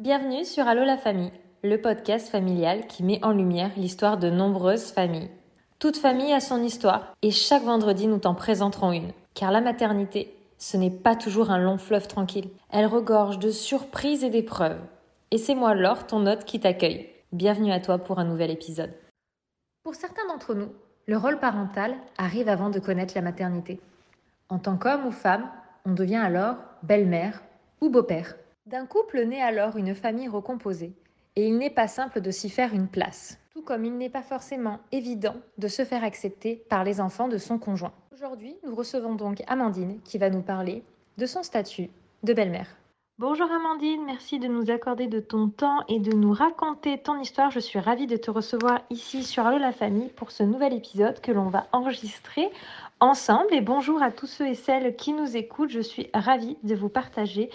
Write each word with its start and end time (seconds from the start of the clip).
Bienvenue 0.00 0.46
sur 0.46 0.66
Allo 0.66 0.82
la 0.82 0.96
famille, 0.96 1.30
le 1.62 1.76
podcast 1.76 2.30
familial 2.30 2.86
qui 2.86 3.02
met 3.02 3.22
en 3.22 3.32
lumière 3.32 3.70
l'histoire 3.76 4.16
de 4.16 4.30
nombreuses 4.30 4.92
familles. 4.92 5.28
Toute 5.78 5.98
famille 5.98 6.32
a 6.32 6.40
son 6.40 6.62
histoire 6.62 7.14
et 7.20 7.30
chaque 7.30 7.64
vendredi 7.64 8.06
nous 8.06 8.16
t'en 8.16 8.34
présenterons 8.34 8.92
une. 8.92 9.12
Car 9.34 9.52
la 9.52 9.60
maternité, 9.60 10.34
ce 10.56 10.78
n'est 10.78 10.90
pas 10.90 11.16
toujours 11.16 11.50
un 11.50 11.58
long 11.58 11.76
fleuve 11.76 12.08
tranquille. 12.08 12.48
Elle 12.70 12.86
regorge 12.86 13.38
de 13.38 13.50
surprises 13.50 14.24
et 14.24 14.30
d'épreuves. 14.30 14.80
Et 15.32 15.36
c'est 15.36 15.54
moi 15.54 15.74
Laure, 15.74 16.06
ton 16.06 16.26
hôte, 16.26 16.46
qui 16.46 16.60
t'accueille. 16.60 17.10
Bienvenue 17.32 17.70
à 17.70 17.80
toi 17.80 17.98
pour 17.98 18.18
un 18.18 18.24
nouvel 18.24 18.50
épisode. 18.50 18.94
Pour 19.82 19.96
certains 19.96 20.26
d'entre 20.28 20.54
nous, 20.54 20.72
le 21.08 21.18
rôle 21.18 21.38
parental 21.38 21.94
arrive 22.16 22.48
avant 22.48 22.70
de 22.70 22.78
connaître 22.78 23.12
la 23.16 23.20
maternité. 23.20 23.78
En 24.48 24.60
tant 24.60 24.78
qu'homme 24.78 25.04
ou 25.04 25.12
femme, 25.12 25.50
on 25.84 25.92
devient 25.92 26.16
alors 26.16 26.56
belle-mère 26.82 27.42
ou 27.82 27.90
beau-père. 27.90 28.34
D'un 28.70 28.86
couple 28.86 29.24
naît 29.24 29.42
alors 29.42 29.76
une 29.76 29.96
famille 29.96 30.28
recomposée, 30.28 30.92
et 31.34 31.48
il 31.48 31.58
n'est 31.58 31.70
pas 31.70 31.88
simple 31.88 32.20
de 32.20 32.30
s'y 32.30 32.48
faire 32.48 32.72
une 32.72 32.86
place, 32.86 33.36
tout 33.52 33.62
comme 33.62 33.84
il 33.84 33.98
n'est 33.98 34.08
pas 34.08 34.22
forcément 34.22 34.78
évident 34.92 35.34
de 35.58 35.66
se 35.66 35.84
faire 35.84 36.04
accepter 36.04 36.62
par 36.68 36.84
les 36.84 37.00
enfants 37.00 37.26
de 37.26 37.36
son 37.36 37.58
conjoint. 37.58 37.92
Aujourd'hui, 38.12 38.54
nous 38.64 38.76
recevons 38.76 39.16
donc 39.16 39.42
Amandine 39.48 39.98
qui 40.04 40.18
va 40.18 40.30
nous 40.30 40.42
parler 40.42 40.84
de 41.18 41.26
son 41.26 41.42
statut 41.42 41.90
de 42.22 42.32
belle-mère. 42.32 42.68
Bonjour 43.18 43.50
Amandine, 43.50 44.04
merci 44.06 44.38
de 44.38 44.46
nous 44.46 44.70
accorder 44.70 45.08
de 45.08 45.18
ton 45.18 45.48
temps 45.48 45.80
et 45.88 45.98
de 45.98 46.12
nous 46.12 46.32
raconter 46.32 46.96
ton 46.96 47.18
histoire. 47.18 47.50
Je 47.50 47.58
suis 47.58 47.80
ravie 47.80 48.06
de 48.06 48.16
te 48.16 48.30
recevoir 48.30 48.82
ici 48.88 49.24
sur 49.24 49.48
Allo 49.48 49.58
la 49.58 49.72
famille 49.72 50.10
pour 50.10 50.30
ce 50.30 50.44
nouvel 50.44 50.74
épisode 50.74 51.20
que 51.20 51.32
l'on 51.32 51.48
va 51.48 51.66
enregistrer 51.72 52.48
ensemble. 53.00 53.52
Et 53.52 53.62
bonjour 53.62 54.00
à 54.00 54.12
tous 54.12 54.28
ceux 54.28 54.46
et 54.46 54.54
celles 54.54 54.94
qui 54.94 55.12
nous 55.12 55.36
écoutent. 55.36 55.70
Je 55.70 55.80
suis 55.80 56.08
ravie 56.14 56.56
de 56.62 56.76
vous 56.76 56.88
partager 56.88 57.50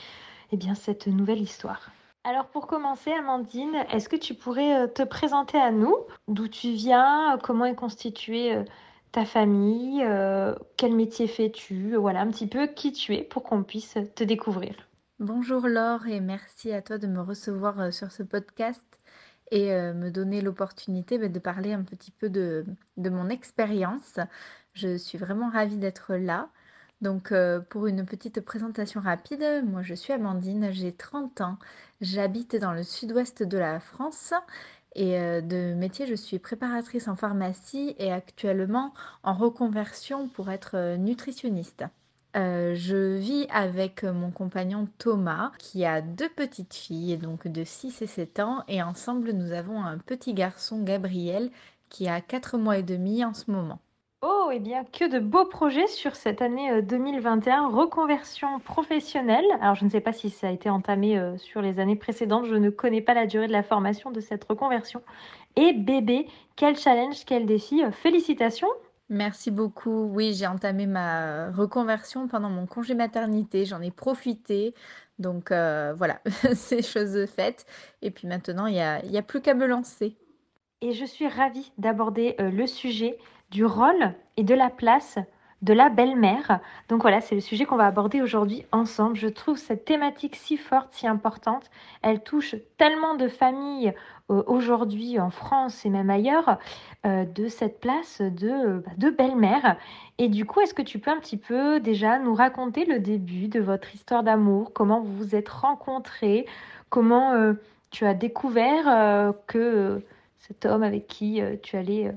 eh 0.52 0.58
bien, 0.58 0.76
cette 0.76 1.08
nouvelle 1.08 1.42
histoire. 1.42 1.92
Alors 2.24 2.48
pour 2.48 2.66
commencer, 2.66 3.12
Amandine, 3.12 3.86
est-ce 3.92 4.10
que 4.10 4.16
tu 4.16 4.34
pourrais 4.34 4.82
euh, 4.82 4.88
te 4.88 5.04
présenter 5.04 5.60
à 5.60 5.72
nous? 5.72 5.96
D'où 6.28 6.48
tu 6.48 6.72
viens? 6.72 7.38
Comment 7.44 7.66
est 7.66 7.76
constituée 7.76 8.56
euh, 8.56 8.64
ta 9.12 9.26
famille? 9.26 10.04
Euh, 10.04 10.56
Quel 10.76 10.96
métier 10.96 11.28
fais-tu? 11.28 11.96
Voilà, 11.96 12.22
un 12.22 12.32
petit 12.32 12.48
peu 12.48 12.66
qui 12.66 12.92
tu 12.94 13.14
es 13.14 13.24
pour 13.24 13.44
qu'on 13.44 13.62
puisse 13.62 13.98
te 14.16 14.24
découvrir. 14.24 14.74
Bonjour 15.20 15.68
Laure 15.68 16.08
et 16.08 16.20
merci 16.20 16.72
à 16.74 16.82
toi 16.82 16.98
de 16.98 17.06
me 17.06 17.22
recevoir 17.22 17.94
sur 17.94 18.12
ce 18.12 18.24
podcast 18.24 18.82
et 19.52 19.70
me 19.70 20.10
donner 20.10 20.42
l'opportunité 20.42 21.18
bah, 21.20 21.30
de 21.30 21.40
parler 21.40 21.72
un 21.72 21.84
petit 21.84 22.12
peu 22.12 22.30
de, 22.30 22.66
de 22.98 23.10
mon 23.10 23.30
expérience. 23.30 24.20
Je 24.74 24.98
suis 24.98 25.18
vraiment 25.18 25.50
ravie 25.50 25.78
d'être 25.78 26.16
là. 26.16 26.50
Donc, 27.06 27.32
euh, 27.32 27.60
pour 27.60 27.86
une 27.86 28.04
petite 28.04 28.42
présentation 28.42 29.00
rapide, 29.00 29.64
moi 29.64 29.84
je 29.84 29.94
suis 29.94 30.12
Amandine, 30.12 30.70
j'ai 30.72 30.92
30 30.92 31.40
ans, 31.42 31.60
j'habite 32.02 32.56
dans 32.56 32.74
le 32.74 32.82
sud-ouest 32.82 33.44
de 33.44 33.60
la 33.60 33.80
France 33.80 34.34
et 34.96 35.20
euh, 35.20 35.40
de 35.40 35.76
métier 35.76 36.08
je 36.08 36.16
suis 36.16 36.40
préparatrice 36.40 37.08
en 37.08 37.16
pharmacie 37.16 37.94
et 38.00 38.12
actuellement 38.12 38.92
en 39.22 39.36
reconversion 39.36 40.30
pour 40.30 40.50
être 40.50 40.78
euh, 40.78 40.98
nutritionniste. 40.98 41.84
je 42.34 43.18
vis 43.18 43.46
avec 43.52 44.02
mon 44.04 44.32
compagnon 44.32 44.88
Thomas 44.98 45.52
qui 45.60 45.86
a 45.86 46.02
deux 46.02 46.30
petites 46.30 46.74
filles, 46.74 47.20
de 47.20 47.64
6 47.64 48.02
et 48.02 48.08
7 48.08 48.40
ans, 48.40 48.64
et 48.68 48.82
ensemble 48.82 49.32
nous 49.32 49.52
avons 49.52 49.84
un 49.84 50.00
petit 50.00 50.34
garçon 50.34 50.82
Gabriel 50.82 51.52
qui 51.90 52.08
a 52.08 52.20
4 52.20 52.58
mois 52.58 52.80
et 52.80 52.84
demi 52.84 53.24
en 53.24 53.36
ce 53.36 53.52
moment. 53.52 53.80
Oh, 54.28 54.50
et 54.52 54.56
eh 54.56 54.60
bien, 54.60 54.84
que 54.86 55.08
de 55.08 55.20
beaux 55.20 55.46
projets 55.46 55.86
sur 55.86 56.16
cette 56.16 56.42
année 56.42 56.82
2021, 56.82 57.66
euh, 57.66 57.68
reconversion 57.68 58.60
professionnelle. 58.60 59.46
Alors, 59.62 59.76
je 59.76 59.86
ne 59.86 59.90
sais 59.92 60.02
pas 60.02 60.14
si 60.14 60.32
ça 60.32 60.48
a 60.48 60.52
été 60.52 60.68
entamé 60.68 61.16
euh, 61.16 61.38
sur 61.38 61.62
les 61.62 61.80
années 61.80 61.96
précédentes, 61.96 62.46
je 62.46 62.56
ne 62.56 62.72
connais 62.72 63.02
pas 63.02 63.14
la 63.14 63.28
durée 63.28 63.46
de 63.46 63.52
la 63.52 63.62
formation 63.62 64.10
de 64.10 64.20
cette 64.20 64.44
reconversion. 64.46 65.04
Et 65.56 65.74
bébé, 65.74 66.28
quel 66.56 66.76
challenge, 66.76 67.24
quel 67.28 67.46
défi. 67.46 67.84
Euh, 67.84 67.92
félicitations. 67.92 68.70
Merci 69.10 69.52
beaucoup. 69.52 70.10
Oui, 70.12 70.34
j'ai 70.34 70.48
entamé 70.48 70.88
ma 70.88 71.52
reconversion 71.52 72.28
pendant 72.28 72.50
mon 72.50 72.66
congé 72.66 72.96
maternité. 72.96 73.66
J'en 73.66 73.82
ai 73.82 73.92
profité. 73.92 74.74
Donc 75.20 75.52
voilà, 75.52 76.20
c'est 76.56 76.82
chose 76.82 77.28
faite. 77.28 77.68
Et 78.02 78.10
puis 78.10 78.28
maintenant, 78.28 78.66
il 78.66 78.74
n'y 78.74 78.82
a, 78.82 78.96
a 78.98 79.22
plus 79.22 79.42
qu'à 79.42 79.54
me 79.54 79.68
lancer. 79.68 80.18
Et 80.82 80.94
je 80.94 81.06
suis 81.06 81.28
ravie 81.28 81.72
d'aborder 81.78 82.36
le 82.40 82.66
sujet 82.66 83.20
du 83.52 83.66
rôle 83.66 84.14
et 84.38 84.44
de 84.44 84.54
la 84.54 84.70
place 84.70 85.18
de 85.62 85.74
la 85.74 85.90
belle-mère. 85.90 86.60
Donc 86.90 87.02
voilà, 87.02 87.22
c'est 87.22 87.36
le 87.36 87.42
sujet 87.42 87.66
qu'on 87.66 87.76
va 87.76 87.88
aborder 87.88 88.22
aujourd'hui 88.22 88.66
ensemble. 88.72 89.16
Je 89.16 89.28
trouve 89.28 89.58
cette 89.58 89.84
thématique 89.84 90.36
si 90.36 90.58
forte, 90.58 90.90
si 90.92 91.08
importante. 91.08 91.72
Elle 92.04 92.22
touche 92.22 92.56
tellement 92.78 93.16
de 93.16 93.28
familles 93.28 93.94
euh, 94.30 94.44
aujourd'hui 94.46 95.20
en 95.20 95.32
France 95.32 95.86
et 95.86 95.90
même 95.90 96.10
ailleurs 96.10 96.60
euh, 97.06 97.26
de 97.26 97.48
cette 97.48 97.80
place 97.80 98.22
de, 98.22 98.84
bah, 98.86 98.92
de 98.98 99.10
belle-mère. 99.10 99.78
Et 100.20 100.28
du 100.28 100.46
coup, 100.46 100.62
est-ce 100.62 100.74
que 100.74 100.84
tu 100.84 101.00
peux 101.00 101.12
un 101.12 101.20
petit 101.20 101.38
peu 101.38 101.80
déjà 101.80 102.20
nous 102.20 102.36
raconter 102.36 102.86
le 102.86 103.00
début 103.00 103.48
de 103.48 103.60
votre 103.60 103.96
histoire 103.96 104.24
d'amour, 104.24 104.72
comment 104.72 105.02
vous 105.02 105.16
vous 105.16 105.36
êtes 105.36 105.50
rencontrés, 105.50 106.46
comment 106.90 107.32
euh, 107.32 107.54
tu 107.90 108.06
as 108.06 108.14
découvert 108.14 109.34
que 109.48 110.04
cet 110.38 110.66
homme 110.66 110.84
avec 110.84 111.08
qui 111.08 111.42
tu 111.64 111.78
allais 111.78 112.14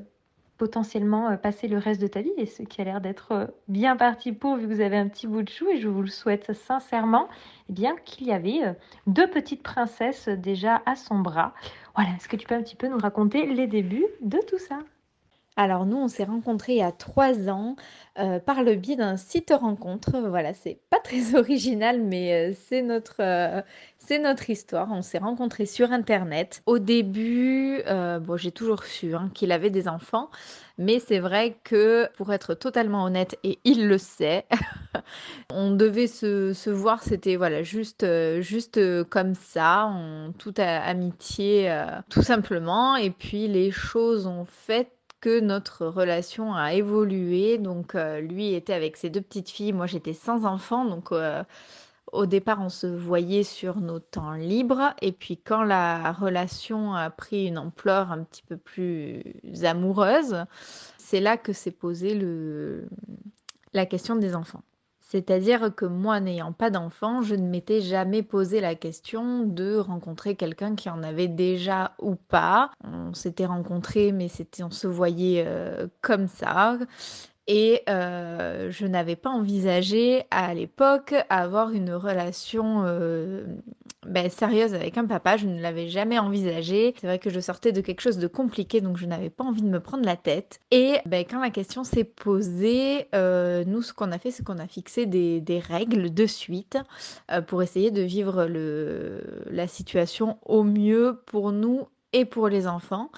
potentiellement 0.58 1.30
euh, 1.30 1.36
passer 1.36 1.68
le 1.68 1.78
reste 1.78 2.00
de 2.00 2.06
ta 2.06 2.20
vie 2.20 2.32
et 2.36 2.44
ce 2.44 2.62
qui 2.62 2.80
a 2.80 2.84
l'air 2.84 3.00
d'être 3.00 3.32
euh, 3.32 3.46
bien 3.68 3.96
parti 3.96 4.32
pour 4.32 4.56
vu 4.56 4.68
que 4.68 4.74
vous 4.74 4.80
avez 4.80 4.98
un 4.98 5.08
petit 5.08 5.26
bout 5.26 5.42
de 5.42 5.48
chou 5.48 5.70
et 5.70 5.78
je 5.78 5.88
vous 5.88 6.02
le 6.02 6.08
souhaite 6.08 6.52
sincèrement 6.52 7.28
eh 7.70 7.72
bien 7.72 7.96
qu'il 8.04 8.26
y 8.26 8.32
avait 8.32 8.64
euh, 8.64 8.72
deux 9.06 9.28
petites 9.28 9.62
princesses 9.62 10.28
déjà 10.28 10.82
à 10.84 10.96
son 10.96 11.20
bras. 11.20 11.54
Voilà, 11.94 12.10
est-ce 12.16 12.28
que 12.28 12.36
tu 12.36 12.46
peux 12.46 12.54
un 12.54 12.62
petit 12.62 12.76
peu 12.76 12.88
nous 12.88 12.98
raconter 12.98 13.46
les 13.46 13.66
débuts 13.66 14.06
de 14.20 14.38
tout 14.46 14.58
ça? 14.58 14.80
Alors 15.56 15.86
nous, 15.86 15.96
on 15.96 16.06
s'est 16.06 16.24
rencontrés 16.24 16.74
il 16.74 16.78
y 16.78 16.82
a 16.82 16.92
trois 16.92 17.48
ans 17.48 17.74
par 18.14 18.62
le 18.62 18.76
biais 18.76 18.94
d'un 18.94 19.16
site 19.16 19.50
rencontre. 19.50 20.20
Voilà, 20.20 20.54
c'est 20.54 20.78
pas 20.88 21.00
très 21.00 21.34
original, 21.34 22.00
mais 22.00 22.52
c'est 22.52 22.80
notre, 22.80 23.64
c'est 24.08 24.18
notre 24.18 24.48
histoire. 24.48 24.88
On 24.90 25.02
s'est 25.02 25.18
rencontrés 25.18 25.66
sur 25.66 25.92
Internet. 25.92 26.62
Au 26.64 26.78
début, 26.78 27.82
euh, 27.86 28.18
bon, 28.18 28.38
j'ai 28.38 28.52
toujours 28.52 28.84
su 28.84 29.14
hein, 29.14 29.30
qu'il 29.34 29.52
avait 29.52 29.68
des 29.68 29.86
enfants, 29.86 30.30
mais 30.78 30.98
c'est 30.98 31.18
vrai 31.18 31.58
que, 31.62 32.08
pour 32.16 32.32
être 32.32 32.54
totalement 32.54 33.04
honnête, 33.04 33.38
et 33.44 33.58
il 33.64 33.86
le 33.86 33.98
sait, 33.98 34.46
on 35.52 35.72
devait 35.72 36.06
se, 36.06 36.70
voir, 36.70 37.02
c'était 37.02 37.36
voilà, 37.36 37.62
juste, 37.62 38.02
euh, 38.02 38.40
juste 38.40 38.80
comme 39.10 39.34
ça, 39.34 39.84
en 39.84 40.32
toute 40.32 40.58
amitié, 40.58 41.70
euh, 41.70 41.84
tout 42.08 42.22
simplement. 42.22 42.96
Et 42.96 43.10
puis 43.10 43.46
les 43.46 43.70
choses 43.70 44.26
ont 44.26 44.46
fait 44.46 44.90
que 45.20 45.38
notre 45.38 45.84
relation 45.84 46.54
a 46.54 46.72
évolué. 46.72 47.58
Donc 47.58 47.92
lui 48.22 48.54
était 48.54 48.72
avec 48.72 48.96
ses 48.96 49.10
deux 49.10 49.20
petites 49.20 49.50
filles, 49.50 49.74
moi 49.74 49.86
j'étais 49.86 50.14
sans 50.14 50.46
enfants, 50.46 50.86
donc 50.86 51.12
au 52.12 52.26
départ, 52.26 52.60
on 52.60 52.68
se 52.68 52.86
voyait 52.86 53.42
sur 53.42 53.80
nos 53.80 53.98
temps 53.98 54.32
libres 54.32 54.94
et 55.02 55.12
puis 55.12 55.36
quand 55.36 55.62
la 55.62 56.12
relation 56.12 56.94
a 56.94 57.10
pris 57.10 57.46
une 57.46 57.58
ampleur 57.58 58.12
un 58.12 58.24
petit 58.24 58.42
peu 58.42 58.56
plus 58.56 59.22
amoureuse, 59.62 60.44
c'est 60.98 61.20
là 61.20 61.36
que 61.36 61.52
s'est 61.52 61.70
posée 61.70 62.18
la 63.72 63.86
question 63.86 64.16
des 64.16 64.34
enfants. 64.34 64.62
C'est-à-dire 65.00 65.74
que 65.74 65.86
moi, 65.86 66.20
n'ayant 66.20 66.52
pas 66.52 66.68
d'enfants, 66.68 67.22
je 67.22 67.34
ne 67.34 67.48
m'étais 67.48 67.80
jamais 67.80 68.22
posé 68.22 68.60
la 68.60 68.74
question 68.74 69.44
de 69.44 69.78
rencontrer 69.78 70.36
quelqu'un 70.36 70.74
qui 70.74 70.90
en 70.90 71.02
avait 71.02 71.28
déjà 71.28 71.94
ou 71.98 72.14
pas. 72.14 72.72
On 72.84 73.14
s'était 73.14 73.46
rencontrés, 73.46 74.12
mais 74.12 74.28
c'était, 74.28 74.62
on 74.62 74.70
se 74.70 74.86
voyait 74.86 75.44
euh, 75.46 75.86
comme 76.02 76.26
ça. 76.26 76.76
Et 77.48 77.82
euh, 77.88 78.70
je 78.70 78.86
n'avais 78.86 79.16
pas 79.16 79.30
envisagé 79.30 80.24
à 80.30 80.52
l'époque 80.52 81.14
avoir 81.30 81.70
une 81.70 81.92
relation 81.94 82.82
euh, 82.84 83.46
ben, 84.06 84.28
sérieuse 84.28 84.74
avec 84.74 84.98
un 84.98 85.06
papa. 85.06 85.38
Je 85.38 85.46
ne 85.46 85.58
l'avais 85.58 85.88
jamais 85.88 86.18
envisagé. 86.18 86.94
C'est 87.00 87.06
vrai 87.06 87.18
que 87.18 87.30
je 87.30 87.40
sortais 87.40 87.72
de 87.72 87.80
quelque 87.80 88.02
chose 88.02 88.18
de 88.18 88.26
compliqué, 88.26 88.82
donc 88.82 88.98
je 88.98 89.06
n'avais 89.06 89.30
pas 89.30 89.44
envie 89.44 89.62
de 89.62 89.68
me 89.68 89.80
prendre 89.80 90.04
la 90.04 90.16
tête. 90.16 90.60
Et 90.70 90.98
ben, 91.06 91.24
quand 91.24 91.40
la 91.40 91.48
question 91.48 91.84
s'est 91.84 92.04
posée, 92.04 93.06
euh, 93.14 93.64
nous, 93.66 93.80
ce 93.80 93.94
qu'on 93.94 94.12
a 94.12 94.18
fait, 94.18 94.30
c'est 94.30 94.44
qu'on 94.44 94.58
a 94.58 94.68
fixé 94.68 95.06
des, 95.06 95.62
règles 95.66 96.12
de 96.12 96.26
suite 96.26 96.78
pour 97.46 97.62
essayer 97.62 97.90
de 97.90 98.02
vivre 98.02 98.46
la 99.50 99.66
situation 99.66 100.38
au 100.44 100.62
mieux 100.62 101.20
pour 101.26 101.50
nous 101.50 101.88
et 102.12 102.24
pour 102.24 102.48
les 102.48 102.66
enfants. 102.66 103.10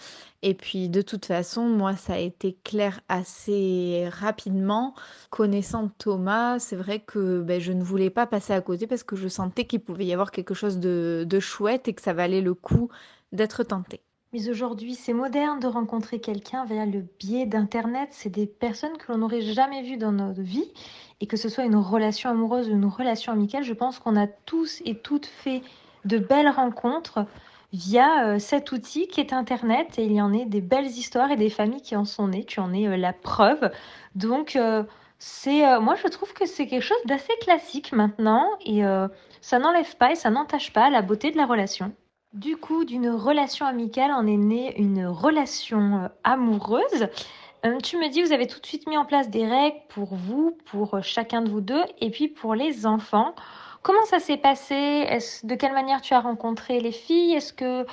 Et 0.43 0.55
puis 0.55 0.89
de 0.89 1.03
toute 1.03 1.27
façon, 1.27 1.63
moi, 1.69 1.97
ça 1.97 2.15
a 2.15 2.19
été 2.19 2.57
clair 2.65 3.01
assez 3.09 4.09
rapidement. 4.11 4.95
Connaissant 5.31 5.89
Thomas, 5.99 6.59
c'est 6.59 6.77
vrai 6.77 7.01
que 7.01 7.41
ben, 7.41 7.61
je 7.61 7.73
ne 7.73 7.83
voulais 7.83 8.11
pas 8.11 8.27
passer 8.27 8.53
à 8.53 8.61
côté 8.61 8.87
parce 8.87 9.03
que 9.03 9.17
je 9.17 9.29
sentais 9.29 9.65
qu'il 9.65 9.81
pouvait 9.81 10.07
y 10.07 10.13
avoir 10.13 10.31
quelque 10.31 10.55
chose 10.55 10.79
de, 10.79 11.27
de 11.29 11.41
chouette 11.41 11.89
et 11.89 11.95
que 11.95 12.03
ça 12.03 12.13
valait 12.13 12.41
le 12.41 12.55
coup 12.55 12.89
d'être 13.33 13.63
tenté. 13.63 14.01
Mais 14.33 14.49
aujourd'hui, 14.49 14.95
c'est 14.95 15.13
moderne 15.13 15.59
de 15.59 15.67
rencontrer 15.67 16.21
quelqu'un 16.21 16.65
via 16.65 16.87
le 16.87 17.05
biais 17.19 17.47
d'Internet. 17.47 18.11
C'est 18.13 18.31
des 18.31 18.47
personnes 18.47 18.97
que 18.97 19.11
l'on 19.11 19.19
n'aurait 19.19 19.41
jamais 19.41 19.83
vues 19.83 19.97
dans 19.97 20.13
notre 20.13 20.41
vie. 20.41 20.71
Et 21.21 21.27
que 21.27 21.37
ce 21.37 21.49
soit 21.49 21.65
une 21.65 21.77
relation 21.77 22.31
amoureuse 22.31 22.69
ou 22.69 22.73
une 22.73 22.87
relation 22.87 23.33
amicale, 23.33 23.65
je 23.65 23.75
pense 23.75 23.99
qu'on 23.99 24.17
a 24.17 24.29
tous 24.29 24.83
et 24.85 24.97
toutes 24.97 25.27
fait 25.27 25.63
de 26.05 26.19
belles 26.19 26.49
rencontres 26.49 27.27
via 27.73 28.39
cet 28.39 28.73
outil 28.73 29.07
qui 29.09 29.21
est 29.21 29.33
Internet. 29.33 29.99
Et 29.99 30.05
il 30.05 30.13
y 30.13 30.21
en 30.23 30.35
a 30.35 30.45
des 30.45 30.61
belles 30.61 30.87
histoires 30.87 31.31
et 31.31 31.37
des 31.37 31.51
familles 31.51 31.83
qui 31.83 31.97
en 31.97 32.05
sont 32.05 32.29
nées. 32.29 32.45
Tu 32.45 32.61
en 32.61 32.73
es 32.73 32.97
la 32.97 33.13
preuve. 33.13 33.71
Donc, 34.15 34.59
c'est, 35.19 35.81
moi, 35.81 35.95
je 35.95 36.09
trouve 36.09 36.33
que 36.33 36.47
c'est 36.47 36.67
quelque 36.67 36.83
chose 36.83 36.99
d'assez 37.05 37.33
classique 37.41 37.93
maintenant. 37.93 38.47
Et 38.65 38.83
ça 39.41 39.59
n'enlève 39.59 39.97
pas 39.97 40.13
et 40.13 40.17
ça 40.17 40.31
n'entache 40.31 40.73
pas 40.73 40.91
la 40.91 41.03
beauté 41.03 41.31
de 41.31 41.37
la 41.37 41.47
relation. 41.47 41.93
Du 42.33 42.57
coup, 42.57 42.85
d'une 42.85 43.11
relation 43.11 43.67
amicale 43.67 44.13
en 44.13 44.27
est 44.27 44.37
née 44.37 44.79
une 44.79 45.07
relation 45.07 46.11
amoureuse. 46.23 47.09
Euh, 47.67 47.79
tu 47.79 47.99
me 47.99 48.09
dis, 48.09 48.23
vous 48.23 48.33
avez 48.33 48.47
tout 48.47 48.59
de 48.59 48.67
suite 48.67 48.89
mis 48.89 48.97
en 48.97 49.05
place 49.05 49.29
des 49.29 49.47
règles 49.47 49.77
pour 49.89 50.15
vous, 50.15 50.57
pour 50.65 50.95
euh, 50.95 51.03
chacun 51.03 51.43
de 51.43 51.51
vous 51.51 51.61
deux, 51.61 51.83
et 52.01 52.11
puis 52.11 52.29
pour 52.29 52.55
les 52.55 52.87
enfants. 52.87 53.35
Comment 53.83 54.05
ça 54.05 54.19
s'est 54.19 54.37
passé? 54.37 55.07
De 55.43 55.55
quelle 55.55 55.73
manière 55.73 56.01
tu 56.01 56.15
as 56.15 56.21
rencontré 56.21 56.81
les 56.81 56.93
filles? 56.93 57.35
Est-ce 57.35 57.53
que 57.53 57.87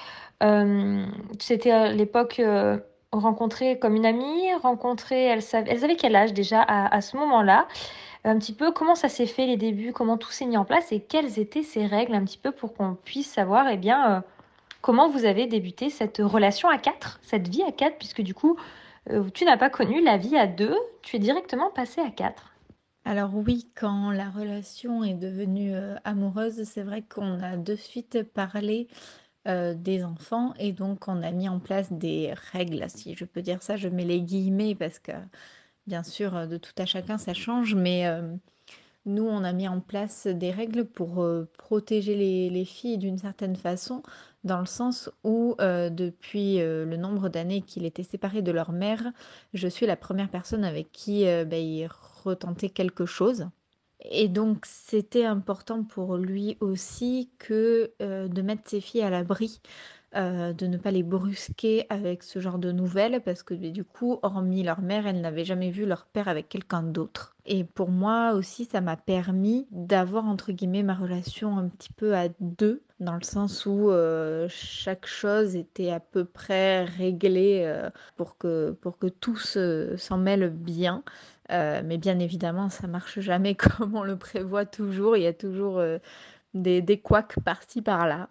euh, 0.44 1.06
c'était 1.40 1.72
à 1.72 1.92
l'époque 1.92 2.40
euh, 2.40 2.78
rencontré 3.12 3.80
comme 3.80 3.96
une 3.96 4.06
amie? 4.06 4.54
Rencontré, 4.62 5.24
elles, 5.24 5.44
avaient 5.54 5.96
quel 5.96 6.16
âge 6.16 6.34
déjà 6.34 6.62
à, 6.62 7.02
ce 7.02 7.16
moment-là? 7.18 7.68
Un 8.26 8.38
petit 8.38 8.54
peu 8.54 8.72
comment 8.72 8.96
ça 8.96 9.08
s'est 9.08 9.26
fait 9.26 9.46
les 9.46 9.58
débuts, 9.58 9.94
comment 9.94 10.18
tout 10.18 10.32
s'est 10.32 10.46
mis 10.46 10.58
en 10.58 10.66
place? 10.66 10.92
Et 10.92 11.00
quelles 11.00 11.40
étaient 11.40 11.64
ces 11.64 11.86
règles 11.86 12.16
un 12.16 12.26
petit 12.26 12.38
peu 12.38 12.52
pour 12.52 12.74
qu'on 12.74 12.96
puisse 12.96 13.32
savoir 13.32 13.70
eh 13.70 13.78
bien 13.78 14.24
comment 14.82 15.10
vous 15.10 15.26
avez 15.26 15.48
débuté 15.48 15.90
cette 15.90 16.20
relation 16.20 16.70
à 16.70 16.78
quatre, 16.78 17.20
cette 17.22 17.48
vie 17.48 17.64
à 17.64 17.72
quatre, 17.72 17.98
puisque 17.98 18.22
du 18.22 18.34
coup 18.34 18.58
euh, 19.10 19.30
tu 19.34 19.46
n'as 19.46 19.58
pas 19.58 19.70
connu 19.70 20.02
la 20.02 20.18
vie 20.18 20.38
à 20.38 20.48
deux, 20.48 20.76
tu 21.02 21.16
es 21.16 21.20
directement 21.20 21.70
passé 21.70 22.02
à 22.02 22.10
quatre. 22.10 22.54
Alors 23.08 23.34
oui, 23.34 23.72
quand 23.74 24.12
la 24.12 24.30
relation 24.30 25.02
est 25.02 25.14
devenue 25.14 25.74
euh, 25.74 25.96
amoureuse, 26.04 26.64
c'est 26.66 26.84
vrai 26.84 27.04
qu'on 27.04 27.42
a 27.42 27.56
de 27.56 27.74
suite 27.74 28.22
parlé 28.34 28.90
euh, 29.48 29.74
des 29.74 30.04
enfants 30.04 30.54
et 30.60 30.74
donc 30.74 31.08
on 31.08 31.24
a 31.24 31.32
mis 31.32 31.48
en 31.48 31.60
place 31.62 31.94
des 31.94 32.34
règles, 32.52 32.84
si 32.90 33.16
je 33.16 33.24
peux 33.24 33.42
dire 33.42 33.64
ça, 33.64 33.78
je 33.78 33.88
mets 33.88 34.04
les 34.04 34.20
guillemets 34.22 34.76
parce 34.76 35.00
que 35.00 35.14
bien 35.88 36.04
sûr 36.04 36.50
de 36.50 36.58
tout 36.58 36.74
à 36.78 36.86
chacun 36.86 37.18
ça 37.18 37.34
change, 37.34 37.76
mais 37.76 38.04
nous 39.06 39.24
on 39.24 39.46
a 39.46 39.54
mis 39.54 39.70
en 39.70 39.80
place 39.80 40.28
des 40.28 40.52
règles 40.52 40.84
pour 40.84 41.26
protéger 41.58 42.50
les 42.50 42.66
filles 42.66 42.98
d'une 42.98 43.20
certaine 43.20 43.56
façon 43.56 44.04
dans 44.48 44.60
le 44.60 44.66
sens 44.66 45.12
où 45.24 45.56
euh, 45.60 45.92
depuis 45.92 46.60
euh, 46.60 46.86
le 46.86 46.98
nombre 46.98 47.30
d'années 47.30 47.62
qu'il 47.62 47.86
était 47.86 48.04
séparé 48.04 48.42
de 48.42 48.52
leur 48.52 48.72
mère, 48.72 49.12
je 49.54 49.68
suis 49.68 49.86
la 49.86 49.96
première 49.96 50.30
personne 50.30 50.64
avec 50.64 50.92
qui 50.92 51.28
euh, 51.28 51.46
bah, 51.46 51.58
il 51.58 51.88
retentait 52.28 52.70
quelque 52.70 53.06
chose. 53.06 53.48
Et 54.02 54.28
donc 54.28 54.66
c'était 54.66 55.26
important 55.26 55.84
pour 55.84 56.18
lui 56.18 56.56
aussi 56.60 57.32
que 57.40 57.92
de 58.00 58.42
mettre 58.44 58.70
ses 58.70 58.80
filles 58.80 59.02
à 59.02 59.10
l'abri 59.10 59.60
euh, 60.16 60.54
de 60.54 60.68
ne 60.68 60.78
pas 60.78 60.90
les 60.90 61.04
brusquer 61.04 61.86
avec 61.90 62.24
ce 62.24 62.40
genre 62.40 62.60
de 62.60 62.72
nouvelles 62.72 63.22
parce 63.22 63.44
que 63.44 63.54
du 63.54 63.84
coup, 63.84 64.20
hormis 64.22 64.64
leur 64.64 64.80
mère, 64.80 65.06
elles 65.06 65.20
n'avaient 65.20 65.44
jamais 65.44 65.70
vu 65.70 65.86
leur 65.86 66.06
père 66.06 66.30
avec 66.30 66.48
quelqu'un 66.48 66.82
d'autre. 66.82 67.36
Et 67.46 67.66
pour 67.66 67.90
moi 67.90 68.32
aussi, 68.32 68.64
ça 68.64 68.80
m'a 68.80 68.96
permis 68.96 69.68
d'avoir 69.70 70.26
entre 70.26 70.54
guillemets 70.54 70.82
ma 70.82 70.96
relation 70.96 71.58
un 71.58 71.68
petit 71.68 71.92
peu 71.92 72.16
à 72.16 72.30
deux, 72.40 72.84
dans 73.02 73.16
le 73.16 73.24
sens 73.24 73.66
où 73.66 73.92
euh, 73.92 74.48
chaque 74.50 75.06
chose 75.06 75.58
était 75.58 75.92
à 75.92 76.00
peu 76.00 76.24
près 76.24 76.86
réglée 76.86 77.64
euh, 77.66 77.90
pour, 78.16 78.38
que, 78.38 78.72
pour 78.82 78.98
que 78.98 79.08
tout 79.08 79.36
s'en 79.36 80.18
mêle 80.18 80.50
bien. 80.50 81.04
Mais 81.50 81.98
bien 81.98 82.20
évidemment, 82.20 82.70
ça 82.70 82.88
marche 82.88 83.20
jamais 83.20 83.56
comme 83.56 83.96
on 83.96 84.04
le 84.04 84.18
prévoit 84.18 84.66
toujours. 84.66 85.18
Il 85.18 85.24
y 85.24 85.28
a 85.28 85.34
toujours 85.34 85.82
des, 86.54 86.82
des 86.82 87.00
couacs 87.00 87.40
par-ci 87.44 87.82
par-là. 87.82 88.28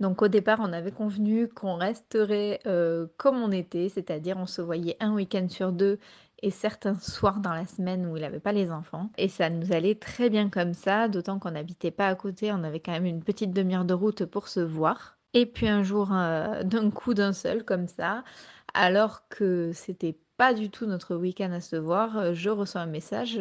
Donc 0.00 0.22
au 0.22 0.28
départ, 0.28 0.60
on 0.62 0.72
avait 0.72 0.92
convenu 0.92 1.46
qu'on 1.48 1.76
resterait 1.76 2.60
euh, 2.66 3.06
comme 3.18 3.36
on 3.36 3.52
était, 3.52 3.90
c'est-à-dire 3.90 4.38
on 4.38 4.46
se 4.46 4.62
voyait 4.62 4.96
un 4.98 5.12
week-end 5.12 5.46
sur 5.48 5.72
deux 5.72 5.98
et 6.42 6.50
certains 6.50 6.98
soirs 6.98 7.40
dans 7.40 7.52
la 7.52 7.66
semaine 7.66 8.06
où 8.06 8.16
il 8.16 8.22
n'avait 8.22 8.40
pas 8.40 8.52
les 8.52 8.72
enfants. 8.72 9.10
Et 9.18 9.28
ça 9.28 9.50
nous 9.50 9.72
allait 9.74 9.94
très 9.94 10.30
bien 10.30 10.48
comme 10.48 10.72
ça, 10.72 11.06
d'autant 11.08 11.38
qu'on 11.38 11.50
n'habitait 11.50 11.90
pas 11.90 12.08
à 12.08 12.14
côté, 12.14 12.50
on 12.50 12.64
avait 12.64 12.80
quand 12.80 12.92
même 12.92 13.04
une 13.04 13.22
petite 13.22 13.52
demi-heure 13.52 13.84
de 13.84 13.92
route 13.92 14.24
pour 14.24 14.48
se 14.48 14.60
voir. 14.60 15.18
Et 15.34 15.44
puis 15.44 15.68
un 15.68 15.82
jour, 15.82 16.08
euh, 16.12 16.62
d'un 16.64 16.90
coup 16.90 17.12
d'un 17.12 17.34
seul, 17.34 17.62
comme 17.64 17.86
ça, 17.86 18.24
alors 18.72 19.28
que 19.28 19.70
c'était 19.74 20.16
pas 20.40 20.54
du 20.54 20.70
tout 20.70 20.86
notre 20.86 21.16
week-end 21.16 21.52
à 21.52 21.60
se 21.60 21.76
voir, 21.76 22.32
je 22.32 22.48
reçois 22.48 22.80
un 22.80 22.86
message 22.86 23.38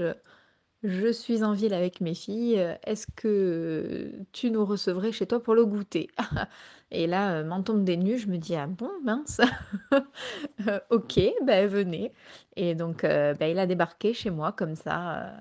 je 0.84 1.12
suis 1.14 1.44
en 1.44 1.54
ville 1.54 1.74
avec 1.74 2.02
mes 2.02 2.14
filles, 2.14 2.62
est-ce 2.86 3.08
que 3.16 4.12
tu 4.34 4.52
nous 4.52 4.66
recevrais 4.66 5.14
chez 5.14 5.26
toi 5.26 5.42
pour 5.42 5.56
le 5.56 5.66
goûter 5.66 6.10
Et 6.92 7.08
là, 7.08 7.42
m'en 7.44 7.64
tombe 7.64 7.86
des 7.86 7.96
nues, 7.96 8.18
je 8.18 8.28
me 8.28 8.38
dis: 8.38 8.56
«Ah 8.56 8.68
bon, 8.68 8.90
mince, 9.04 9.40
OK, 10.90 11.22
ben 11.46 11.68
venez» 11.68 12.12
et 12.58 12.76
donc 12.76 13.04
bah, 13.04 13.48
il 13.48 13.60
a 13.60 13.66
débarqué 13.66 14.14
chez 14.14 14.30
moi 14.30 14.52
comme 14.52 14.76
ça, 14.76 15.34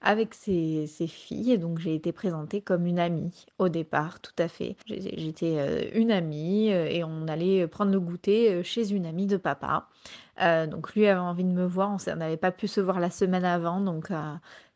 avec 0.00 0.34
ses 0.34 0.88
ses 0.88 1.06
filles 1.06 1.52
et 1.52 1.58
donc 1.58 1.78
j'ai 1.78 1.94
été 1.94 2.10
présentée 2.10 2.60
comme 2.60 2.86
une 2.86 2.98
amie 2.98 3.46
au 3.58 3.68
départ, 3.68 4.20
tout 4.20 4.34
à 4.38 4.48
fait. 4.48 4.76
j'étais, 4.86 5.90
une 5.94 6.10
amie, 6.10 6.70
et 6.70 7.04
on 7.04 7.28
allait 7.28 7.68
prendre 7.68 7.92
le 7.92 8.00
goûter, 8.00 8.64
chez 8.64 8.90
une 8.92 9.06
amie 9.06 9.28
de 9.28 9.36
papa. 9.36 9.88
Donc 10.38 10.94
lui 10.94 11.06
avait 11.06 11.20
envie 11.20 11.44
de 11.44 11.50
me 11.50 11.64
voir, 11.66 11.96
on 12.06 12.16
n'avait 12.16 12.36
pas 12.36 12.52
pu 12.52 12.68
se 12.68 12.80
voir 12.80 13.00
la 13.00 13.10
semaine 13.10 13.44
avant 13.44 13.80
donc 13.80 14.10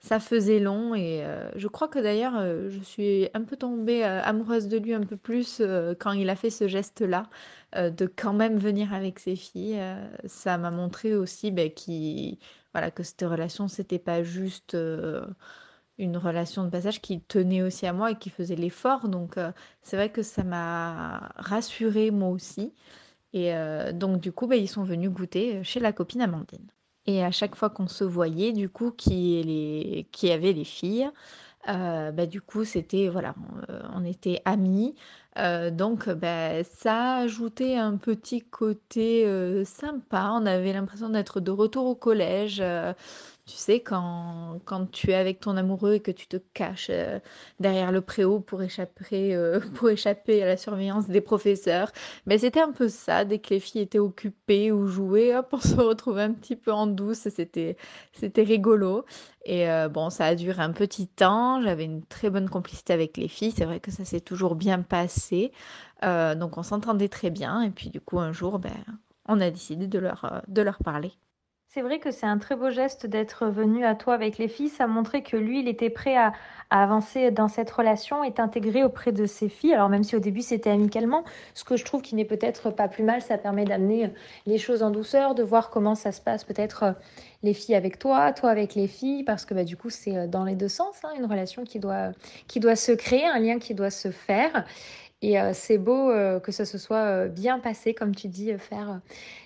ça 0.00 0.20
faisait 0.20 0.60
long 0.60 0.94
et 0.94 1.24
euh, 1.24 1.50
je 1.56 1.66
crois 1.66 1.88
que 1.88 1.98
d'ailleurs 1.98 2.34
euh, 2.36 2.70
je 2.70 2.78
suis 2.80 3.28
un 3.34 3.42
peu 3.42 3.56
tombée 3.56 4.04
euh, 4.04 4.22
amoureuse 4.22 4.68
de 4.68 4.78
lui 4.78 4.94
un 4.94 5.02
peu 5.02 5.16
plus 5.16 5.60
quand 5.98 6.12
il 6.12 6.30
a 6.30 6.36
fait 6.36 6.50
ce 6.50 6.68
geste-là, 6.68 7.28
de 7.76 8.06
quand 8.06 8.32
même 8.32 8.58
venir 8.58 8.94
avec 8.94 9.18
ses 9.18 9.36
filles. 9.36 9.78
ça 10.24 10.56
m'a 10.58 10.70
montré 10.70 11.14
aussi 11.14 11.50
ben, 11.50 11.70
voilà, 12.72 12.90
que 12.90 13.02
cette 13.02 13.22
relation, 13.22 13.68
c'était 13.68 13.98
pas 13.98 14.22
juste 14.22 14.76
une 15.98 16.16
relation 16.16 16.64
de 16.64 16.70
passage 16.70 17.00
qui 17.00 17.20
tenait 17.20 17.62
aussi 17.62 17.86
à 17.86 17.92
moi 17.92 18.12
et 18.12 18.16
qui 18.16 18.30
faisait 18.30 18.56
l'effort. 18.56 19.08
Donc 19.08 19.36
c'est 19.82 19.96
vrai 19.96 20.10
que 20.10 20.22
ça 20.22 20.44
m'a 20.44 21.32
rassurée 21.36 22.10
moi 22.10 22.28
aussi. 22.30 22.72
Et 23.32 23.52
donc 23.92 24.20
du 24.20 24.32
coup, 24.32 24.46
ben, 24.46 24.56
ils 24.56 24.68
sont 24.68 24.84
venus 24.84 25.10
goûter 25.10 25.62
chez 25.62 25.80
la 25.80 25.92
copine 25.92 26.22
Amandine. 26.22 26.66
Et 27.08 27.24
à 27.24 27.30
chaque 27.30 27.56
fois 27.56 27.70
qu'on 27.70 27.88
se 27.88 28.04
voyait, 28.04 28.52
du 28.52 28.68
coup, 28.68 28.90
qui, 28.90 29.42
les, 29.42 30.06
qui 30.12 30.30
avait 30.30 30.52
les 30.52 30.64
filles, 30.64 31.10
euh, 31.68 32.12
bah, 32.12 32.26
du 32.26 32.40
coup, 32.40 32.64
c'était, 32.64 33.08
voilà, 33.08 33.34
on, 33.94 34.04
était 34.04 34.42
amis. 34.44 34.94
Euh, 35.38 35.70
donc, 35.70 36.08
bah, 36.08 36.62
ça 36.64 37.16
ajoutait 37.16 37.76
un 37.76 37.96
petit 37.96 38.42
côté 38.42 39.26
euh, 39.26 39.64
sympa. 39.64 40.32
On 40.34 40.46
avait 40.46 40.72
l'impression 40.72 41.08
d'être 41.08 41.40
de 41.40 41.50
retour 41.50 41.86
au 41.86 41.94
collège. 41.94 42.62
Tu 43.48 43.54
sais, 43.56 43.80
quand, 43.80 44.60
quand 44.66 44.90
tu 44.90 45.10
es 45.10 45.14
avec 45.14 45.40
ton 45.40 45.56
amoureux 45.56 45.94
et 45.94 46.00
que 46.00 46.10
tu 46.10 46.26
te 46.26 46.36
caches 46.36 46.88
euh, 46.90 47.18
derrière 47.60 47.92
le 47.92 48.02
préau 48.02 48.40
pour 48.40 48.62
échapper, 48.62 49.34
euh, 49.34 49.58
pour 49.74 49.88
échapper 49.88 50.42
à 50.42 50.46
la 50.46 50.58
surveillance 50.58 51.08
des 51.08 51.22
professeurs. 51.22 51.90
Mais 52.26 52.36
c'était 52.36 52.60
un 52.60 52.72
peu 52.72 52.88
ça, 52.88 53.24
dès 53.24 53.38
que 53.38 53.48
les 53.54 53.60
filles 53.60 53.80
étaient 53.80 53.98
occupées 53.98 54.70
ou 54.70 54.86
jouaient, 54.86 55.34
hop, 55.34 55.48
on 55.52 55.60
se 55.60 55.76
retrouvait 55.76 56.24
un 56.24 56.34
petit 56.34 56.56
peu 56.56 56.72
en 56.72 56.86
douce, 56.86 57.26
c'était, 57.34 57.78
c'était 58.12 58.42
rigolo. 58.42 59.06
Et 59.46 59.70
euh, 59.70 59.88
bon, 59.88 60.10
ça 60.10 60.26
a 60.26 60.34
duré 60.34 60.62
un 60.62 60.72
petit 60.72 61.08
temps, 61.08 61.62
j'avais 61.62 61.84
une 61.84 62.04
très 62.04 62.28
bonne 62.28 62.50
complicité 62.50 62.92
avec 62.92 63.16
les 63.16 63.28
filles, 63.28 63.52
c'est 63.56 63.64
vrai 63.64 63.80
que 63.80 63.90
ça 63.90 64.04
s'est 64.04 64.20
toujours 64.20 64.56
bien 64.56 64.82
passé. 64.82 65.52
donc 66.02 66.58
on 66.58 66.62
s'entendait 66.62 67.08
très 67.08 67.30
bien, 67.30 67.62
et 67.62 67.70
puis 67.70 67.88
du 67.88 68.00
coup, 68.00 68.18
un 68.20 68.32
jour, 68.32 68.58
ben, 68.58 68.72
on 69.26 69.40
a 69.40 69.50
décidé 69.50 69.86
de 69.86 69.98
leur, 69.98 70.42
de 70.48 70.62
leur 70.62 70.78
parler. 70.78 71.12
C'est 71.78 71.82
vrai 71.82 72.00
que 72.00 72.10
c'est 72.10 72.26
un 72.26 72.38
très 72.38 72.56
beau 72.56 72.70
geste 72.70 73.06
d'être 73.06 73.46
venu 73.46 73.84
à 73.84 73.94
toi 73.94 74.12
avec 74.12 74.36
les 74.36 74.48
filles. 74.48 74.68
Ça 74.68 74.88
montrait 74.88 75.22
que 75.22 75.36
lui, 75.36 75.60
il 75.60 75.68
était 75.68 75.90
prêt 75.90 76.16
à, 76.16 76.32
avancer 76.70 77.30
dans 77.30 77.46
cette 77.46 77.70
relation 77.70 78.24
et 78.24 78.32
t'intégrer 78.32 78.82
auprès 78.82 79.12
de 79.12 79.26
ses 79.26 79.48
filles. 79.48 79.74
Alors 79.74 79.88
même 79.88 80.02
si 80.02 80.16
au 80.16 80.18
début 80.18 80.42
c'était 80.42 80.70
amicalement, 80.70 81.22
ce 81.54 81.64
que 81.64 81.76
je 81.76 81.84
trouve 81.84 82.02
qui 82.02 82.14
n'est 82.14 82.24
peut-être 82.24 82.70
pas 82.70 82.88
plus 82.88 83.04
mal, 83.04 83.22
ça 83.22 83.38
permet 83.38 83.64
d'amener 83.64 84.10
les 84.44 84.58
choses 84.58 84.82
en 84.82 84.90
douceur, 84.90 85.34
de 85.34 85.42
voir 85.42 85.70
comment 85.70 85.94
ça 85.94 86.12
se 86.12 86.20
passe 86.20 86.44
peut-être 86.44 86.82
euh, 86.82 86.92
les 87.42 87.54
filles 87.54 87.74
avec 87.74 87.98
toi, 87.98 88.32
toi 88.32 88.50
avec 88.50 88.74
les 88.74 88.86
filles, 88.86 89.22
parce 89.22 89.44
que 89.44 89.54
bah, 89.54 89.64
du 89.64 89.76
coup 89.76 89.88
c'est 89.88 90.16
euh, 90.16 90.26
dans 90.26 90.44
les 90.44 90.56
deux 90.56 90.68
sens, 90.68 90.96
hein, 91.04 91.10
une 91.16 91.24
relation 91.24 91.64
qui 91.64 91.78
doit, 91.78 92.10
qui 92.48 92.60
doit 92.60 92.76
se 92.76 92.92
créer, 92.92 93.26
un 93.26 93.38
lien 93.38 93.58
qui 93.58 93.74
doit 93.74 93.90
se 93.90 94.10
faire. 94.10 94.66
Et 95.20 95.40
euh, 95.40 95.50
c'est 95.52 95.78
beau 95.78 96.10
euh, 96.10 96.38
que 96.38 96.52
ça 96.52 96.64
se 96.64 96.78
soit 96.78 97.04
euh, 97.04 97.28
bien 97.28 97.58
passé, 97.58 97.92
comme 97.92 98.14
tu 98.14 98.28
dis, 98.28 98.56
faire 98.58 99.00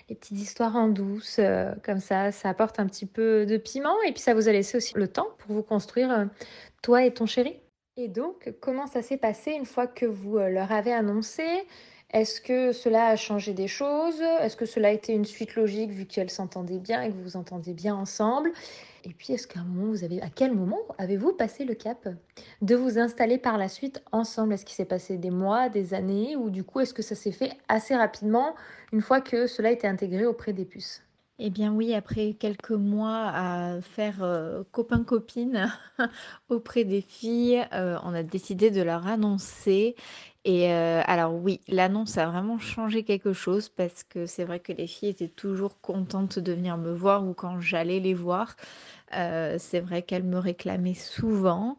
les 0.09 0.15
petites 0.15 0.37
histoires 0.37 0.75
en 0.75 0.87
douce, 0.87 1.39
comme 1.83 1.99
ça, 1.99 2.31
ça 2.31 2.49
apporte 2.49 2.79
un 2.79 2.85
petit 2.85 3.05
peu 3.05 3.45
de 3.45 3.57
piment 3.57 3.95
et 4.07 4.11
puis 4.11 4.21
ça 4.21 4.33
vous 4.33 4.47
a 4.47 4.51
laissé 4.51 4.77
aussi 4.77 4.93
le 4.95 5.07
temps 5.07 5.27
pour 5.39 5.55
vous 5.55 5.63
construire, 5.63 6.27
toi 6.81 7.03
et 7.05 7.13
ton 7.13 7.25
chéri. 7.25 7.59
Et 7.97 8.07
donc, 8.07 8.53
comment 8.59 8.87
ça 8.87 9.01
s'est 9.01 9.17
passé 9.17 9.51
une 9.51 9.65
fois 9.65 9.87
que 9.87 10.05
vous 10.05 10.37
leur 10.37 10.71
avez 10.71 10.93
annoncé? 10.93 11.43
Est-ce 12.13 12.41
que 12.41 12.73
cela 12.73 13.07
a 13.07 13.15
changé 13.15 13.53
des 13.53 13.67
choses? 13.67 14.21
Est-ce 14.21 14.55
que 14.55 14.67
cela 14.67 14.89
a 14.89 14.91
été 14.91 15.13
une 15.13 15.25
suite 15.25 15.55
logique 15.55 15.89
vu 15.89 16.05
qu'elles 16.05 16.29
s'entendaient 16.29 16.77
bien 16.77 17.01
et 17.01 17.09
que 17.09 17.13
vous 17.13 17.23
vous 17.23 17.37
entendez 17.37 17.73
bien 17.73 17.95
ensemble? 17.95 18.51
Et 19.03 19.09
puis, 19.13 19.33
est-ce 19.33 19.47
qu'à 19.47 19.61
un 19.61 19.63
moment, 19.63 19.87
vous 19.89 20.03
avez, 20.03 20.21
à 20.21 20.29
quel 20.29 20.53
moment 20.53 20.79
avez-vous 20.99 21.33
passé 21.33 21.65
le 21.65 21.73
cap 21.73 22.07
de 22.61 22.75
vous 22.75 22.99
installer 22.99 23.39
par 23.39 23.57
la 23.57 23.67
suite 23.67 24.03
ensemble? 24.11 24.53
Est-ce 24.53 24.63
qu'il 24.63 24.75
s'est 24.75 24.85
passé 24.85 25.17
des 25.17 25.31
mois, 25.31 25.69
des 25.69 25.95
années 25.95 26.35
Ou 26.35 26.51
du 26.51 26.63
coup, 26.63 26.81
est-ce 26.81 26.93
que 26.93 27.01
ça 27.01 27.15
s'est 27.15 27.31
fait 27.31 27.51
assez 27.67 27.95
rapidement 27.95 28.53
une 28.91 29.01
fois 29.01 29.19
que 29.19 29.47
cela 29.47 29.69
a 29.69 29.71
été 29.71 29.87
intégré 29.87 30.27
auprès 30.27 30.53
des 30.53 30.65
puces? 30.65 31.01
Eh 31.39 31.49
bien 31.49 31.73
oui, 31.73 31.95
après 31.95 32.33
quelques 32.33 32.71
mois 32.71 33.31
à 33.33 33.81
faire 33.81 34.21
euh, 34.21 34.63
copain-copine 34.71 35.71
auprès 36.49 36.83
des 36.83 37.01
filles, 37.01 37.65
euh, 37.73 37.97
on 38.03 38.13
a 38.13 38.21
décidé 38.21 38.69
de 38.69 38.81
leur 38.83 39.07
annoncer. 39.07 39.95
Et 40.45 40.71
euh, 40.71 41.01
alors 41.05 41.33
oui, 41.33 41.59
l'annonce 41.67 42.17
a 42.19 42.27
vraiment 42.27 42.59
changé 42.59 43.03
quelque 43.03 43.33
chose 43.33 43.69
parce 43.69 44.03
que 44.03 44.27
c'est 44.27 44.43
vrai 44.43 44.59
que 44.59 44.73
les 44.73 44.85
filles 44.85 45.09
étaient 45.09 45.27
toujours 45.27 45.81
contentes 45.81 46.37
de 46.37 46.53
venir 46.53 46.77
me 46.77 46.93
voir 46.93 47.25
ou 47.27 47.33
quand 47.33 47.59
j'allais 47.59 47.99
les 47.99 48.13
voir. 48.13 48.55
c'est 49.11 49.79
vrai 49.79 50.01
qu'elles 50.03 50.23
me 50.23 50.37
réclamaient 50.39 50.93
souvent. 50.93 51.77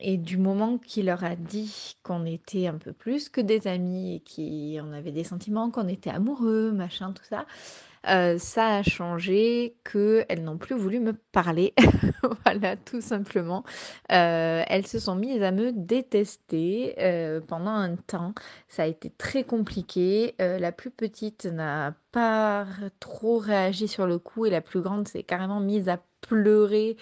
Et 0.00 0.16
du 0.16 0.38
moment 0.38 0.78
qu'il 0.78 1.06
leur 1.06 1.24
a 1.24 1.36
dit 1.36 1.96
qu'on 2.02 2.24
était 2.26 2.66
un 2.68 2.78
peu 2.78 2.92
plus 2.92 3.28
que 3.28 3.40
des 3.40 3.66
amis 3.66 4.16
et 4.16 4.22
qu'on 4.80 4.92
avait 4.92 5.12
des 5.12 5.24
sentiments, 5.24 5.70
qu'on 5.70 5.88
était 5.88 6.10
amoureux, 6.10 6.72
machin, 6.72 7.12
tout 7.12 7.24
ça, 7.24 7.46
euh, 8.08 8.38
ça 8.38 8.76
a 8.76 8.82
changé 8.82 9.76
qu'elles 9.90 10.42
n'ont 10.42 10.58
plus 10.58 10.74
voulu 10.74 11.00
me 11.00 11.12
parler. 11.32 11.74
voilà, 12.44 12.76
tout 12.76 13.00
simplement. 13.00 13.64
Euh, 14.12 14.62
elles 14.66 14.86
se 14.86 14.98
sont 14.98 15.14
mises 15.14 15.42
à 15.42 15.52
me 15.52 15.72
détester 15.72 16.94
euh, 16.98 17.40
pendant 17.40 17.70
un 17.70 17.96
temps. 17.96 18.34
Ça 18.68 18.82
a 18.82 18.86
été 18.86 19.10
très 19.10 19.44
compliqué. 19.44 20.34
la 20.38 20.72
plus 20.72 20.90
petite 20.90 21.46
n'a 21.46 21.94
pas 22.12 22.66
trop 23.00 23.38
réagi 23.38 23.88
sur 23.88 24.06
le 24.06 24.18
coup 24.18 24.46
et 24.46 24.50
la 24.50 24.60
plus 24.60 24.80
grande 24.80 25.08
s'est 25.08 25.22
carrément 25.22 25.60
mise 25.60 25.88
à 25.88 25.98
pleurer 26.20 26.96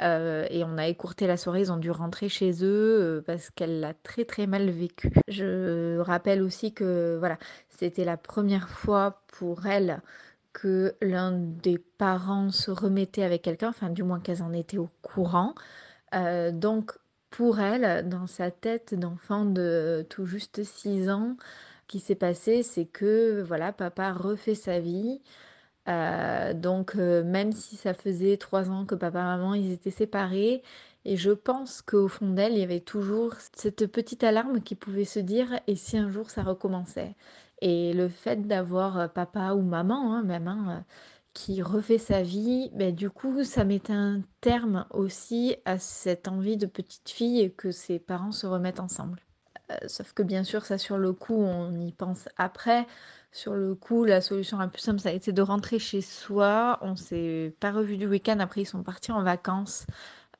et 0.00 0.64
on 0.64 0.78
a 0.78 0.88
écourté 0.88 1.26
la 1.26 1.36
soirée, 1.36 1.60
ils 1.60 1.72
ont 1.72 1.76
dû 1.76 1.90
rentrer 1.90 2.28
chez 2.28 2.64
eux 2.64 3.22
parce 3.26 3.50
qu'elle 3.50 3.80
l'a 3.80 3.94
très 3.94 4.24
très 4.24 4.46
mal 4.46 4.70
vécu. 4.70 5.12
Je 5.28 5.98
rappelle 5.98 6.42
aussi 6.42 6.72
que 6.72 7.16
voilà, 7.18 7.38
c'était 7.68 8.04
la 8.04 8.16
première 8.16 8.68
fois 8.68 9.22
pour 9.28 9.66
elle 9.66 10.00
que 10.54 10.94
l'un 11.02 11.32
des 11.32 11.78
parents 11.78 12.50
se 12.50 12.70
remettait 12.70 13.24
avec 13.24 13.42
quelqu'un, 13.42 13.68
enfin 13.70 13.90
du 13.90 14.02
moins 14.02 14.20
qu'elles 14.20 14.42
en 14.42 14.54
étaient 14.54 14.78
au 14.78 14.88
courant. 15.02 15.54
Euh, 16.14 16.52
donc 16.52 16.92
pour 17.30 17.60
elle, 17.60 18.08
dans 18.08 18.26
sa 18.28 18.50
tête 18.52 18.94
d'enfant 18.94 19.44
de 19.44 20.06
tout 20.10 20.26
juste 20.26 20.64
6 20.64 21.10
ans, 21.10 21.36
qui 21.88 22.00
s'est 22.00 22.14
passé, 22.14 22.62
c'est 22.62 22.86
que 22.86 23.42
voilà, 23.42 23.72
papa 23.72 24.12
refait 24.12 24.54
sa 24.54 24.80
vie. 24.80 25.20
Euh, 25.88 26.54
donc 26.54 26.96
euh, 26.96 27.22
même 27.24 27.52
si 27.52 27.76
ça 27.76 27.94
faisait 27.94 28.38
3 28.38 28.70
ans 28.70 28.86
que 28.86 28.94
papa 28.94 29.20
et 29.20 29.22
maman 29.24 29.54
ils 29.54 29.72
étaient 29.72 29.90
séparés, 29.90 30.62
et 31.04 31.16
je 31.16 31.30
pense 31.32 31.82
qu'au 31.82 32.08
fond 32.08 32.30
d'elle, 32.30 32.54
il 32.54 32.60
y 32.60 32.62
avait 32.62 32.80
toujours 32.80 33.34
cette 33.54 33.86
petite 33.88 34.24
alarme 34.24 34.62
qui 34.62 34.74
pouvait 34.74 35.04
se 35.04 35.18
dire 35.20 35.60
et 35.66 35.76
si 35.76 35.98
un 35.98 36.10
jour 36.10 36.30
ça 36.30 36.42
recommençait? 36.42 37.14
Et 37.60 37.92
le 37.92 38.08
fait 38.08 38.46
d'avoir 38.46 39.12
papa 39.12 39.54
ou 39.54 39.62
maman, 39.62 40.14
hein, 40.14 40.22
même, 40.22 40.48
hein, 40.48 40.84
qui 41.34 41.62
refait 41.62 41.98
sa 41.98 42.22
vie, 42.22 42.70
ben, 42.74 42.94
du 42.94 43.10
coup, 43.10 43.44
ça 43.44 43.64
met 43.64 43.90
un 43.90 44.22
terme 44.40 44.86
aussi 44.90 45.56
à 45.64 45.78
cette 45.78 46.28
envie 46.28 46.56
de 46.56 46.66
petite 46.66 47.10
fille 47.10 47.40
et 47.40 47.50
que 47.50 47.72
ses 47.72 47.98
parents 47.98 48.32
se 48.32 48.46
remettent 48.46 48.80
ensemble. 48.80 49.20
Sauf 49.86 50.12
que 50.12 50.22
bien 50.22 50.44
sûr, 50.44 50.64
ça 50.66 50.78
sur 50.78 50.98
le 50.98 51.12
coup, 51.12 51.34
on 51.34 51.72
y 51.80 51.92
pense 51.92 52.28
après. 52.36 52.86
Sur 53.32 53.54
le 53.54 53.74
coup, 53.74 54.04
la 54.04 54.20
solution 54.20 54.58
la 54.58 54.68
plus 54.68 54.80
simple, 54.82 55.00
ça 55.00 55.08
a 55.08 55.12
été 55.12 55.32
de 55.32 55.42
rentrer 55.42 55.78
chez 55.78 56.02
soi. 56.02 56.78
On 56.82 56.96
s'est 56.96 57.56
pas 57.60 57.72
revu 57.72 57.96
du 57.96 58.06
week-end. 58.06 58.38
Après, 58.40 58.62
ils 58.62 58.66
sont 58.66 58.82
partis 58.82 59.10
en 59.12 59.22
vacances 59.22 59.86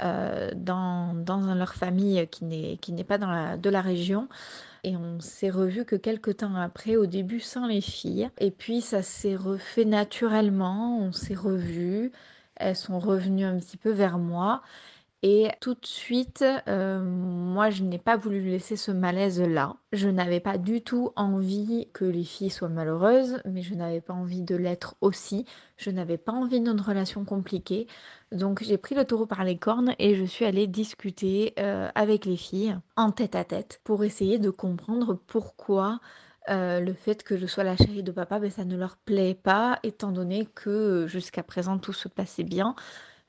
dans, 0.01 1.15
dans 1.15 1.55
leur 1.55 1.75
famille 1.75 2.27
qui 2.29 2.45
n'est 2.45 3.05
pas 3.05 3.19
dans 3.19 3.31
la, 3.31 3.57
de 3.57 3.71
la 3.71 3.81
région 3.81 4.29
et 4.85 4.97
on 4.97 5.19
s'est 5.19 5.51
revu 5.51 5.85
que 5.85 5.97
quelques 5.97 6.37
temps 6.37 6.55
après, 6.55 6.97
au 6.97 7.07
début 7.07 7.41
sans 7.41 7.67
les 7.67 7.81
filles. 7.81 8.31
Et 8.39 8.51
puis 8.51 8.83
ça 8.83 9.03
s'est 9.03 9.35
refait 9.35 9.87
naturellement, 9.87 10.99
on 11.01 11.13
s'est 11.13 11.35
revus, 11.35 12.13
elles 12.57 12.77
sont 12.77 12.99
revenues 12.99 13.47
un 13.47 13.59
petit 13.59 13.79
peu 13.79 13.91
vers 13.91 14.19
moi. 14.19 14.63
Et 15.27 15.49
tout 15.63 15.73
de 15.73 15.87
suite, 15.87 16.45
euh, 16.69 17.03
moi, 17.03 17.71
je 17.71 17.83
n'ai 17.83 17.97
pas 17.97 18.19
voulu 18.19 18.43
laisser 18.43 18.77
ce 18.77 18.91
malaise-là. 18.91 19.75
Je 19.91 20.11
n'avais 20.11 20.39
pas 20.39 20.59
du 20.59 20.83
tout 20.83 21.13
envie 21.17 21.89
que 21.95 22.05
les 22.05 22.25
filles 22.25 22.51
soient 22.51 22.69
malheureuses, 22.69 23.41
mais 23.47 23.63
je 23.63 23.75
n'avais 23.75 24.03
pas 24.03 24.13
envie 24.13 24.43
de 24.43 24.55
l'être 24.55 24.97
aussi. 25.01 25.47
Je 25.79 25.91
n'avais 25.91 26.19
pas 26.19 26.33
envie 26.33 26.61
d'une 26.61 26.79
relation 26.79 27.25
compliquée. 27.25 27.87
Donc 28.33 28.63
j'ai 28.63 28.77
pris 28.77 28.95
le 28.95 29.07
taureau 29.07 29.25
par 29.25 29.45
les 29.45 29.57
cornes 29.57 29.95
et 29.99 30.15
je 30.15 30.25
suis 30.25 30.45
allée 30.45 30.67
discuter 30.67 31.55
euh, 31.59 31.89
avec 31.95 32.27
les 32.27 32.37
filles 32.37 32.77
en 32.97 33.11
tête 33.11 33.35
à 33.35 33.45
tête 33.45 33.81
pour 33.83 34.05
essayer 34.05 34.39
de 34.39 34.51
comprendre 34.51 35.15
pourquoi 35.27 36.01
euh, 36.51 36.81
le 36.81 36.93
fait 36.93 37.23
que 37.23 37.39
je 37.39 37.47
sois 37.47 37.65
la 37.65 37.79
chérie 37.79 38.03
de 38.03 38.13
papa, 38.13 38.39
ben, 38.39 38.51
ça 38.51 38.67
ne 38.67 38.77
leur 38.77 38.99
plaît 38.99 39.35
pas, 39.35 39.79
étant 39.83 40.13
donné 40.13 40.47
que 40.55 41.07
jusqu'à 41.09 41.43
présent 41.43 41.79
tout 41.79 41.95
se 41.95 42.09
passait 42.09 42.45
bien. 42.45 42.75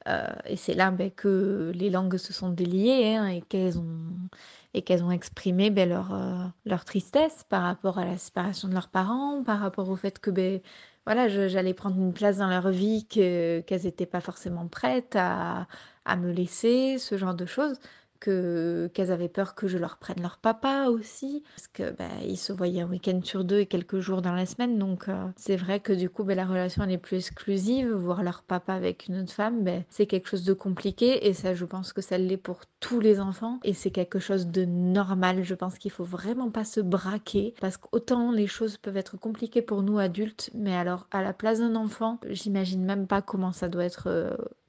Euh, 0.08 0.28
et 0.46 0.56
c'est 0.56 0.76
là 0.76 0.92
ben, 0.92 1.12
que 1.12 1.72
les 1.74 1.90
langues 1.90 2.18
se 2.18 2.32
sont 2.34 2.50
déliées 2.50 3.16
hein, 3.16 3.28
et 3.28 3.42
qu'elles 3.42 3.80
ont, 3.80 4.30
ont 4.74 5.12
exprimé 5.12 5.72
ben, 5.72 5.90
leur, 5.90 6.14
euh, 6.14 6.46
leur 6.66 6.86
tristesse 6.86 7.44
par 7.50 7.64
rapport 7.64 7.98
à 7.98 8.06
la 8.06 8.18
séparation 8.18 8.68
de 8.68 8.74
leurs 8.74 8.90
parents, 8.90 9.44
par 9.44 9.60
rapport 9.60 9.90
au 9.90 9.96
fait 9.96 10.20
que 10.20 10.30
ben, 10.30 10.62
voilà, 11.06 11.28
j'allais 11.28 11.74
prendre 11.74 11.98
une 11.98 12.14
place 12.14 12.38
dans 12.38 12.50
leur 12.50 12.70
vie 12.70 13.06
qu'elles 13.08 13.64
n'étaient 13.84 14.06
pas 14.06 14.22
forcément 14.22 14.68
prêtes 14.68 15.16
à, 15.16 15.68
à 16.06 16.16
me 16.18 16.32
laisser, 16.32 16.98
ce 17.00 17.18
genre 17.18 17.36
de 17.36 17.46
choses 17.46 17.80
qu'elles 18.20 19.12
avaient 19.12 19.30
peur 19.30 19.56
que 19.56 19.68
je 19.68 19.78
leur 19.78 19.98
prenne 19.98 20.22
leur 20.22 20.38
papa 20.38 20.88
aussi, 20.90 21.44
parce 21.56 21.68
que 21.68 21.92
bah, 21.92 22.06
ils 22.24 22.38
se 22.38 22.54
voyaient 22.54 22.82
un 22.82 22.90
week-end 22.90 23.20
sur 23.24 23.44
deux 23.44 23.60
et 23.60 23.66
quelques 23.66 24.00
jours 24.00 24.22
dans 24.22 24.34
la 24.34 24.46
semaine, 24.46 24.78
donc 24.78 25.08
euh, 25.10 25.28
c'est 25.36 25.56
vrai 25.56 25.80
que 25.80 25.94
du 25.94 26.10
coup 26.10 26.24
bah, 26.24 26.36
la 26.36 26.46
relation 26.46 26.84
elle 26.84 26.92
est 26.92 26.98
plus 26.98 27.18
exclusive, 27.18 27.92
voir 27.92 28.24
leur 28.24 28.44
papa 28.44 28.74
avec 28.74 29.08
une 29.08 29.22
autre 29.22 29.34
femme, 29.34 29.64
bah, 29.64 29.80
c'est 29.90 30.06
quelque 30.06 30.30
chose 30.30 30.44
de 30.44 30.54
compliqué 30.54 31.28
et 31.28 31.34
ça 31.34 31.54
je 31.54 31.66
pense 31.66 31.94
que 31.94 32.02
ça 32.02 32.18
l'est 32.18 32.38
pour 32.38 32.62
tous 32.80 33.00
les 33.00 33.20
enfants 33.20 33.60
et 33.64 33.74
c'est 33.74 33.92
quelque 33.92 34.20
chose 34.20 34.48
de 34.48 34.66
normal. 34.66 35.44
Je 35.44 35.56
pense 35.56 35.78
qu'il 35.78 35.92
faut 35.92 36.04
vraiment 36.04 36.52
pas 36.52 36.66
se 36.66 36.80
braquer 36.80 37.54
parce 37.62 37.78
qu'autant 37.78 38.32
les 38.32 38.48
choses 38.48 38.78
peuvent 38.78 38.98
être 38.98 39.18
compliquées 39.18 39.62
pour 39.62 39.84
nous 39.84 40.00
adultes, 40.00 40.50
mais 40.54 40.76
alors 40.76 41.08
à 41.12 41.22
la 41.22 41.34
place 41.34 41.60
d'un 41.60 41.76
enfant, 41.76 42.20
j'imagine 42.30 42.84
même 42.84 43.08
pas 43.08 43.22
comment 43.22 43.52
ça 43.52 43.70
doit 43.70 43.86
être. 43.86 44.08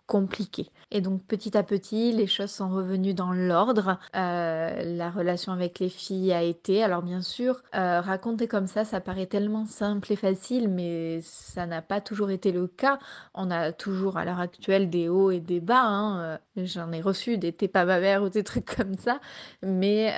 Compliqué. 0.06 0.70
Et 0.92 1.00
donc 1.00 1.24
petit 1.24 1.58
à 1.58 1.64
petit, 1.64 2.12
les 2.12 2.28
choses 2.28 2.52
sont 2.52 2.68
revenues 2.68 3.12
dans 3.12 3.32
l'ordre. 3.32 3.98
Euh, 4.14 4.96
la 4.96 5.10
relation 5.10 5.52
avec 5.52 5.80
les 5.80 5.88
filles 5.88 6.32
a 6.32 6.42
été, 6.42 6.84
alors 6.84 7.02
bien 7.02 7.22
sûr, 7.22 7.60
euh, 7.74 8.00
raconter 8.00 8.46
comme 8.46 8.68
ça, 8.68 8.84
ça 8.84 9.00
paraît 9.00 9.26
tellement 9.26 9.64
simple 9.64 10.12
et 10.12 10.16
facile, 10.16 10.68
mais 10.68 11.20
ça 11.22 11.66
n'a 11.66 11.82
pas 11.82 12.00
toujours 12.00 12.30
été 12.30 12.52
le 12.52 12.68
cas. 12.68 13.00
On 13.34 13.50
a 13.50 13.72
toujours 13.72 14.16
à 14.16 14.24
l'heure 14.24 14.38
actuelle 14.38 14.88
des 14.88 15.08
hauts 15.08 15.32
et 15.32 15.40
des 15.40 15.58
bas. 15.58 15.82
Hein. 15.82 16.20
Euh, 16.20 16.38
j'en 16.56 16.92
ai 16.92 17.00
reçu 17.00 17.36
des 17.36 17.52
t'es 17.52 17.66
pas 17.66 17.84
ma 17.84 17.98
mère 17.98 18.22
ou 18.22 18.28
des 18.28 18.44
trucs 18.44 18.76
comme 18.76 18.94
ça, 18.94 19.18
mais 19.62 20.14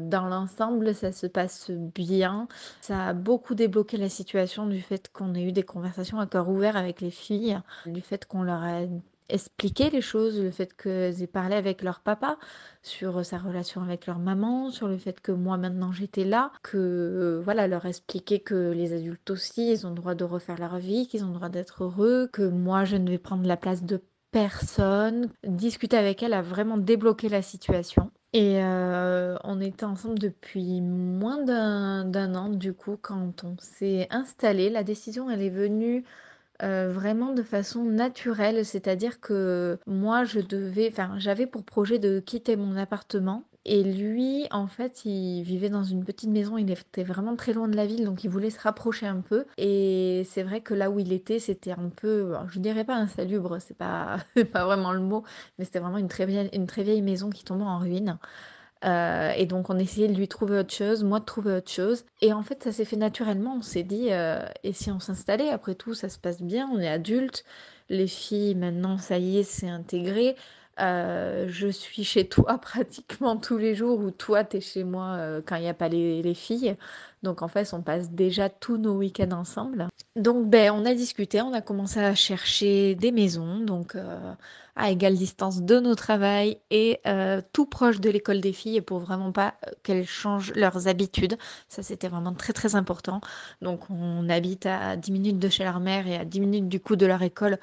dans 0.00 0.26
l'ensemble, 0.26 0.94
ça 0.94 1.10
se 1.10 1.26
passe 1.26 1.70
bien. 1.70 2.48
Ça 2.82 3.08
a 3.08 3.12
beaucoup 3.14 3.54
débloqué 3.54 3.96
la 3.96 4.10
situation 4.10 4.66
du 4.66 4.82
fait 4.82 5.10
qu'on 5.10 5.34
ait 5.34 5.42
eu 5.42 5.52
des 5.52 5.62
conversations 5.62 6.20
à 6.20 6.26
cœur 6.26 6.50
ouvert 6.50 6.76
avec 6.76 7.00
les 7.00 7.10
filles, 7.10 7.58
du 7.86 8.02
fait 8.02 8.26
qu'on 8.26 8.42
leur 8.42 8.62
a 8.62 8.82
expliquer 9.28 9.90
les 9.90 10.00
choses, 10.00 10.40
le 10.40 10.50
fait 10.50 10.74
qu'elles 10.74 11.22
aient 11.22 11.26
parlé 11.26 11.54
avec 11.54 11.82
leur 11.82 12.00
papa 12.00 12.38
sur 12.82 13.24
sa 13.24 13.38
relation 13.38 13.82
avec 13.82 14.06
leur 14.06 14.18
maman, 14.18 14.70
sur 14.70 14.88
le 14.88 14.98
fait 14.98 15.20
que 15.20 15.32
moi 15.32 15.56
maintenant 15.56 15.92
j'étais 15.92 16.24
là, 16.24 16.52
que 16.62 16.76
euh, 16.78 17.40
voilà, 17.42 17.68
leur 17.68 17.86
expliquer 17.86 18.40
que 18.40 18.72
les 18.72 18.92
adultes 18.92 19.30
aussi, 19.30 19.72
ils 19.72 19.86
ont 19.86 19.90
le 19.90 19.96
droit 19.96 20.14
de 20.14 20.24
refaire 20.24 20.58
leur 20.58 20.78
vie, 20.78 21.06
qu'ils 21.08 21.24
ont 21.24 21.28
le 21.28 21.34
droit 21.34 21.48
d'être 21.48 21.84
heureux, 21.84 22.28
que 22.32 22.42
moi 22.42 22.84
je 22.84 22.96
ne 22.96 23.10
vais 23.10 23.18
prendre 23.18 23.46
la 23.46 23.56
place 23.56 23.84
de 23.84 24.02
personne. 24.32 25.28
Discuter 25.46 25.96
avec 25.96 26.22
elle 26.22 26.32
a 26.32 26.42
vraiment 26.42 26.78
débloqué 26.78 27.28
la 27.28 27.42
situation. 27.42 28.10
Et 28.32 28.62
euh, 28.62 29.36
on 29.44 29.60
était 29.60 29.84
ensemble 29.84 30.18
depuis 30.18 30.80
moins 30.80 31.44
d'un 31.44 32.34
an, 32.34 32.48
du 32.48 32.72
coup, 32.72 32.96
quand 33.00 33.44
on 33.44 33.56
s'est 33.58 34.08
installé. 34.10 34.70
La 34.70 34.84
décision, 34.84 35.30
elle 35.30 35.42
est 35.42 35.50
venue 35.50 36.04
euh, 36.62 36.92
vraiment 36.92 37.32
de 37.32 37.42
façon 37.42 37.84
naturelle, 37.84 38.64
c'est-à-dire 38.64 39.20
que 39.20 39.78
moi 39.86 40.24
je 40.24 40.40
devais, 40.40 40.88
enfin 40.90 41.14
j'avais 41.18 41.46
pour 41.46 41.64
projet 41.64 41.98
de 41.98 42.20
quitter 42.20 42.56
mon 42.56 42.76
appartement. 42.76 43.44
Et 43.64 43.84
lui 43.84 44.46
en 44.50 44.66
fait 44.66 45.04
il 45.04 45.42
vivait 45.44 45.68
dans 45.68 45.84
une 45.84 46.04
petite 46.04 46.30
maison, 46.30 46.58
il 46.58 46.70
était 46.70 47.04
vraiment 47.04 47.36
très 47.36 47.52
loin 47.52 47.68
de 47.68 47.76
la 47.76 47.86
ville 47.86 48.04
donc 48.04 48.24
il 48.24 48.30
voulait 48.30 48.50
se 48.50 48.60
rapprocher 48.60 49.06
un 49.06 49.20
peu. 49.20 49.44
Et 49.56 50.22
c'est 50.28 50.42
vrai 50.42 50.60
que 50.60 50.74
là 50.74 50.90
où 50.90 50.98
il 50.98 51.12
était 51.12 51.38
c'était 51.38 51.72
un 51.72 51.88
peu, 51.88 52.34
je 52.48 52.58
dirais 52.58 52.84
pas 52.84 52.96
insalubre, 52.96 53.58
c'est 53.60 53.76
pas, 53.76 54.18
pas 54.52 54.64
vraiment 54.64 54.92
le 54.92 55.00
mot, 55.00 55.24
mais 55.58 55.64
c'était 55.64 55.78
vraiment 55.78 55.98
une 55.98 56.08
très, 56.08 56.26
vieille, 56.26 56.50
une 56.52 56.66
très 56.66 56.82
vieille 56.82 57.02
maison 57.02 57.30
qui 57.30 57.44
tombait 57.44 57.64
en 57.64 57.78
ruine. 57.78 58.18
Euh, 58.84 59.32
et 59.36 59.46
donc 59.46 59.70
on 59.70 59.78
essayait 59.78 60.08
de 60.08 60.14
lui 60.14 60.28
trouver 60.28 60.58
autre 60.58 60.74
chose, 60.74 61.04
moi 61.04 61.20
de 61.20 61.24
trouver 61.24 61.54
autre 61.56 61.70
chose. 61.70 62.04
Et 62.20 62.32
en 62.32 62.42
fait 62.42 62.62
ça 62.62 62.72
s'est 62.72 62.84
fait 62.84 62.96
naturellement, 62.96 63.56
on 63.58 63.62
s'est 63.62 63.84
dit, 63.84 64.08
euh, 64.10 64.44
et 64.64 64.72
si 64.72 64.90
on 64.90 64.98
s'installait, 65.00 65.50
après 65.50 65.74
tout 65.74 65.94
ça 65.94 66.08
se 66.08 66.18
passe 66.18 66.42
bien, 66.42 66.68
on 66.72 66.80
est 66.80 66.88
adulte, 66.88 67.44
les 67.88 68.08
filles 68.08 68.54
maintenant 68.56 68.98
ça 68.98 69.18
y 69.18 69.38
est, 69.38 69.44
c'est 69.44 69.68
intégré. 69.68 70.36
Euh, 70.80 71.46
je 71.48 71.68
suis 71.68 72.04
chez 72.04 72.28
toi 72.28 72.58
pratiquement 72.62 73.36
tous 73.36 73.58
les 73.58 73.74
jours 73.74 74.00
ou 74.00 74.10
toi 74.10 74.44
tu 74.44 74.56
es 74.56 74.60
chez 74.60 74.84
moi 74.84 75.18
quand 75.46 75.56
il 75.56 75.62
n'y 75.62 75.68
a 75.68 75.74
pas 75.74 75.88
les, 75.88 76.22
les, 76.22 76.34
filles. 76.34 76.76
Donc 77.22 77.42
en 77.42 77.48
fait 77.48 77.72
on 77.72 77.82
passe 77.82 78.10
déjà 78.10 78.48
tous 78.48 78.78
nos 78.78 78.94
week-ends 78.94 79.32
ensemble. 79.32 79.88
Donc 80.16 80.48
ben 80.48 80.72
on 80.72 80.84
a 80.84 80.94
discuté, 80.94 81.42
on 81.42 81.52
a 81.52 81.60
commencé 81.60 82.00
à 82.00 82.14
chercher 82.14 82.94
des 82.94 83.12
maisons. 83.12 83.58
Donc 83.58 83.96
à 84.76 84.90
égale 84.90 85.14
distance 85.14 85.62
de 85.62 85.80
nos 85.80 85.94
travails 85.94 86.58
et 86.70 87.00
euh, 87.06 87.42
tout 87.52 87.66
proche 87.66 88.00
de 88.00 88.10
l'école 88.10 88.40
des 88.40 88.52
filles 88.52 88.80
pour 88.80 89.00
vraiment 89.00 89.32
pas 89.32 89.54
euh, 89.66 89.70
qu'elles 89.82 90.06
changent 90.06 90.52
leurs 90.54 90.88
habitudes. 90.88 91.36
Ça, 91.68 91.82
c'était 91.82 92.08
vraiment 92.08 92.34
très 92.34 92.52
très 92.52 92.74
important. 92.74 93.20
Donc, 93.60 93.90
on 93.90 94.28
habite 94.28 94.66
à 94.66 94.96
10 94.96 95.12
minutes 95.12 95.38
de 95.38 95.48
chez 95.48 95.64
leur 95.64 95.80
mère 95.80 96.06
et 96.06 96.16
à 96.16 96.24
10 96.24 96.40
minutes 96.40 96.68
du 96.68 96.80
coup 96.80 96.96
de 96.96 97.06
leur 97.06 97.22
école 97.22 97.58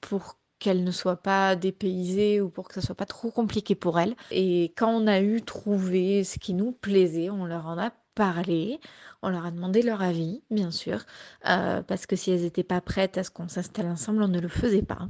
pour 0.00 0.36
qu'elles 0.64 0.82
ne 0.82 0.90
soient 0.90 1.22
pas 1.22 1.56
dépaysées 1.56 2.40
ou 2.40 2.48
pour 2.48 2.68
que 2.68 2.74
ça 2.74 2.80
soit 2.80 2.94
pas 2.94 3.04
trop 3.04 3.30
compliqué 3.30 3.74
pour 3.74 4.00
elles. 4.00 4.16
Et 4.30 4.72
quand 4.78 4.88
on 4.88 5.06
a 5.06 5.20
eu 5.20 5.42
trouvé 5.42 6.24
ce 6.24 6.38
qui 6.38 6.54
nous 6.54 6.72
plaisait, 6.72 7.28
on 7.28 7.44
leur 7.44 7.66
en 7.66 7.76
a 7.76 7.90
parlé, 8.14 8.80
on 9.20 9.28
leur 9.28 9.44
a 9.44 9.50
demandé 9.50 9.82
leur 9.82 10.00
avis, 10.00 10.42
bien 10.50 10.70
sûr, 10.70 11.04
euh, 11.50 11.82
parce 11.82 12.06
que 12.06 12.16
si 12.16 12.30
elles 12.30 12.40
n'étaient 12.40 12.62
pas 12.64 12.80
prêtes 12.80 13.18
à 13.18 13.24
ce 13.24 13.30
qu'on 13.30 13.46
s'installe 13.46 13.88
ensemble, 13.88 14.22
on 14.22 14.28
ne 14.28 14.40
le 14.40 14.48
faisait 14.48 14.80
pas. 14.80 15.06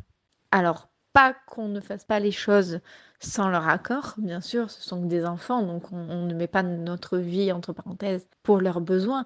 Alors, 0.50 0.88
pas 1.12 1.36
qu'on 1.46 1.68
ne 1.68 1.78
fasse 1.78 2.04
pas 2.04 2.18
les 2.18 2.32
choses 2.32 2.80
sans 3.20 3.48
leur 3.48 3.68
accord, 3.68 4.14
bien 4.18 4.40
sûr, 4.40 4.72
ce 4.72 4.82
sont 4.82 5.06
des 5.06 5.24
enfants, 5.24 5.62
donc 5.62 5.92
on, 5.92 6.26
ne 6.26 6.34
met 6.34 6.48
pas 6.48 6.64
notre 6.64 7.18
vie 7.18 7.52
entre 7.52 7.72
parenthèses 7.72 8.26
pour 8.42 8.60
leurs 8.60 8.80
besoins, 8.80 9.24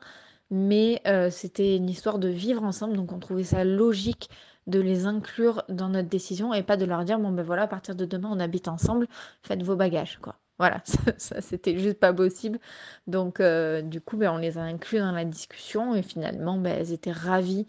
mais 0.51 1.01
euh, 1.07 1.31
c'était 1.31 1.77
une 1.77 1.89
histoire 1.89 2.19
de 2.19 2.29
vivre 2.29 2.65
ensemble, 2.65 2.97
donc 2.99 3.13
on 3.13 3.19
trouvait 3.19 3.45
ça 3.45 3.65
logique 3.65 4.29
de 4.69 4.81
les 4.81 5.07
inclure 5.07 5.65
dans 5.69 5.89
notre 5.89 6.09
décision 6.09 6.55
et 6.55 6.63
pas 6.63 6.77
de 6.77 6.85
leur 6.85 7.05
dire 7.05 7.19
bon 7.19 7.33
ben 7.33 7.43
voilà 7.45 7.63
à 7.65 7.69
partir 7.69 7.97
de 7.97 8.05
demain 8.05 8.31
on 8.33 8.41
habite 8.41 8.69
ensemble, 8.69 9.09
faites 9.43 9.63
vos 9.63 9.77
bagages 9.77 10.19
quoi. 10.23 10.37
Voilà, 10.59 10.83
ça, 11.19 11.41
c'était 11.41 11.79
juste 11.79 11.99
pas 12.01 12.13
possible. 12.13 12.59
Donc 13.07 13.41
euh, 13.41 13.83
du 13.83 14.01
coup 14.01 14.17
ben, 14.17 14.33
on 14.33 14.39
les 14.39 14.59
a 14.59 14.63
inclus 14.63 14.99
dans 14.99 15.13
la 15.13 15.25
discussion 15.25 15.95
et 15.95 16.03
finalement 16.03 16.59
ben, 16.59 16.77
elles 16.79 16.93
étaient 16.93 17.13
ravies 17.13 17.67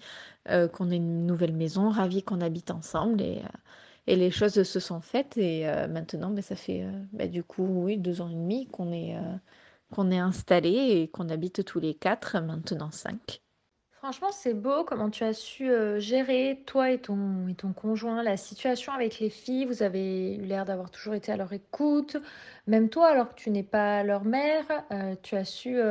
euh, 0.49 0.67
qu'on 0.67 0.91
ait 0.91 0.97
une 0.97 1.25
nouvelle 1.27 1.53
maison, 1.53 1.89
ravies 1.89 2.23
qu'on 2.23 2.41
habite 2.41 2.71
ensemble 2.71 3.21
et 3.21 3.41
et 4.07 4.15
les 4.15 4.31
choses 4.31 4.63
se 4.63 4.79
sont 4.79 5.01
faites 5.01 5.37
et 5.37 5.67
euh, 5.69 5.87
maintenant, 5.87 6.31
ben, 6.31 6.41
ça 6.41 6.55
fait 6.55 6.83
euh, 6.83 6.91
ben, 7.13 7.29
du 7.29 7.43
coup, 7.43 7.63
oui, 7.65 7.97
deux 7.97 8.21
ans 8.21 8.29
et 8.29 8.33
demi 8.33 8.67
qu'on 8.67 8.91
est, 8.91 9.15
euh, 9.15 9.37
qu'on 9.91 10.11
est 10.11 10.17
installé 10.19 10.69
et 10.71 11.07
qu'on 11.09 11.29
habite 11.29 11.63
tous 11.65 11.79
les 11.79 11.93
quatre, 11.95 12.39
maintenant 12.41 12.91
cinq. 12.91 13.41
Franchement, 13.99 14.31
c'est 14.31 14.53
beau 14.53 14.83
comment 14.85 15.09
tu 15.09 15.23
as 15.23 15.33
su 15.33 15.69
gérer, 15.97 16.63
toi 16.65 16.89
et 16.89 16.99
ton, 16.99 17.47
et 17.49 17.53
ton 17.53 17.73
conjoint, 17.73 18.23
la 18.23 18.37
situation 18.37 18.93
avec 18.93 19.19
les 19.19 19.29
filles. 19.29 19.65
Vous 19.65 19.83
avez 19.83 20.35
eu 20.35 20.45
l'air 20.45 20.65
d'avoir 20.65 20.89
toujours 20.89 21.15
été 21.15 21.31
à 21.31 21.37
leur 21.37 21.51
écoute. 21.51 22.15
Même 22.65 22.89
toi, 22.89 23.09
alors 23.09 23.29
que 23.29 23.35
tu 23.35 23.49
n'es 23.49 23.63
pas 23.63 24.03
leur 24.03 24.23
mère, 24.23 24.63
tu 25.21 25.35
as 25.35 25.43
su 25.43 25.81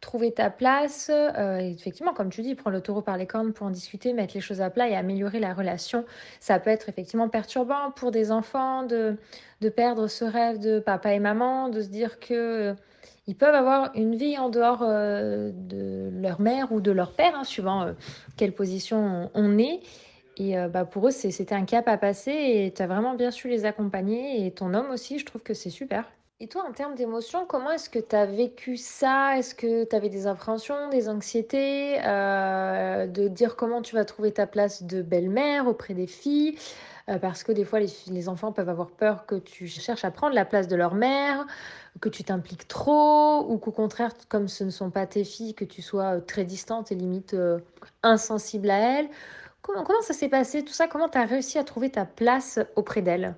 trouver 0.00 0.32
ta 0.32 0.50
place. 0.50 1.10
Euh, 1.10 1.58
effectivement, 1.58 2.12
comme 2.12 2.30
tu 2.30 2.42
dis, 2.42 2.54
prendre 2.54 2.76
le 2.76 2.82
taureau 2.82 3.02
par 3.02 3.16
les 3.16 3.26
cornes 3.26 3.52
pour 3.52 3.66
en 3.66 3.70
discuter, 3.70 4.12
mettre 4.12 4.34
les 4.34 4.40
choses 4.40 4.60
à 4.60 4.70
plat 4.70 4.88
et 4.88 4.94
améliorer 4.94 5.40
la 5.40 5.54
relation. 5.54 6.04
Ça 6.40 6.58
peut 6.58 6.70
être 6.70 6.88
effectivement 6.88 7.28
perturbant 7.28 7.90
pour 7.90 8.10
des 8.10 8.30
enfants 8.30 8.84
de, 8.84 9.16
de 9.60 9.68
perdre 9.68 10.06
ce 10.06 10.24
rêve 10.24 10.58
de 10.58 10.78
papa 10.78 11.12
et 11.12 11.18
maman, 11.18 11.68
de 11.68 11.80
se 11.80 11.88
dire 11.88 12.20
que 12.20 12.34
euh, 12.34 12.74
ils 13.26 13.36
peuvent 13.36 13.54
avoir 13.54 13.90
une 13.94 14.14
vie 14.14 14.38
en 14.38 14.48
dehors 14.48 14.82
euh, 14.82 15.50
de 15.52 16.10
leur 16.20 16.40
mère 16.40 16.72
ou 16.72 16.80
de 16.80 16.92
leur 16.92 17.12
père, 17.12 17.34
hein, 17.34 17.44
suivant 17.44 17.94
quelle 18.36 18.52
position 18.52 19.30
on, 19.34 19.58
est. 19.58 19.80
Et 20.36 20.54
bah, 20.68 20.84
pour 20.84 21.08
eux, 21.08 21.10
c'était 21.10 21.54
un 21.54 21.64
cap 21.64 21.88
à 21.88 21.96
passer 21.96 22.30
et 22.30 22.72
tu 22.74 22.82
as 22.82 22.86
vraiment 22.86 23.14
bien 23.14 23.30
su 23.30 23.48
les 23.48 23.64
accompagner. 23.64 24.46
Et 24.46 24.50
ton 24.50 24.74
homme 24.74 24.90
aussi, 24.90 25.18
je 25.18 25.24
trouve 25.24 25.42
que 25.42 25.54
c'est 25.54 25.70
super. 25.70 26.04
Et 26.38 26.48
toi, 26.48 26.66
en 26.68 26.72
termes 26.72 26.94
d'émotions, 26.94 27.46
comment 27.46 27.70
est-ce 27.70 27.88
que 27.88 27.98
tu 27.98 28.14
as 28.14 28.26
vécu 28.26 28.76
ça? 28.76 29.38
Est-ce 29.38 29.54
que 29.54 29.84
tu 29.84 29.96
avais 29.96 30.10
des 30.10 30.26
appréhensions, 30.26 30.90
des 30.90 31.08
anxiétés 31.08 31.98
euh, 32.04 33.06
De 33.06 33.28
dire 33.28 33.56
comment 33.56 33.80
tu 33.80 33.94
vas 33.94 34.04
trouver 34.04 34.32
ta 34.32 34.46
place 34.46 34.82
de 34.82 35.00
belle-mère 35.00 35.66
auprès 35.66 35.94
des 35.94 36.06
filles? 36.06 36.58
Euh, 37.08 37.18
Parce 37.18 37.42
que 37.42 37.52
des 37.52 37.64
fois, 37.64 37.80
les, 37.80 38.28
enfants 38.28 38.52
peuvent 38.52 38.68
avoir 38.68 38.90
peur 38.90 39.24
que 39.24 39.36
tu 39.36 39.66
cherches 39.66 40.04
à 40.04 40.10
prendre 40.10 40.34
la 40.34 40.44
place 40.44 40.68
de 40.68 40.76
leur 40.76 40.94
mère, 40.94 41.46
que 42.00 42.08
tu 42.08 42.24
t'impliques 42.24 42.68
trop, 42.68 43.46
ou 43.48 43.58
qu'au 43.58 43.72
contraire, 43.72 44.12
comme 44.28 44.48
ce 44.48 44.64
ne 44.64 44.70
sont 44.70 44.90
pas 44.90 45.06
tes 45.06 45.24
filles, 45.24 45.54
que 45.54 45.64
tu 45.64 45.82
sois 45.82 46.16
euh, 46.16 46.20
très 46.20 46.44
distante 46.44 46.92
et 46.92 46.94
limite 46.94 47.36
insensible 48.02 48.70
à 48.70 48.98
elles. 48.98 49.08
Comment, 49.62 50.00
ça 50.02 50.14
s'est 50.14 50.28
passé 50.28 50.64
tout 50.64 50.72
ça? 50.72 50.86
Comment 50.86 51.08
tu 51.08 51.18
as 51.18 51.24
réussi 51.24 51.58
à 51.58 51.64
trouver 51.64 51.90
ta 51.90 52.04
place 52.04 52.60
auprès 52.76 53.02
d'elles? 53.02 53.34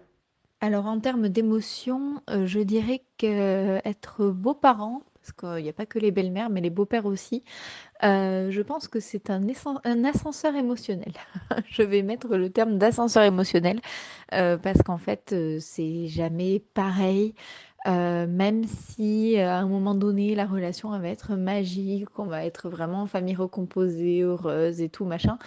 Alors 0.61 0.87
en 0.87 1.01
termes 1.01 1.29
d'émotion, 1.29 2.21
euh, 2.29 2.44
je 2.47 2.59
dirais 2.59 3.03
qu'être 3.16 4.27
beau-parent, 4.27 5.03
parce 5.14 5.33
qu'il 5.33 5.62
n'y 5.62 5.71
a 5.71 5.73
pas 5.73 5.87
que 5.87 5.99
les 5.99 6.11
belles-mères, 6.11 6.51
mais 6.51 6.61
les 6.61 6.71
beaux-pères 6.71 7.07
aussi, 7.07 7.44
euh, 8.03 8.51
je 8.51 8.61
pense 8.61 8.88
que 8.88 9.01
c'est 9.01 9.31
un, 9.31 9.42
ascenseur 10.05 10.55
émotionnel. 10.57 11.12
Je 11.71 11.83
vais 11.83 12.03
mettre 12.03 12.37
le 12.37 12.51
terme 12.51 12.77
d'ascenseur 12.77 13.23
émotionnel, 13.23 13.81
euh, 14.35 14.59
parce 14.59 14.83
qu'en 14.83 14.99
fait, 14.99 15.35
c'est 15.61 16.09
jamais 16.09 16.61
pareil. 16.75 17.35
Même 17.88 18.64
si 18.64 19.38
à 19.38 19.57
un 19.59 19.66
moment 19.66 19.94
donné 19.94 20.35
la 20.35 20.46
relation 20.46 20.90
va 20.90 21.09
être 21.09 21.35
magique, 21.37 22.18
on 22.18 22.24
va 22.24 22.44
être 22.44 22.68
vraiment 22.68 23.07
famille 23.07 23.35
recomposée, 23.35 24.20
heureuse 24.20 24.81
et 24.81 24.88
tout 24.88 25.05
machin, 25.05 25.38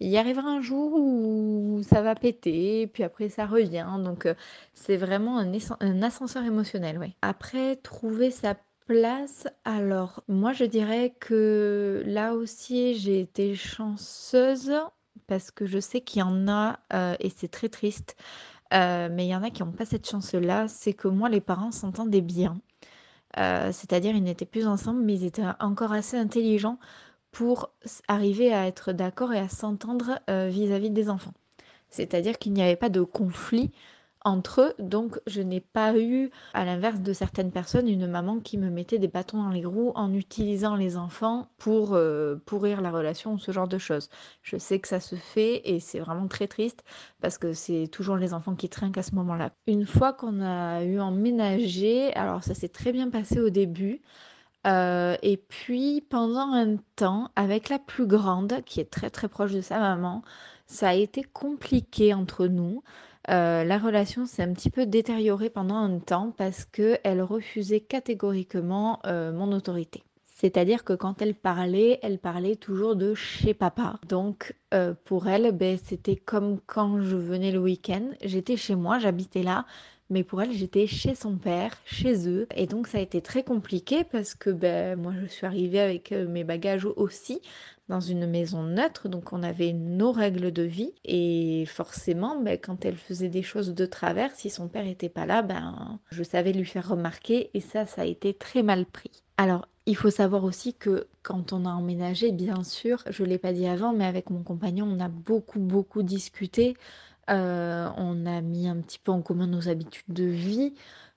il 0.00 0.08
y 0.08 0.18
arrivera 0.18 0.48
un 0.48 0.60
jour 0.60 0.92
où 0.94 1.80
ça 1.82 2.02
va 2.02 2.14
péter, 2.14 2.86
puis 2.88 3.02
après 3.02 3.28
ça 3.28 3.46
revient. 3.46 3.86
Donc 3.98 4.26
euh, 4.26 4.34
c'est 4.74 4.96
vraiment 4.96 5.38
un, 5.38 6.02
ascenseur 6.02 6.44
émotionnel. 6.44 7.00
Après, 7.22 7.76
trouver 7.76 8.30
sa 8.30 8.56
place, 8.86 9.46
alors 9.64 10.22
moi 10.28 10.52
je 10.52 10.64
dirais 10.64 11.14
que 11.20 12.02
là 12.06 12.34
aussi 12.34 12.94
j'ai 12.96 13.20
été 13.20 13.54
chanceuse 13.54 14.72
parce 15.26 15.50
que 15.50 15.64
je 15.64 15.78
sais 15.78 16.02
qu'il 16.02 16.20
y 16.20 16.22
en 16.22 16.48
a, 16.48 16.80
euh, 16.92 17.14
et 17.20 17.30
c'est 17.30 17.48
très 17.48 17.70
triste, 17.70 18.16
euh, 18.72 19.08
mais 19.10 19.26
il 19.26 19.28
y 19.30 19.36
en 19.36 19.42
a 19.42 19.50
qui 19.50 19.62
n'ont 19.62 19.72
pas 19.72 19.84
cette 19.84 20.08
chance-là, 20.08 20.68
c'est 20.68 20.94
que 20.94 21.08
moi 21.08 21.28
les 21.28 21.40
parents 21.40 21.72
s'entendaient 21.72 22.20
bien. 22.20 22.58
c'est-à-dire 23.36 24.14
ils 24.16 24.22
n'étaient 24.22 24.46
plus 24.46 24.66
ensemble, 24.66 25.02
mais 25.02 25.14
ils 25.14 25.24
étaient 25.24 25.42
encore 25.60 25.92
assez 25.92 26.16
intelligents 26.16 26.78
pour 27.34 27.70
arriver 28.06 28.54
à 28.54 28.66
être 28.66 28.92
d'accord 28.92 29.32
et 29.32 29.40
à 29.40 29.48
s'entendre 29.48 30.20
euh, 30.30 30.48
vis-à-vis 30.48 30.90
des 30.90 31.10
enfants. 31.10 31.34
C'est-à-dire 31.90 32.38
qu'il 32.38 32.52
n'y 32.52 32.62
avait 32.62 32.76
pas 32.76 32.88
de 32.88 33.02
conflit 33.02 33.72
entre 34.24 34.62
eux, 34.62 34.74
donc 34.78 35.20
je 35.26 35.42
n'ai 35.42 35.60
pas 35.60 35.98
eu, 35.98 36.30
à 36.54 36.64
l'inverse 36.64 37.00
de 37.00 37.12
certaines 37.12 37.52
personnes, 37.52 37.88
une 37.88 38.06
maman 38.06 38.40
qui 38.40 38.58
me 38.58 38.70
mettait 38.70 38.98
des 38.98 39.08
bâtons 39.08 39.42
dans 39.42 39.50
les 39.50 39.64
roues 39.64 39.92
en 39.94 40.12
utilisant 40.14 40.76
les 40.76 40.96
enfants 40.96 41.48
pour 41.58 41.94
euh, 41.94 42.36
pourrir 42.46 42.80
la 42.80 42.90
relation 42.90 43.34
ou 43.34 43.38
ce 43.38 43.52
genre 43.52 43.68
de 43.68 43.78
choses. 43.78 44.08
Je 44.42 44.56
sais 44.56 44.80
que 44.80 44.88
ça 44.88 45.00
se 45.00 45.14
fait 45.16 45.62
et 45.68 45.80
c'est 45.80 46.00
vraiment 46.00 46.26
très 46.26 46.48
triste 46.48 46.84
parce 47.20 47.38
que 47.38 47.52
c'est 47.52 47.88
toujours 47.88 48.16
les 48.16 48.34
enfants 48.34 48.54
qui 48.54 48.68
trinquent 48.68 48.98
à 48.98 49.02
ce 49.02 49.14
moment-là. 49.14 49.50
Une 49.66 49.86
fois 49.86 50.12
qu'on 50.12 50.40
a 50.40 50.82
eu 50.84 50.98
emménagé, 51.00 52.14
alors 52.14 52.42
ça 52.42 52.54
s'est 52.54 52.68
très 52.68 52.92
bien 52.92 53.10
passé 53.10 53.40
au 53.40 53.50
début, 53.50 54.00
euh, 54.66 55.16
et 55.22 55.36
puis 55.36 56.00
pendant 56.08 56.52
un 56.52 56.76
temps, 56.96 57.30
avec 57.36 57.68
la 57.68 57.78
plus 57.78 58.06
grande, 58.06 58.62
qui 58.64 58.80
est 58.80 58.90
très 58.90 59.10
très 59.10 59.28
proche 59.28 59.52
de 59.52 59.60
sa 59.60 59.78
maman, 59.78 60.22
ça 60.66 60.88
a 60.90 60.94
été 60.94 61.22
compliqué 61.22 62.14
entre 62.14 62.46
nous. 62.46 62.82
Euh, 63.30 63.64
la 63.64 63.78
relation 63.78 64.26
s'est 64.26 64.42
un 64.42 64.52
petit 64.52 64.70
peu 64.70 64.86
détériorée 64.86 65.50
pendant 65.50 65.76
un 65.76 65.98
temps 65.98 66.32
parce 66.36 66.64
qu'elle 66.64 67.22
refusait 67.22 67.80
catégoriquement 67.80 69.00
euh, 69.06 69.32
mon 69.32 69.52
autorité. 69.52 70.02
C'est-à-dire 70.26 70.84
que 70.84 70.92
quand 70.92 71.22
elle 71.22 71.34
parlait, 71.34 72.00
elle 72.02 72.18
parlait 72.18 72.56
toujours 72.56 72.96
de 72.96 73.14
chez 73.14 73.54
papa. 73.54 73.98
Donc 74.08 74.54
pour 75.04 75.28
elle, 75.28 75.52
ben, 75.52 75.78
c'était 75.82 76.16
comme 76.16 76.58
quand 76.66 77.00
je 77.00 77.16
venais 77.16 77.52
le 77.52 77.60
week-end. 77.60 78.10
J'étais 78.22 78.56
chez 78.56 78.74
moi, 78.74 78.98
j'habitais 78.98 79.44
là, 79.44 79.64
mais 80.10 80.22
pour 80.22 80.42
elle, 80.42 80.52
j'étais 80.52 80.86
chez 80.86 81.14
son 81.14 81.36
père, 81.36 81.72
chez 81.86 82.28
eux. 82.28 82.46
Et 82.54 82.66
donc, 82.66 82.86
ça 82.86 82.98
a 82.98 83.00
été 83.00 83.22
très 83.22 83.42
compliqué 83.42 84.04
parce 84.04 84.34
que 84.34 84.50
ben, 84.50 85.00
moi, 85.00 85.12
je 85.20 85.26
suis 85.26 85.46
arrivée 85.46 85.80
avec 85.80 86.12
euh, 86.12 86.28
mes 86.28 86.44
bagages 86.44 86.84
aussi 86.84 87.40
dans 87.88 88.00
une 88.00 88.26
maison 88.26 88.62
neutre. 88.62 89.08
Donc, 89.08 89.32
on 89.32 89.42
avait 89.42 89.72
nos 89.72 90.12
règles 90.12 90.52
de 90.52 90.62
vie. 90.62 90.92
Et 91.04 91.64
forcément, 91.66 92.40
ben, 92.40 92.58
quand 92.58 92.84
elle 92.84 92.96
faisait 92.96 93.28
des 93.28 93.42
choses 93.42 93.74
de 93.74 93.86
travers, 93.86 94.32
si 94.32 94.50
son 94.50 94.68
père 94.68 94.84
n'était 94.84 95.08
pas 95.08 95.26
là, 95.26 95.42
ben, 95.42 95.98
je 96.10 96.22
savais 96.22 96.52
lui 96.52 96.64
faire 96.64 96.88
remarquer. 96.88 97.50
Et 97.54 97.60
ça, 97.60 97.86
ça 97.86 98.02
a 98.02 98.06
été 98.06 98.34
très 98.34 98.62
mal 98.62 98.86
pris. 98.86 99.22
Alors, 99.36 99.68
il 99.86 99.96
faut 99.96 100.10
savoir 100.10 100.44
aussi 100.44 100.74
que 100.74 101.08
quand 101.22 101.52
on 101.52 101.66
a 101.66 101.70
emménagé, 101.70 102.32
bien 102.32 102.62
sûr, 102.62 103.02
je 103.10 103.22
ne 103.22 103.28
l'ai 103.28 103.38
pas 103.38 103.52
dit 103.52 103.66
avant, 103.66 103.92
mais 103.92 104.06
avec 104.06 104.30
mon 104.30 104.42
compagnon, 104.42 104.86
on 104.86 105.00
a 105.00 105.08
beaucoup, 105.08 105.60
beaucoup 105.60 106.02
discuté 106.02 106.74
euh, 107.30 107.88
on 107.96 108.26
a 108.26 108.40
mis 108.40 108.68
un 108.68 108.76
petit 108.80 108.98
peu 108.98 109.12
en 109.12 109.22
commun 109.22 109.46
nos 109.46 109.68
habitudes 109.68 110.04
de 110.08 110.24
vie. 110.24 110.74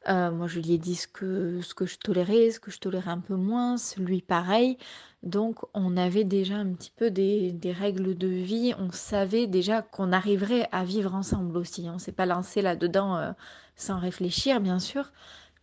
Euh, 0.09 0.31
moi, 0.31 0.47
je 0.47 0.59
lui 0.59 0.73
ai 0.73 0.77
dit 0.77 0.95
ce 0.95 1.07
que, 1.07 1.59
ce 1.61 1.73
que 1.73 1.85
je 1.85 1.97
tolérais, 1.97 2.51
ce 2.51 2.59
que 2.59 2.71
je 2.71 2.79
tolérais 2.79 3.11
un 3.11 3.19
peu 3.19 3.35
moins, 3.35 3.75
lui 3.97 4.21
pareil. 4.21 4.77
Donc, 5.23 5.57
on 5.73 5.97
avait 5.97 6.23
déjà 6.23 6.55
un 6.55 6.73
petit 6.73 6.91
peu 6.95 7.11
des, 7.11 7.57
règles 7.77 8.17
de 8.17 8.27
vie. 8.27 8.73
On 8.79 8.91
savait 8.91 9.47
déjà 9.47 9.81
qu'on 9.81 10.13
arriverait 10.13 10.69
à 10.71 10.85
vivre 10.85 11.13
ensemble 11.13 11.57
aussi. 11.57 11.87
On 11.89 11.99
s'est 11.99 12.13
pas 12.13 12.25
lancé 12.25 12.61
là-dedans 12.61 13.17
euh, 13.17 13.31
sans 13.75 13.99
réfléchir, 13.99 14.61
bien 14.61 14.79
sûr. 14.79 15.11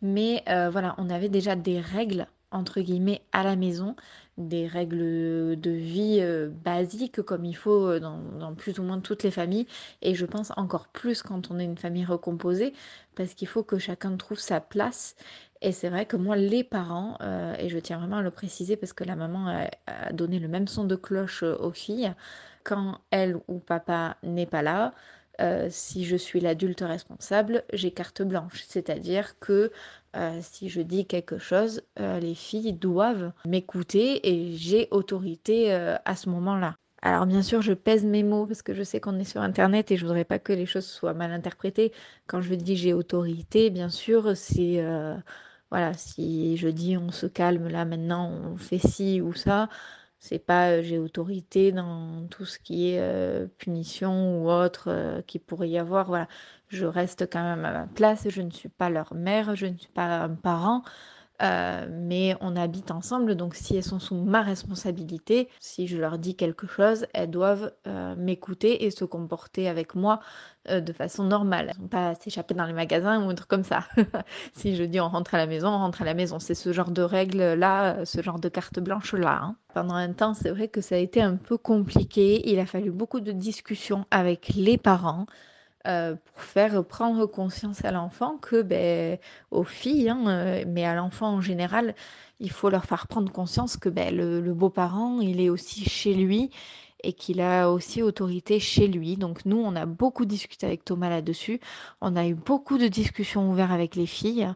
Mais 0.02 0.42
euh, 0.48 0.68
voilà, 0.70 0.94
on 0.98 1.08
avait 1.08 1.30
déjà 1.30 1.56
des 1.56 1.80
règles, 1.80 2.26
entre 2.54 2.80
guillemets, 2.80 3.22
à 3.32 3.42
la 3.42 3.56
maison 3.56 3.96
des 4.38 4.66
règles 4.66 5.60
de 5.60 5.70
vie 5.70 6.18
euh, 6.20 6.48
basiques 6.48 7.22
comme 7.22 7.44
il 7.44 7.54
faut 7.54 7.86
euh, 7.86 8.00
dans, 8.00 8.54
plus 8.54 8.78
ou 8.78 8.82
moins 8.82 8.98
toutes 8.98 9.22
les 9.22 9.30
familles 9.30 9.66
et 10.02 10.14
je 10.14 10.26
pense 10.26 10.52
encore 10.56 10.88
plus 10.88 11.22
quand 11.22 11.50
on 11.50 11.58
est 11.58 11.64
une 11.64 11.78
famille 11.78 12.04
recomposée 12.04 12.72
parce 13.14 13.34
qu'il 13.34 13.46
faut 13.46 13.62
que 13.62 13.78
chacun 13.78 14.16
trouve 14.16 14.40
sa 14.40 14.60
place 14.60 15.14
et 15.60 15.70
c'est 15.70 15.88
vrai 15.88 16.06
que 16.06 16.16
moi 16.16 16.34
les 16.36 16.64
parents 16.64 17.16
euh, 17.20 17.54
et 17.60 17.68
je 17.68 17.78
tiens 17.78 17.98
vraiment 17.98 18.16
à 18.16 18.22
le 18.22 18.32
préciser 18.32 18.76
parce 18.76 18.92
que 18.92 19.04
la 19.04 19.14
maman 19.14 19.46
a, 19.48 19.68
a 19.86 20.12
donné 20.12 20.40
le 20.40 20.48
même 20.48 20.66
son 20.66 20.84
de 20.84 20.96
cloche 20.96 21.44
aux 21.44 21.72
filles 21.72 22.12
quand 22.64 22.98
elle 23.12 23.36
ou 23.46 23.60
papa 23.60 24.16
n'est 24.24 24.46
pas 24.46 24.62
là 24.62 24.94
si 25.68 26.04
je 26.04 26.14
suis 26.14 26.38
l'adulte 26.38 26.82
responsable, 26.82 27.64
j'ai 27.72 27.90
carte 27.90 28.22
blanche. 28.22 28.62
C'est-à-dire 28.68 29.36
que 29.40 29.72
euh, 30.16 30.38
si 30.42 30.68
je 30.68 30.80
dis 30.80 31.06
quelque 31.06 31.38
chose, 31.38 31.82
euh, 32.00 32.20
les 32.20 32.34
filles 32.34 32.72
doivent 32.72 33.32
m'écouter 33.46 34.28
et 34.28 34.56
j'ai 34.56 34.88
autorité 34.90 35.72
euh, 35.72 35.96
à 36.04 36.16
ce 36.16 36.28
moment-là. 36.30 36.76
Alors 37.02 37.26
bien 37.26 37.42
sûr, 37.42 37.60
je 37.62 37.74
pèse 37.74 38.04
mes 38.04 38.22
mots 38.22 38.46
parce 38.46 38.62
que 38.62 38.74
je 38.74 38.82
sais 38.82 39.00
qu'on 39.00 39.18
est 39.18 39.24
sur 39.24 39.42
Internet 39.42 39.90
et 39.90 39.96
je 39.96 40.06
voudrais 40.06 40.24
pas 40.24 40.38
que 40.38 40.52
les 40.52 40.66
choses 40.66 40.86
soient 40.86 41.14
mal 41.14 41.32
interprétées. 41.32 41.92
Quand 42.26 42.40
je 42.40 42.54
dis 42.54 42.76
j'ai 42.76 42.94
autorité, 42.94 43.70
bien 43.70 43.90
sûr, 43.90 44.36
c'est 44.36 44.82
voilà, 45.70 45.92
si 45.94 46.56
je 46.56 46.68
dis 46.68 46.96
on 46.96 47.10
se 47.10 47.26
calme 47.26 47.68
là 47.68 47.84
maintenant, 47.84 48.30
on 48.30 48.56
fait 48.56 48.78
ci 48.78 49.20
ou 49.20 49.34
ça, 49.34 49.68
c'est 50.24 50.38
pas 50.38 50.80
j'ai 50.80 50.98
autorité 50.98 51.70
dans 51.70 52.26
tout 52.28 52.46
ce 52.46 52.58
qui 52.58 52.88
est 52.90 53.46
punition 53.58 54.42
ou 54.42 54.50
autre 54.50 55.22
qui 55.26 55.38
pourrait 55.38 55.68
y 55.68 55.76
avoir. 55.78 56.06
Voilà, 56.06 56.28
je 56.68 56.86
reste 56.86 57.30
quand 57.30 57.42
même 57.42 57.64
à 57.66 57.72
ma 57.72 57.86
place, 57.86 58.28
je 58.30 58.40
ne 58.40 58.50
suis 58.50 58.70
pas 58.70 58.88
leur 58.88 59.14
mère, 59.14 59.54
je 59.54 59.66
ne 59.66 59.76
suis 59.76 59.92
pas 59.92 60.22
un 60.22 60.34
parent, 60.34 60.82
euh, 61.42 61.86
mais 61.90 62.36
on 62.40 62.54
habite 62.54 62.90
ensemble, 62.90 63.34
donc 63.34 63.54
si 63.54 63.76
elles 63.76 63.82
sont 63.82 63.98
sous 63.98 64.14
ma 64.14 64.42
responsabilité, 64.42 65.48
si 65.58 65.88
je 65.88 65.96
leur 65.96 66.18
dis 66.18 66.36
quelque 66.36 66.66
chose, 66.66 67.06
elles 67.12 67.30
doivent 67.30 67.72
euh, 67.86 68.14
m'écouter 68.16 68.84
et 68.84 68.90
se 68.90 69.04
comporter 69.04 69.68
avec 69.68 69.96
moi 69.96 70.20
euh, 70.68 70.80
de 70.80 70.92
façon 70.92 71.24
normale. 71.24 71.72
Elles 71.74 71.82
ne 71.82 71.88
pas 71.88 72.14
s'échapper 72.14 72.54
dans 72.54 72.66
les 72.66 72.72
magasins 72.72 73.24
ou 73.24 73.28
un 73.30 73.34
truc 73.34 73.48
comme 73.48 73.64
ça. 73.64 73.84
si 74.54 74.76
je 74.76 74.84
dis 74.84 75.00
on 75.00 75.08
rentre 75.08 75.34
à 75.34 75.38
la 75.38 75.46
maison, 75.46 75.68
on 75.68 75.78
rentre 75.78 76.02
à 76.02 76.04
la 76.04 76.14
maison. 76.14 76.38
C'est 76.38 76.54
ce 76.54 76.72
genre 76.72 76.90
de 76.90 77.02
règles-là, 77.02 78.04
ce 78.04 78.22
genre 78.22 78.38
de 78.38 78.48
carte 78.48 78.78
blanche-là. 78.78 79.40
Hein. 79.42 79.56
Pendant 79.74 79.94
un 79.94 80.12
temps, 80.12 80.34
c'est 80.34 80.50
vrai 80.50 80.68
que 80.68 80.80
ça 80.80 80.94
a 80.94 80.98
été 80.98 81.20
un 81.20 81.36
peu 81.36 81.58
compliqué. 81.58 82.48
Il 82.48 82.60
a 82.60 82.66
fallu 82.66 82.92
beaucoup 82.92 83.20
de 83.20 83.32
discussions 83.32 84.06
avec 84.12 84.50
les 84.54 84.78
parents. 84.78 85.26
Euh, 85.86 86.16
pour 86.16 86.40
faire 86.42 86.82
prendre 86.86 87.26
conscience 87.26 87.84
à 87.84 87.92
l'enfant 87.92 88.38
que, 88.38 88.62
ben, 88.62 89.18
aux 89.50 89.64
filles, 89.64 90.08
hein, 90.08 90.24
euh, 90.28 90.64
mais 90.66 90.86
à 90.86 90.94
l'enfant 90.94 91.28
en 91.28 91.40
général, 91.42 91.94
il 92.40 92.50
faut 92.50 92.70
leur 92.70 92.86
faire 92.86 93.06
prendre 93.06 93.30
conscience 93.30 93.76
que 93.76 93.90
ben, 93.90 94.16
le, 94.16 94.40
beau-parent, 94.54 95.20
il 95.20 95.42
est 95.42 95.50
aussi 95.50 95.84
chez 95.84 96.14
lui 96.14 96.48
et 97.02 97.12
qu'il 97.12 97.42
a 97.42 97.70
aussi 97.70 98.02
autorité 98.02 98.60
chez 98.60 98.88
lui. 98.88 99.18
Donc 99.18 99.44
nous, 99.44 99.58
on 99.58 99.76
a 99.76 99.84
beaucoup 99.84 100.24
discuté 100.24 100.66
avec 100.66 100.86
Thomas 100.86 101.10
là-dessus. 101.10 101.60
On 102.00 102.16
a 102.16 102.26
eu 102.26 102.34
beaucoup 102.34 102.78
de 102.78 102.88
discussions 102.88 103.50
ouvertes 103.50 103.72
avec 103.72 103.94
les 103.94 104.06
filles. 104.06 104.48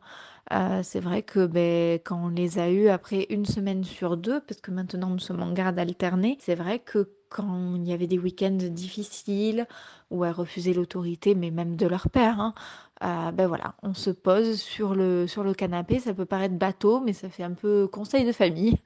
Euh, 0.52 0.80
c'est 0.82 1.00
vrai 1.00 1.22
que 1.22 1.46
ben, 1.46 1.98
quand 2.04 2.24
on 2.24 2.28
les 2.28 2.58
a 2.58 2.70
eues 2.70 2.88
après 2.88 3.26
une 3.28 3.44
semaine 3.44 3.84
sur 3.84 4.16
deux, 4.16 4.40
parce 4.40 4.62
que 4.62 4.70
maintenant 4.70 5.10
nous 5.10 5.18
sommes 5.18 5.42
en 5.42 5.52
garde 5.52 5.78
alternée, 5.78 6.38
c'est 6.40 6.54
vrai 6.54 6.78
que 6.78 7.10
quand 7.28 7.76
il 7.76 7.86
y 7.88 7.92
avait 7.92 8.06
des 8.06 8.18
week-ends 8.18 8.56
difficiles 8.56 9.66
où 10.10 10.24
elles 10.24 10.32
refusaient 10.32 10.72
l'autorité, 10.72 11.34
mais 11.34 11.50
même 11.50 11.76
de 11.76 11.86
leur 11.86 12.08
père, 12.10 12.40
hein, 12.40 12.54
euh, 13.02 13.30
ben 13.32 13.46
voilà, 13.46 13.74
on 13.82 13.94
se 13.94 14.10
pose 14.10 14.60
sur 14.60 14.94
le, 14.94 15.26
sur 15.26 15.44
le 15.44 15.54
canapé. 15.54 15.98
Ça 16.00 16.14
peut 16.14 16.26
paraître 16.26 16.54
bateau, 16.56 17.00
mais 17.00 17.12
ça 17.12 17.28
fait 17.28 17.44
un 17.44 17.52
peu 17.52 17.86
conseil 17.86 18.24
de 18.24 18.32
famille 18.32 18.78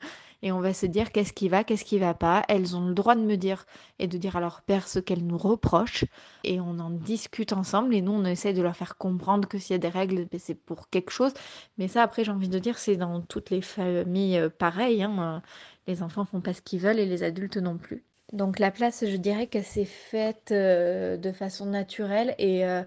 et 0.43 0.51
on 0.53 0.61
va 0.61 0.75
se 0.75 0.87
dire 0.87 1.13
qu'est-ce 1.13 1.33
qui 1.33 1.49
va, 1.49 1.65
qu'est-ce 1.65 1.85
qui 1.85 1.99
va 1.99 2.15
pas. 2.15 2.43
Elles 2.49 2.77
ont 2.77 2.87
le 2.87 2.95
droit 2.95 3.15
de 3.15 3.21
me 3.21 3.37
dire 3.37 3.65
et 3.99 4.09
de 4.09 4.19
dire 4.19 4.37
à 4.37 4.41
leur 4.41 4.63
père 4.63 4.89
ce 4.89 4.99
qu'elles 4.99 5.25
nous 5.25 5.39
reprochent 5.39 6.05
et 6.45 6.61
on 6.61 6.79
en 6.79 6.91
discute 6.91 7.53
ensemble 7.53 7.95
et 7.95 8.03
nous 8.03 8.13
on 8.13 8.25
essaie 8.25 8.53
de 8.53 8.63
leur 8.63 8.77
faire 8.77 8.97
comprendre 8.99 9.49
que 9.49 9.59
s'il 9.59 9.75
y 9.75 9.77
a 9.77 9.79
des 9.79 9.89
règles, 9.89 10.27
ben, 10.31 10.41
c'est 10.41 10.55
pour 10.55 10.91
quelque 10.91 11.11
chose. 11.11 11.33
Mais 11.79 11.89
ça 11.89 12.03
après 12.03 12.25
j'ai 12.25 12.33
envie 12.33 12.49
de 12.49 12.59
dire 12.59 12.79
c'est 12.79 12.97
dans 12.97 13.21
toutes 13.23 13.51
les 13.51 13.63
familles 13.63 14.39
euh, 14.39 14.51
pareil. 14.51 15.03
Hein. 15.03 15.43
Les 15.87 16.03
enfants 16.03 16.25
font 16.25 16.41
pas 16.41 16.55
ce 16.55 16.63
qu'ils 16.63 16.81
veulent 16.81 16.99
et 16.99 17.07
les 17.07 17.23
adultes 17.23 17.57
non 17.57 17.79
plus. 17.79 18.05
Donc 18.33 18.59
la 18.59 18.71
place, 18.71 19.05
je 19.07 19.17
dirais 19.17 19.47
qu'elle 19.47 19.65
s'est 19.65 19.85
faite 19.85 20.53
euh, 20.53 21.17
de 21.19 21.33
façon 21.33 21.67
naturelle 21.67 22.35
et 22.39 22.65
euh, 22.67 22.83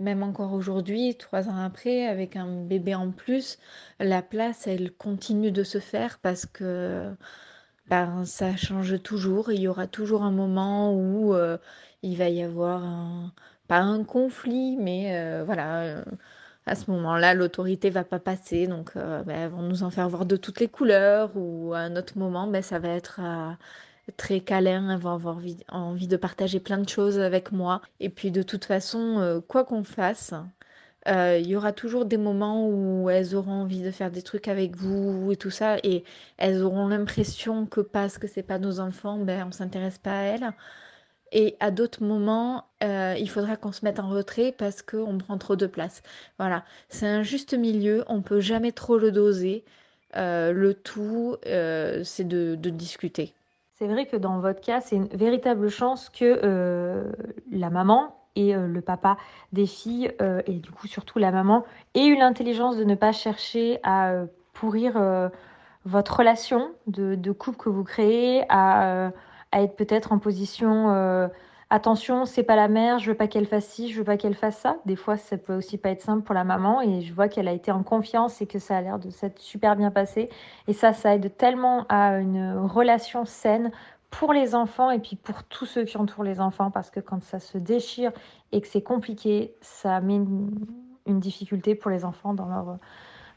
même 0.00 0.22
encore 0.22 0.52
aujourd'hui, 0.52 1.16
trois 1.16 1.48
ans 1.48 1.58
après, 1.58 2.06
avec 2.06 2.36
un 2.36 2.62
bébé 2.64 2.94
en 2.94 3.10
plus, 3.10 3.58
la 4.00 4.22
place, 4.22 4.66
elle 4.66 4.92
continue 4.92 5.52
de 5.52 5.64
se 5.64 5.78
faire 5.80 6.18
parce 6.20 6.46
que 6.46 7.14
ben, 7.88 8.24
ça 8.24 8.56
change 8.56 9.02
toujours. 9.02 9.52
Il 9.52 9.60
y 9.60 9.68
aura 9.68 9.86
toujours 9.86 10.22
un 10.22 10.30
moment 10.30 10.94
où 10.94 11.34
euh, 11.34 11.58
il 12.02 12.16
va 12.16 12.28
y 12.28 12.42
avoir 12.42 12.84
un, 12.84 13.32
pas 13.68 13.80
un 13.80 14.04
conflit, 14.04 14.76
mais 14.78 15.16
euh, 15.16 15.44
voilà. 15.44 15.82
Euh, 15.82 16.04
à 16.66 16.74
ce 16.76 16.90
moment-là, 16.92 17.34
l'autorité 17.34 17.90
va 17.90 18.04
pas 18.04 18.18
passer, 18.18 18.66
donc 18.66 18.94
ben, 18.96 19.28
elles 19.28 19.50
vont 19.50 19.60
nous 19.62 19.82
en 19.82 19.90
faire 19.90 20.08
voir 20.08 20.24
de 20.24 20.36
toutes 20.36 20.60
les 20.60 20.68
couleurs, 20.68 21.30
ou 21.36 21.74
à 21.74 21.80
un 21.80 21.96
autre 21.96 22.16
moment, 22.18 22.46
ben, 22.46 22.62
ça 22.62 22.78
va 22.78 22.88
être 22.88 23.20
très 24.12 24.40
câlin, 24.40 24.90
elles 24.90 25.00
vont 25.00 25.12
avoir 25.14 25.38
envie, 25.70 26.06
de 26.08 26.16
partager 26.16 26.60
plein 26.60 26.78
de 26.78 26.88
choses 26.88 27.18
avec 27.18 27.52
moi. 27.52 27.82
Et 28.00 28.08
puis 28.08 28.30
de 28.30 28.42
toute 28.42 28.64
façon, 28.64 29.18
euh, 29.18 29.40
quoi 29.40 29.64
qu'on 29.64 29.84
fasse, 29.84 30.34
euh, 31.08 31.38
il 31.38 31.46
y 31.48 31.56
aura 31.56 31.72
toujours 31.72 32.04
des 32.06 32.16
moments 32.16 32.68
où 32.68 33.10
elles 33.10 33.34
auront 33.34 33.52
envie 33.62 33.82
de 33.82 33.90
faire 33.90 34.10
des 34.10 34.22
trucs 34.22 34.48
avec 34.48 34.76
vous 34.76 35.32
et 35.32 35.36
tout 35.36 35.50
ça, 35.50 35.76
et 35.82 36.04
elles 36.38 36.62
auront 36.62 36.88
l'impression 36.88 37.66
que 37.66 37.80
parce 37.80 38.18
que 38.18 38.26
c'est 38.26 38.42
pas 38.42 38.58
nos 38.58 38.80
enfants, 38.80 39.18
ben 39.18 39.46
on 39.48 39.52
s'intéresse 39.52 39.98
pas 39.98 40.18
à 40.18 40.22
elles. 40.22 40.52
Et 41.32 41.56
à 41.60 41.70
d'autres 41.70 42.02
moments, 42.04 42.66
euh, 42.84 43.16
il 43.18 43.28
faudra 43.28 43.56
qu'on 43.56 43.72
se 43.72 43.84
mette 43.84 43.98
en 44.00 44.08
retrait 44.08 44.52
parce 44.56 44.82
qu'on 44.82 45.18
prend 45.18 45.36
trop 45.38 45.56
de 45.56 45.66
place. 45.66 46.02
Voilà, 46.38 46.64
c'est 46.88 47.06
un 47.08 47.22
juste 47.22 47.54
milieu, 47.54 48.04
on 48.08 48.22
peut 48.22 48.40
jamais 48.40 48.72
trop 48.72 48.98
le 48.98 49.10
doser. 49.12 49.64
le 50.14 50.72
tout, 50.74 51.36
c'est 51.44 52.28
de 52.28 52.70
discuter. 52.70 53.34
C'est 53.76 53.88
vrai 53.88 54.06
que 54.06 54.16
dans 54.16 54.38
votre 54.38 54.60
cas, 54.60 54.80
c'est 54.80 54.94
une 54.94 55.08
véritable 55.08 55.68
chance 55.68 56.08
que 56.08 56.40
euh, 56.44 57.10
la 57.50 57.70
maman 57.70 58.16
et 58.36 58.54
euh, 58.54 58.68
le 58.68 58.80
papa 58.80 59.16
des 59.52 59.66
filles, 59.66 60.12
euh, 60.22 60.42
et 60.46 60.54
du 60.60 60.70
coup 60.70 60.86
surtout 60.86 61.18
la 61.18 61.32
maman, 61.32 61.64
aient 61.94 62.06
eu 62.06 62.16
l'intelligence 62.16 62.76
de 62.76 62.84
ne 62.84 62.94
pas 62.94 63.10
chercher 63.10 63.80
à 63.82 64.12
pourrir 64.52 64.94
votre 65.84 66.18
relation 66.18 66.72
de, 66.86 67.32
couple 67.32 67.58
que 67.58 67.68
vous 67.68 67.82
créez, 67.82 68.44
à 68.48 69.10
être 69.52 69.74
peut-être 69.74 70.12
en 70.12 70.20
position 70.20 71.28
attention, 71.74 72.24
c'est 72.24 72.44
pas 72.44 72.54
la 72.54 72.68
mère, 72.68 73.00
je 73.00 73.10
veux 73.10 73.16
pas 73.16 73.26
qu'elle 73.26 73.46
fasse 73.46 73.66
ci, 73.66 73.90
je 73.90 73.98
veux 73.98 74.04
pas 74.04 74.16
qu'elle 74.16 74.36
fasse 74.36 74.58
ça. 74.58 74.76
Des 74.86 74.94
fois, 74.94 75.16
ça 75.16 75.36
peut 75.36 75.56
aussi 75.56 75.76
pas 75.76 75.90
être 75.90 76.02
simple 76.02 76.22
pour 76.22 76.34
la 76.34 76.44
maman 76.44 76.80
et 76.80 77.00
je 77.00 77.12
vois 77.12 77.28
qu'elle 77.28 77.48
a 77.48 77.52
été 77.52 77.72
en 77.72 77.82
confiance 77.82 78.40
et 78.40 78.46
que 78.46 78.60
ça 78.60 78.76
a 78.76 78.80
l'air 78.80 79.00
de 79.00 79.10
s'être 79.10 79.40
super 79.40 79.74
bien 79.74 79.90
passé. 79.90 80.28
Et 80.68 80.72
ça, 80.72 80.92
ça 80.92 81.16
aide 81.16 81.36
tellement 81.36 81.84
à 81.88 82.18
une 82.18 82.56
relation 82.58 83.24
saine 83.24 83.72
pour 84.10 84.32
les 84.32 84.54
enfants 84.54 84.92
et 84.92 85.00
puis 85.00 85.16
pour 85.16 85.42
tous 85.42 85.66
ceux 85.66 85.84
qui 85.84 85.96
entourent 85.96 86.22
les 86.22 86.40
enfants 86.40 86.70
parce 86.70 86.90
que 86.90 87.00
quand 87.00 87.20
ça 87.24 87.40
se 87.40 87.58
déchire 87.58 88.12
et 88.52 88.60
que 88.60 88.68
c'est 88.68 88.82
compliqué, 88.82 89.56
ça 89.60 90.00
met 90.00 90.14
une, 90.14 90.50
difficulté 91.06 91.74
pour 91.74 91.90
les 91.90 92.04
enfants 92.04 92.34
dans 92.34 92.46
leur 92.46 92.78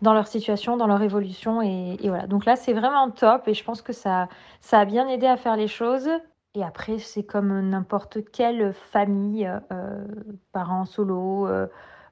dans 0.03 0.13
leur 0.13 0.27
situation, 0.27 0.77
dans 0.77 0.87
leur 0.87 1.01
évolution 1.01 1.61
et, 1.61 1.97
et 2.01 2.09
voilà. 2.09 2.27
Donc 2.27 2.45
là, 2.45 2.55
c'est 2.55 2.73
vraiment 2.73 3.09
top 3.09 3.47
et 3.47 3.55
je 3.55 3.63
pense 3.63 3.81
que 3.81 3.93
ça 3.93 4.29
ça 4.61 4.79
a 4.79 4.85
bien 4.85 5.07
aidé 5.07 5.25
à 5.25 5.37
faire 5.37 5.55
les 5.55 5.67
choses. 5.67 6.07
Et 6.57 6.63
après, 6.63 6.97
c'est 6.97 7.21
comme 7.21 7.69
n'importe 7.69 8.31
quelle 8.31 8.73
famille, 8.73 9.47
euh, 9.71 10.03
parents 10.53 10.85
solo, 10.85 11.45
euh, 11.45 11.67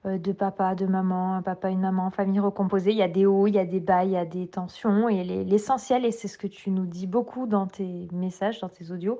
euh, 0.05 0.19
de 0.19 0.31
papa, 0.33 0.75
de 0.75 0.85
maman, 0.85 1.33
un 1.37 1.41
papa, 1.41 1.71
une 1.71 1.79
maman, 1.79 2.11
famille 2.11 2.39
recomposée. 2.39 2.91
Il 2.91 2.97
y 2.97 3.01
a 3.01 3.07
des 3.07 3.25
hauts, 3.25 3.47
il 3.47 3.55
y 3.55 3.59
a 3.59 3.65
des 3.65 3.79
bas, 3.79 4.03
il 4.03 4.11
y 4.11 4.17
a 4.17 4.23
des 4.23 4.47
tensions. 4.47 5.09
Et 5.09 5.23
l'essentiel, 5.23 6.05
et 6.05 6.11
c'est 6.11 6.27
ce 6.27 6.37
que 6.37 6.45
tu 6.45 6.69
nous 6.69 6.85
dis 6.85 7.07
beaucoup 7.07 7.47
dans 7.47 7.65
tes 7.65 8.07
messages, 8.11 8.59
dans 8.59 8.69
tes 8.69 8.91
audios, 8.91 9.17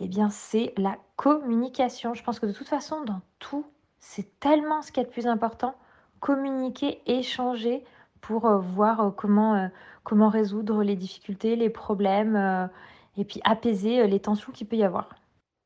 eh 0.00 0.06
bien, 0.06 0.28
c'est 0.28 0.74
la 0.76 0.98
communication. 1.16 2.12
Je 2.12 2.22
pense 2.22 2.38
que 2.38 2.44
de 2.44 2.52
toute 2.52 2.68
façon, 2.68 3.02
dans 3.04 3.22
tout, 3.38 3.64
c'est 4.00 4.38
tellement 4.38 4.82
ce 4.82 4.92
qui 4.92 5.00
est 5.00 5.04
le 5.04 5.08
plus 5.08 5.26
important. 5.26 5.74
Communiquer, 6.20 7.00
échanger 7.06 7.84
pour 8.20 8.50
voir 8.58 9.14
comment, 9.16 9.70
comment 10.04 10.28
résoudre 10.28 10.82
les 10.82 10.94
difficultés, 10.94 11.56
les 11.56 11.70
problèmes 11.70 12.68
et 13.16 13.24
puis 13.24 13.40
apaiser 13.44 14.00
euh, 14.00 14.06
les 14.06 14.20
tensions 14.20 14.52
qu'il 14.52 14.66
peut 14.66 14.76
y 14.76 14.84
avoir. 14.84 15.10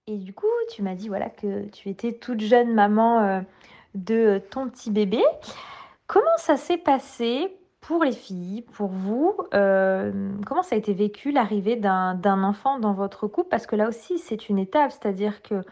Et 0.07 0.17
du 0.19 0.33
coup, 0.33 0.47
tu 0.71 0.83
m'as 0.83 0.95
dit 0.95 1.09
voilà 1.09 1.29
que 1.29 1.67
tu 1.71 1.89
étais 1.89 2.13
toute 2.13 2.41
jeune 2.41 2.75
maman 2.75 3.21
euh, 3.21 3.41
de 3.95 4.41
ton 4.51 4.69
petit 4.69 4.91
bébé. 4.91 5.23
Comment 6.07 6.37
ça 6.37 6.57
s'est 6.57 6.79
passé 6.79 7.57
pour 7.81 8.05
les 8.05 8.13
filles, 8.13 8.63
pour 8.63 8.89
vous 8.89 9.37
euh, 9.55 10.33
Comment 10.47 10.63
ça 10.63 10.75
a 10.75 10.79
été 10.79 10.93
vécu 10.93 11.33
l'arrivée 11.33 11.77
d'un 11.77 12.43
enfant 12.43 12.79
dans 12.79 12.93
votre 12.93 13.27
couple? 13.27 13.49
Parce 13.49 13.67
que 13.67 13.77
là 13.77 13.89
aussi, 13.89 14.19
c'est 14.19 14.49
une 14.49 14.59
étape, 14.59 14.93
c'est-à-dire 14.93 15.43
que 15.43 15.63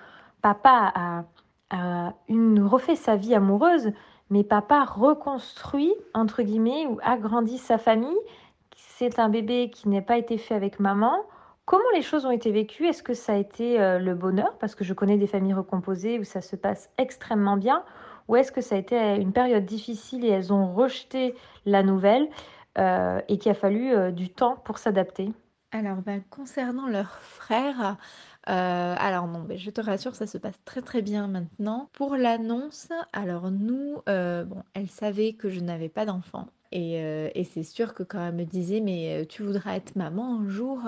papa 0.43 0.93
a, 0.95 1.25
a 1.71 2.15
une, 2.29 2.63
refait 2.63 2.97
sa 2.97 3.17
vie 3.17 3.35
amoureuse, 3.35 3.93
mais 4.31 4.45
papa 4.45 4.85
reconstruit, 4.85 5.93
entre 6.13 6.43
guillemets, 6.43 6.87
ou 6.87 6.99
agrandit 7.03 7.59
sa 7.59 7.79
famille. 7.79 8.19
C'est 8.77 9.19
un 9.19 9.29
bébé 9.29 9.71
qui 9.71 9.89
n'a 9.89 10.03
pas 10.03 10.19
été 10.19 10.39
fait 10.39 10.55
avec 10.55 10.81
maman. 10.81 11.17
Comment 11.67 11.85
les 11.95 12.03
choses 12.03 12.27
ont 12.27 12.31
été 12.31 12.53
vécues? 12.53 12.87
Est-ce 12.87 13.03
que 13.03 13.15
ça 13.15 13.33
a 13.33 13.37
été 13.37 13.81
euh, 13.81 13.99
le 13.99 14.15
bonheur? 14.15 14.59
Parce 14.59 14.75
que 14.75 14.85
je 14.85 14.93
connais 14.93 15.17
des 15.17 15.27
familles 15.27 15.55
recomposées 15.55 16.19
où 16.19 16.25
ça 16.25 16.43
se 16.43 16.57
passe 16.57 16.91
extrêmement 16.99 17.57
bien. 17.57 17.85
Ou 18.29 18.37
est-ce 18.37 18.53
que 18.53 18.61
ça 18.61 18.75
a 18.75 18.79
été 18.79 18.97
une 19.17 19.33
période 19.33 19.65
difficile 19.65 20.27
et 20.27 20.29
elles 20.29 20.53
ont 20.53 20.75
rejeté 20.75 21.35
la 21.65 21.83
nouvelle 21.83 22.29
euh, 22.77 23.21
et 23.29 23.39
qu'il 23.39 23.51
a 23.51 23.55
fallu 23.55 23.95
euh, 23.95 24.11
du 24.11 24.29
temps 24.29 24.57
pour 24.57 24.77
s'adapter? 24.77 25.33
Alors, 25.73 25.97
ben, 26.03 26.23
concernant 26.31 26.87
leur 26.87 27.19
frère, 27.19 27.97
alors 28.47 29.27
non, 29.27 29.47
je 29.57 29.71
te 29.71 29.81
rassure, 29.81 30.15
ça 30.15 30.27
se 30.27 30.39
passe 30.39 30.63
très 30.65 30.83
très 30.83 31.03
bien 31.03 31.27
maintenant. 31.27 31.89
Pour 31.95 32.15
l'annonce, 32.17 32.91
alors 33.13 33.51
nous, 33.51 33.97
bon, 34.07 34.63
elle 34.75 34.89
savait 34.89 35.33
que 35.33 35.49
je 35.49 35.59
n'avais 35.61 35.89
pas 35.89 36.05
d'enfant. 36.07 36.47
Et, 36.71 36.95
et 37.35 37.45
c'est 37.45 37.65
sûr 37.65 37.93
que 37.95 38.05
quand 38.05 38.25
elle 38.25 38.37
me 38.37 38.45
disait, 38.45 38.81
mais 38.81 39.27
tu 39.29 39.43
voudras 39.43 39.75
être 39.75 39.97
maman 39.97 40.43
un 40.43 40.49
jour 40.49 40.83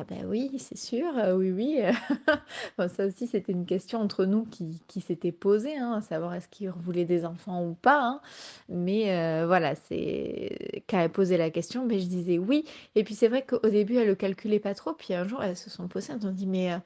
ah 0.00 0.04
ben 0.04 0.24
oui, 0.26 0.56
c'est 0.60 0.78
sûr, 0.78 1.06
euh, 1.18 1.34
oui, 1.36 1.50
oui. 1.50 1.80
ça 2.88 3.04
aussi, 3.06 3.26
c'était 3.26 3.50
une 3.50 3.66
question 3.66 4.00
entre 4.00 4.26
nous 4.26 4.44
qui, 4.44 4.80
qui 4.86 5.00
s'était 5.00 5.32
posée, 5.32 5.76
hein, 5.76 5.94
à 5.94 6.00
savoir 6.00 6.34
est-ce 6.34 6.46
qu'il 6.46 6.70
voulait 6.70 7.04
des 7.04 7.24
enfants 7.24 7.64
ou 7.66 7.74
pas. 7.74 8.00
Hein. 8.04 8.20
Mais 8.68 9.10
euh, 9.16 9.46
voilà, 9.48 9.74
c'est 9.74 10.84
quand 10.88 11.00
elle 11.00 11.10
posait 11.10 11.36
la 11.36 11.50
question, 11.50 11.88
je 11.90 11.96
disais 11.96 12.38
oui. 12.38 12.64
Et 12.94 13.02
puis 13.02 13.16
c'est 13.16 13.26
vrai 13.26 13.44
qu'au 13.44 13.58
début, 13.68 13.96
elle 13.96 14.04
ne 14.04 14.10
le 14.10 14.14
calculait 14.14 14.60
pas 14.60 14.74
trop. 14.74 14.92
Puis 14.94 15.14
un 15.14 15.26
jour, 15.26 15.42
elles 15.42 15.56
se 15.56 15.68
sont 15.68 15.88
posées, 15.88 16.12
elles 16.14 16.26
ont 16.28 16.32
dit, 16.32 16.46
mais 16.46 16.72
euh, 16.72 16.78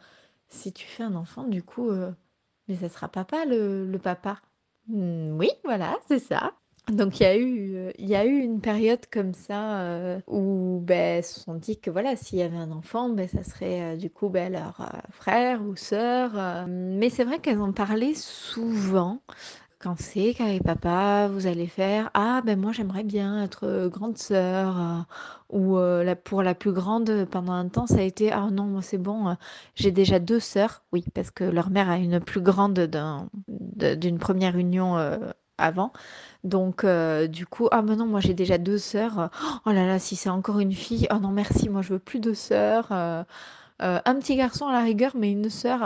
si 0.48 0.72
tu 0.72 0.86
fais 0.86 1.02
un 1.02 1.14
enfant, 1.14 1.44
du 1.44 1.62
coup, 1.62 1.90
mais 2.68 2.76
ça 2.76 2.88
sera 2.88 3.08
papa, 3.08 3.44
le, 3.46 3.98
papa. 4.02 4.40
«Hmm, 4.88 5.38
oui, 5.38 5.50
voilà, 5.64 5.98
c'est 6.08 6.18
ça. 6.18 6.54
Donc 6.90 7.20
il 7.20 7.22
y 7.22 7.26
a 7.26 7.36
eu, 7.36 7.76
euh, 7.76 7.92
y 7.98 8.16
a 8.16 8.24
eu 8.26 8.40
une 8.40 8.60
période 8.60 9.06
comme 9.10 9.34
ça 9.34 9.80
euh, 9.82 10.20
où 10.26 10.80
ben, 10.82 11.18
elles 11.18 11.24
se 11.24 11.38
sont 11.40 11.54
dit 11.54 11.78
que 11.78 11.90
voilà, 11.90 12.16
s'il 12.16 12.40
y 12.40 12.42
avait 12.42 12.56
un 12.56 12.72
enfant, 12.72 13.08
ben, 13.08 13.28
ça 13.28 13.44
serait 13.44 13.94
euh, 13.94 13.96
du 13.96 14.10
coup 14.10 14.28
ben, 14.28 14.52
leur 14.52 14.90
frère 15.10 15.62
ou 15.62 15.76
sœur. 15.76 16.66
mais 16.68 17.08
c'est 17.08 17.24
vrai 17.24 17.38
qu'elles 17.38 17.60
en 17.60 17.72
parlaient 17.72 18.14
souvent. 18.14 19.20
Quand 19.78 19.96
c'est 19.98 20.34
qu'avec 20.34 20.62
papa, 20.64 21.28
vous 21.28 21.46
allez 21.46 21.66
faire 21.66 22.10
Ah, 22.14 22.40
ben 22.44 22.58
moi 22.60 22.72
j'aimerais 22.72 23.04
bien 23.04 23.42
être 23.44 23.88
grande 23.88 24.18
sœur. 24.18 25.06
ou 25.50 25.76
pour 26.24 26.42
la 26.42 26.54
plus 26.54 26.72
grande, 26.72 27.26
pendant 27.30 27.52
un 27.52 27.68
temps, 27.68 27.86
ça 27.86 27.96
a 27.98 28.02
été 28.02 28.30
Ah 28.32 28.48
non, 28.52 28.64
moi 28.64 28.82
c'est 28.82 28.98
bon, 28.98 29.36
j'ai 29.74 29.90
déjà 29.90 30.18
deux 30.20 30.40
sœurs. 30.40 30.82
Oui, 30.92 31.04
parce 31.14 31.30
que 31.32 31.44
leur 31.44 31.70
mère 31.70 31.90
a 31.90 31.96
une 31.98 32.20
plus 32.20 32.40
grande 32.40 32.78
d'une 33.48 34.18
première 34.18 34.56
union 34.56 34.96
avant. 35.62 35.92
Donc, 36.44 36.84
euh, 36.84 37.28
du 37.28 37.46
coup, 37.46 37.68
ah 37.70 37.82
mais 37.82 37.96
non, 37.96 38.06
moi 38.06 38.20
j'ai 38.20 38.34
déjà 38.34 38.58
deux 38.58 38.78
sœurs. 38.78 39.30
Oh 39.66 39.70
là 39.70 39.86
là, 39.86 39.98
si 39.98 40.16
c'est 40.16 40.28
encore 40.30 40.58
une 40.58 40.72
fille, 40.72 41.06
oh 41.12 41.18
non, 41.18 41.30
merci, 41.30 41.68
moi 41.68 41.82
je 41.82 41.94
veux 41.94 41.98
plus 41.98 42.20
de 42.20 42.32
sœurs. 42.34 42.88
Euh, 42.90 43.22
euh, 43.82 44.00
un 44.04 44.14
petit 44.16 44.36
garçon 44.36 44.66
à 44.66 44.72
la 44.72 44.82
rigueur, 44.82 45.12
mais 45.16 45.30
une 45.32 45.50
sœur, 45.50 45.80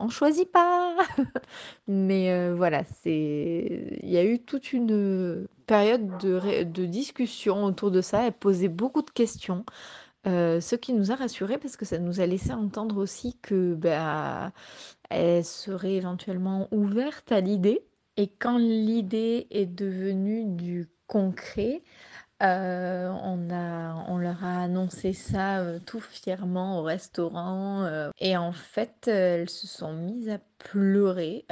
on 0.00 0.08
choisit 0.08 0.50
pas. 0.50 0.96
mais 1.88 2.52
voilà, 2.52 2.84
c'est, 3.02 3.98
il 4.02 4.10
y 4.10 4.18
a 4.18 4.24
eu 4.24 4.40
toute 4.40 4.72
une 4.72 5.46
période 5.66 6.18
de, 6.18 6.64
de 6.64 6.86
discussion 6.86 7.64
autour 7.64 7.90
de 7.90 8.00
ça. 8.00 8.26
Elle 8.26 8.32
posait 8.32 8.68
beaucoup 8.68 9.02
de 9.02 9.10
questions. 9.10 9.64
ce 10.26 10.74
qui 10.76 10.92
nous 10.94 11.12
a 11.12 11.16
rassurés 11.16 11.58
parce 11.58 11.76
que 11.76 11.84
ça 11.84 11.98
nous 11.98 12.20
a 12.20 12.26
laissé 12.26 12.52
entendre 12.52 12.98
aussi 12.98 13.36
que 13.42 13.74
bah, 13.74 14.52
elle 15.10 15.44
serait 15.44 15.94
éventuellement 15.94 16.68
ouverte 16.72 17.32
à 17.32 17.40
l'idée 17.40 17.87
et 18.18 18.26
quand 18.26 18.58
l'idée 18.58 19.46
est 19.50 19.66
devenue 19.66 20.44
du 20.44 20.88
concret, 21.06 21.82
euh, 22.42 23.08
on, 23.08 24.16
leur 24.18 24.44
a 24.44 24.62
annoncé 24.62 25.12
ça 25.12 25.60
euh, 25.60 25.78
tout 25.78 26.00
fièrement 26.00 26.80
au 26.80 26.82
restaurant. 26.82 27.84
Euh, 27.84 28.10
et 28.18 28.36
en 28.36 28.52
fait, 28.52 29.06
elles 29.06 29.48
se 29.48 29.68
sont 29.68 29.92
mises 29.92 30.30
à 30.30 30.38
pleurer. 30.58 31.46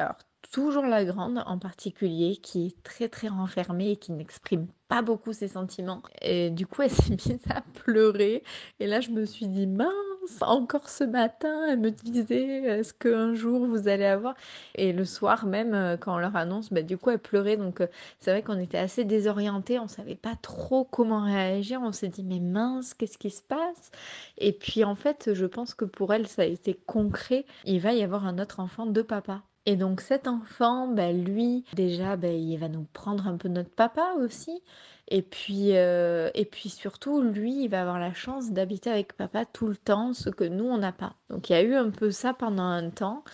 Toujours 0.56 0.86
la 0.86 1.04
grande 1.04 1.42
en 1.44 1.58
particulier, 1.58 2.38
qui 2.38 2.68
est 2.68 2.82
très 2.82 3.10
très 3.10 3.28
renfermée 3.28 3.90
et 3.90 3.96
qui 3.96 4.10
n'exprime 4.12 4.68
pas 4.88 5.02
beaucoup 5.02 5.34
ses 5.34 5.48
sentiments. 5.48 6.00
Et 6.22 6.48
du 6.48 6.66
coup, 6.66 6.80
elle 6.80 6.90
s'est 6.92 7.10
mise 7.10 7.40
à 7.50 7.60
pleurer. 7.74 8.42
Et 8.80 8.86
là, 8.86 9.02
je 9.02 9.10
me 9.10 9.26
suis 9.26 9.48
dit, 9.48 9.66
mince, 9.66 9.92
encore 10.40 10.88
ce 10.88 11.04
matin, 11.04 11.66
elle 11.68 11.80
me 11.80 11.90
disait, 11.90 12.62
est-ce 12.62 12.94
qu'un 12.94 13.34
jour 13.34 13.66
vous 13.66 13.86
allez 13.86 14.06
avoir? 14.06 14.34
Et 14.76 14.94
le 14.94 15.04
soir 15.04 15.44
même, 15.44 15.74
euh, 15.74 15.98
quand 15.98 16.14
on 16.14 16.18
leur 16.18 16.34
annonce, 16.36 16.72
bah, 16.72 16.80
du 16.80 16.96
coup, 16.96 17.10
elle 17.10 17.18
pleurait. 17.18 17.58
Donc, 17.58 17.82
euh, 17.82 17.86
c'est 18.18 18.30
vrai 18.30 18.42
qu'on 18.42 18.58
était 18.58 18.78
assez 18.78 19.04
désorientés. 19.04 19.78
On 19.78 19.88
savait 19.88 20.14
pas 20.14 20.36
trop 20.40 20.84
comment 20.84 21.22
réagir. 21.22 21.82
On 21.82 21.92
s'est 21.92 22.08
dit, 22.08 22.22
mais 22.24 22.40
mince, 22.40 22.94
qu'est-ce 22.94 23.18
qui 23.18 23.28
se 23.28 23.42
passe? 23.42 23.90
Et 24.38 24.52
puis, 24.54 24.84
en 24.84 24.94
fait, 24.94 25.34
je 25.34 25.44
pense 25.44 25.74
que 25.74 25.84
pour 25.84 26.14
elle, 26.14 26.26
ça 26.26 26.42
a 26.42 26.46
été 26.46 26.72
concret. 26.72 27.44
Il 27.66 27.80
va 27.80 27.92
y 27.92 28.02
avoir 28.02 28.26
un 28.26 28.38
autre 28.38 28.60
enfant 28.60 28.86
de 28.86 29.02
papa. 29.02 29.42
Et 29.66 29.76
donc 29.76 30.00
cet 30.00 30.28
enfant, 30.28 30.86
ben, 30.88 31.24
lui, 31.24 31.64
déjà, 31.74 32.16
ben, 32.16 32.32
il 32.32 32.56
va 32.58 32.68
nous 32.68 32.86
prendre 32.92 33.26
un 33.26 33.36
peu 33.36 33.48
notre 33.48 33.70
papa 33.70 34.14
aussi. 34.18 34.62
Et 35.08 35.22
puis, 35.22 35.76
euh, 35.76 36.30
et 36.34 36.44
puis 36.44 36.68
surtout, 36.68 37.20
lui, 37.22 37.64
il 37.64 37.68
va 37.68 37.82
avoir 37.82 37.98
la 37.98 38.12
chance 38.12 38.50
d'habiter 38.52 38.90
avec 38.90 39.12
papa 39.16 39.44
tout 39.44 39.68
le 39.68 39.76
temps, 39.76 40.14
ce 40.14 40.30
que 40.30 40.44
nous, 40.44 40.64
on 40.64 40.78
n'a 40.78 40.92
pas. 40.92 41.14
Donc 41.30 41.50
il 41.50 41.52
y 41.52 41.56
a 41.56 41.62
eu 41.62 41.74
un 41.74 41.90
peu 41.90 42.10
ça 42.10 42.32
pendant 42.34 42.64
un 42.64 42.90
temps. 42.90 43.24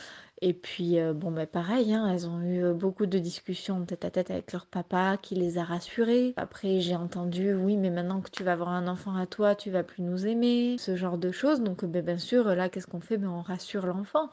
Et 0.45 0.55
puis, 0.55 0.99
euh, 0.99 1.13
bon, 1.13 1.31
bah, 1.31 1.47
pareil, 1.47 1.95
hein, 1.95 2.09
elles 2.13 2.29
ont 2.29 2.41
eu 2.41 2.65
euh, 2.65 2.75
beaucoup 2.75 3.07
de 3.07 3.17
discussions 3.21 3.85
tête 3.87 4.05
à 4.05 4.11
tête 4.11 4.29
avec 4.33 4.53
leur 4.53 4.67
papa 4.67 5.17
qui 5.23 5.37
les 5.37 5.57
a 5.57 5.63
rassurées. 5.63 6.35
Après, 6.37 6.81
j'ai 6.81 6.97
entendu, 6.97 7.55
oui, 7.55 7.77
mais 7.77 7.91
maintenant 7.91 8.21
que 8.21 8.29
tu 8.29 8.43
vas 8.43 8.55
avoir 8.55 8.71
un 8.71 8.89
enfant 8.89 9.15
à 9.15 9.27
toi, 9.27 9.55
tu 9.55 9.71
vas 9.71 9.85
plus 9.85 10.03
nous 10.03 10.27
aimer, 10.27 10.79
ce 10.81 10.97
genre 10.97 11.17
de 11.17 11.31
choses. 11.31 11.61
Donc, 11.63 11.85
ben, 11.85 12.05
bien 12.05 12.19
sûr, 12.19 12.57
là, 12.57 12.69
qu'est-ce 12.69 12.89
qu'on 12.89 12.99
fait? 13.01 13.19
Ben, 13.19 13.29
On 13.29 13.41
rassure 13.41 13.87
l'enfant. 13.87 14.31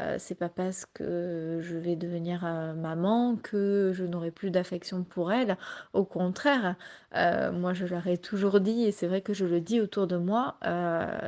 Euh, 0.00 0.16
c'est 0.18 0.34
pas 0.34 0.48
parce 0.48 0.84
que 0.84 1.60
je 1.62 1.76
vais 1.76 1.94
devenir 1.94 2.42
maman 2.76 3.36
que 3.36 3.92
je 3.94 4.04
n'aurai 4.04 4.32
plus 4.32 4.50
d'affection 4.50 5.04
pour 5.04 5.30
elle. 5.32 5.56
Au 5.92 6.04
contraire, 6.04 6.74
moi, 7.14 7.72
je 7.72 7.86
leur 7.86 8.04
ai 8.08 8.18
toujours 8.18 8.58
dit, 8.58 8.82
et 8.82 8.90
c'est 8.90 9.06
vrai 9.06 9.20
que 9.22 9.32
je 9.32 9.44
le 9.44 9.60
dis 9.60 9.80
autour 9.80 10.08
de 10.08 10.16
moi, 10.16 10.56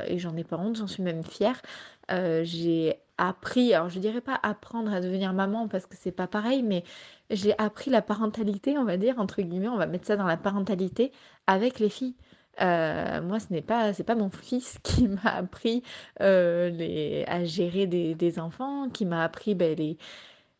et 0.07 0.19
j'en 0.19 0.35
ai 0.35 0.43
pas 0.43 0.57
honte, 0.57 0.75
j'en 0.75 0.87
suis 0.87 1.03
même 1.03 1.23
fière. 1.23 1.61
j'ai 2.09 2.99
appris, 3.17 3.73
alors 3.73 3.89
je 3.89 3.99
dirais 3.99 4.21
pas 4.21 4.39
apprendre 4.43 4.93
à 4.93 5.01
devenir 5.01 5.33
maman 5.33 5.67
parce 5.67 5.85
que 5.85 5.95
c'est 5.97 6.11
pas 6.11 6.27
pareil, 6.27 6.63
mais 6.63 6.83
j'ai 7.29 7.57
appris 7.59 7.89
la 7.91 8.01
parentalité, 8.01 8.77
on 8.77 8.85
va 8.85 8.97
dire, 8.97 9.19
entre 9.19 9.41
guillemets, 9.41 9.69
on 9.69 9.77
va 9.77 9.87
mettre 9.87 10.05
ça 10.05 10.15
dans 10.15 10.25
la 10.25 10.37
parentalité 10.37 11.11
avec 11.47 11.79
les 11.79 11.89
filles. 11.89 12.15
Euh, 12.61 13.21
moi, 13.21 13.39
ce 13.39 13.51
n'est 13.51 13.61
pas, 13.61 13.93
pas 13.93 14.15
mon 14.15 14.29
fils 14.29 14.77
qui 14.83 15.07
m'a 15.07 15.35
appris 15.35 15.83
euh, 16.21 16.69
les, 16.69 17.25
à 17.27 17.43
gérer 17.45 17.87
des, 17.87 18.39
enfants, 18.39 18.89
qui 18.89 19.05
m'a 19.05 19.23
appris 19.23 19.55
ben, 19.55 19.75
les, 19.77 19.97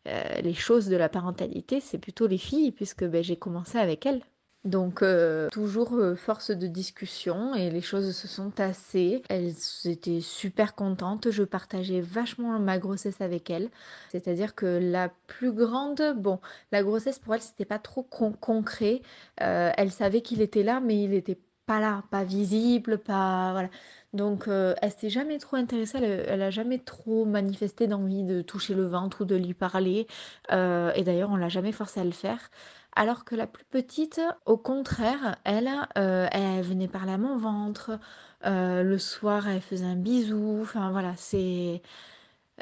euh, 0.08 0.40
les 0.42 0.54
choses 0.54 0.88
de 0.88 0.96
la 0.96 1.08
parentalité, 1.08 1.80
c'est 1.80 1.98
plutôt 1.98 2.26
les 2.26 2.38
filles, 2.38 2.72
puisque 2.72 3.04
ben, 3.04 3.22
j'ai 3.22 3.36
commencé 3.36 3.78
avec 3.78 4.06
elles. 4.06 4.22
Donc 4.66 5.02
euh, 5.02 5.48
toujours 5.50 5.94
euh, 5.94 6.16
force 6.16 6.50
de 6.50 6.66
discussion 6.66 7.54
et 7.54 7.70
les 7.70 7.80
choses 7.80 8.14
se 8.16 8.26
sont 8.26 8.50
tassées. 8.50 9.22
Elles 9.28 9.54
étaient 9.84 10.20
super 10.20 10.74
contentes. 10.74 11.30
Je 11.30 11.44
partageais 11.44 12.00
vachement 12.00 12.58
ma 12.58 12.78
grossesse 12.78 13.20
avec 13.20 13.48
elles. 13.48 13.70
C'est-à-dire 14.10 14.56
que 14.56 14.66
la 14.66 15.08
plus 15.28 15.52
grande, 15.52 16.02
bon, 16.16 16.40
la 16.72 16.82
grossesse 16.82 17.20
pour 17.20 17.34
elle 17.34 17.42
c'était 17.42 17.64
pas 17.64 17.78
trop 17.78 18.02
concret. 18.02 19.02
Euh, 19.40 19.70
elle 19.76 19.92
savait 19.92 20.20
qu'il 20.20 20.40
était 20.42 20.64
là, 20.64 20.80
mais 20.80 21.00
il 21.00 21.14
était 21.14 21.38
pas 21.66 21.80
là, 21.80 22.02
pas 22.10 22.24
visible, 22.24 22.98
pas 22.98 23.52
voilà. 23.52 23.68
Donc 24.14 24.48
elle 24.48 24.92
s'est 24.92 25.10
jamais 25.10 25.38
trop 25.38 25.56
intéressée, 25.56 25.98
elle, 25.98 26.40
a 26.40 26.50
jamais 26.50 26.78
trop 26.78 27.24
manifesté 27.26 27.86
d'envie 27.86 28.22
de 28.22 28.40
toucher 28.40 28.72
le 28.74 28.86
ventre 28.86 29.22
ou 29.22 29.24
de 29.26 29.36
lui 29.36 29.52
parler. 29.52 30.06
et 30.50 31.02
d'ailleurs 31.04 31.30
on 31.30 31.36
l'a 31.36 31.48
jamais 31.48 31.72
forcé 31.72 32.00
à 32.00 32.04
le 32.04 32.12
faire. 32.12 32.50
Alors 32.96 33.26
que 33.26 33.34
la 33.34 33.46
plus 33.46 33.64
petite, 33.66 34.22
au 34.46 34.56
contraire, 34.56 35.36
elle, 35.44 35.70
euh, 35.98 36.28
elle 36.32 36.62
venait 36.62 36.88
parler 36.88 37.12
à 37.12 37.18
mon 37.18 37.36
ventre. 37.36 37.98
Euh, 38.46 38.82
le 38.82 38.98
soir, 38.98 39.46
elle 39.48 39.60
faisait 39.60 39.84
un 39.84 39.96
bisou. 39.96 40.60
Enfin 40.62 40.90
voilà, 40.90 41.14
c'est. 41.16 41.82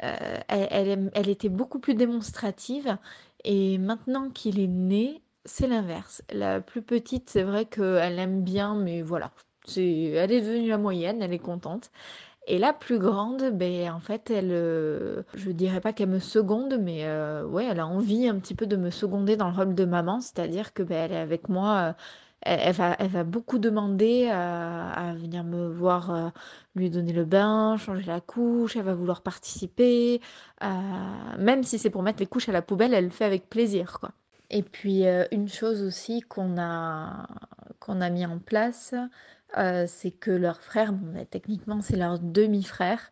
Euh, 0.03 0.39
elle, 0.49 1.29
était 1.29 1.49
beaucoup 1.49 1.79
plus 1.79 1.95
démonstrative. 1.95 2.97
Et 3.45 3.77
maintenant 3.77 4.29
qu'il 4.29 4.59
est 4.59 4.67
né, 4.67 5.21
c'est 5.45 5.67
l'inverse. 5.67 6.21
La 6.33 6.59
plus 6.61 6.81
petite, 6.81 7.29
c'est 7.29 7.43
vrai 7.43 7.65
qu'elle 7.65 8.19
aime 8.19 8.43
bien, 8.43 8.75
mais 8.75 9.01
voilà. 9.01 9.31
Elle 9.77 10.31
est 10.31 10.41
devenue 10.41 10.69
la 10.69 10.77
moyenne, 10.77 11.21
elle 11.21 11.33
est 11.33 11.39
contente. 11.39 11.91
Et 12.47 12.59
la 12.59 12.73
plus 12.73 12.99
grande, 12.99 13.51
ben, 13.53 13.89
en 13.91 13.99
fait, 13.99 14.29
elle, 14.29 14.51
euh, 14.51 15.23
je 15.33 15.49
dirais 15.51 15.81
pas 15.81 15.93
qu'elle 15.93 16.09
me 16.09 16.19
seconde, 16.19 16.77
mais 16.79 17.05
euh, 17.05 17.43
ouais, 17.45 17.65
elle 17.65 17.79
a 17.79 17.87
envie 17.87 18.27
un 18.27 18.37
petit 18.39 18.53
peu 18.53 18.67
de 18.67 18.75
me 18.75 18.91
seconder 18.91 19.35
dans 19.35 19.49
le 19.49 19.55
rôle 19.55 19.73
de 19.73 19.85
maman, 19.85 20.21
c'est-à-dire 20.21 20.73
que 20.73 20.83
ben, 20.83 20.95
elle 21.05 21.11
est 21.13 21.17
avec 21.17 21.49
moi. 21.49 21.77
euh, 21.89 21.93
elle, 22.41 22.73
va, 22.75 22.95
elle 22.99 23.09
va 23.09 23.23
beaucoup 23.23 23.57
demander 23.57 24.27
à, 24.29 24.91
à 24.91 25.13
venir 25.15 25.43
me 25.43 25.67
voir, 25.67 26.31
lui 26.75 26.91
donner 26.91 27.11
le 27.13 27.25
bain, 27.25 27.75
changer 27.77 28.03
la 28.05 28.21
couche. 28.21 28.75
Elle 28.75 28.83
va 28.83 28.93
vouloir 28.93 29.21
participer, 29.23 30.21
même 31.39 31.63
si 31.63 31.79
c'est 31.79 31.89
pour 31.89 32.03
mettre 32.03 32.19
les 32.19 32.27
couches 32.27 32.49
à 32.49 32.51
la 32.51 32.61
poubelle, 32.61 32.93
elle 32.93 33.05
le 33.05 33.09
fait 33.09 33.25
avec 33.25 33.49
plaisir, 33.49 33.99
quoi. 33.99 34.11
Et 34.51 34.61
puis 34.61 35.05
une 35.31 35.47
chose 35.49 35.81
aussi 35.81 36.21
qu'on 36.21 36.57
a 36.59 37.25
qu'on 37.85 38.01
a 38.01 38.09
mis 38.09 38.25
en 38.25 38.39
place, 38.39 38.95
euh, 39.57 39.85
c'est 39.87 40.11
que 40.11 40.31
leur 40.31 40.61
frère, 40.61 40.93
techniquement 41.29 41.81
c'est 41.81 41.97
leur 41.97 42.19
demi-frère, 42.19 43.11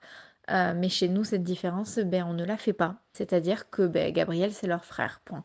euh, 0.51 0.73
mais 0.75 0.89
chez 0.89 1.07
nous 1.07 1.23
cette 1.23 1.43
différence, 1.43 1.99
ben, 1.99 2.25
on 2.27 2.33
ne 2.33 2.43
la 2.43 2.57
fait 2.57 2.73
pas. 2.73 2.95
C'est-à-dire 3.13 3.69
que 3.69 3.87
ben, 3.87 4.11
Gabriel 4.11 4.51
c'est 4.51 4.67
leur 4.67 4.83
frère. 4.83 5.21
Point. 5.25 5.43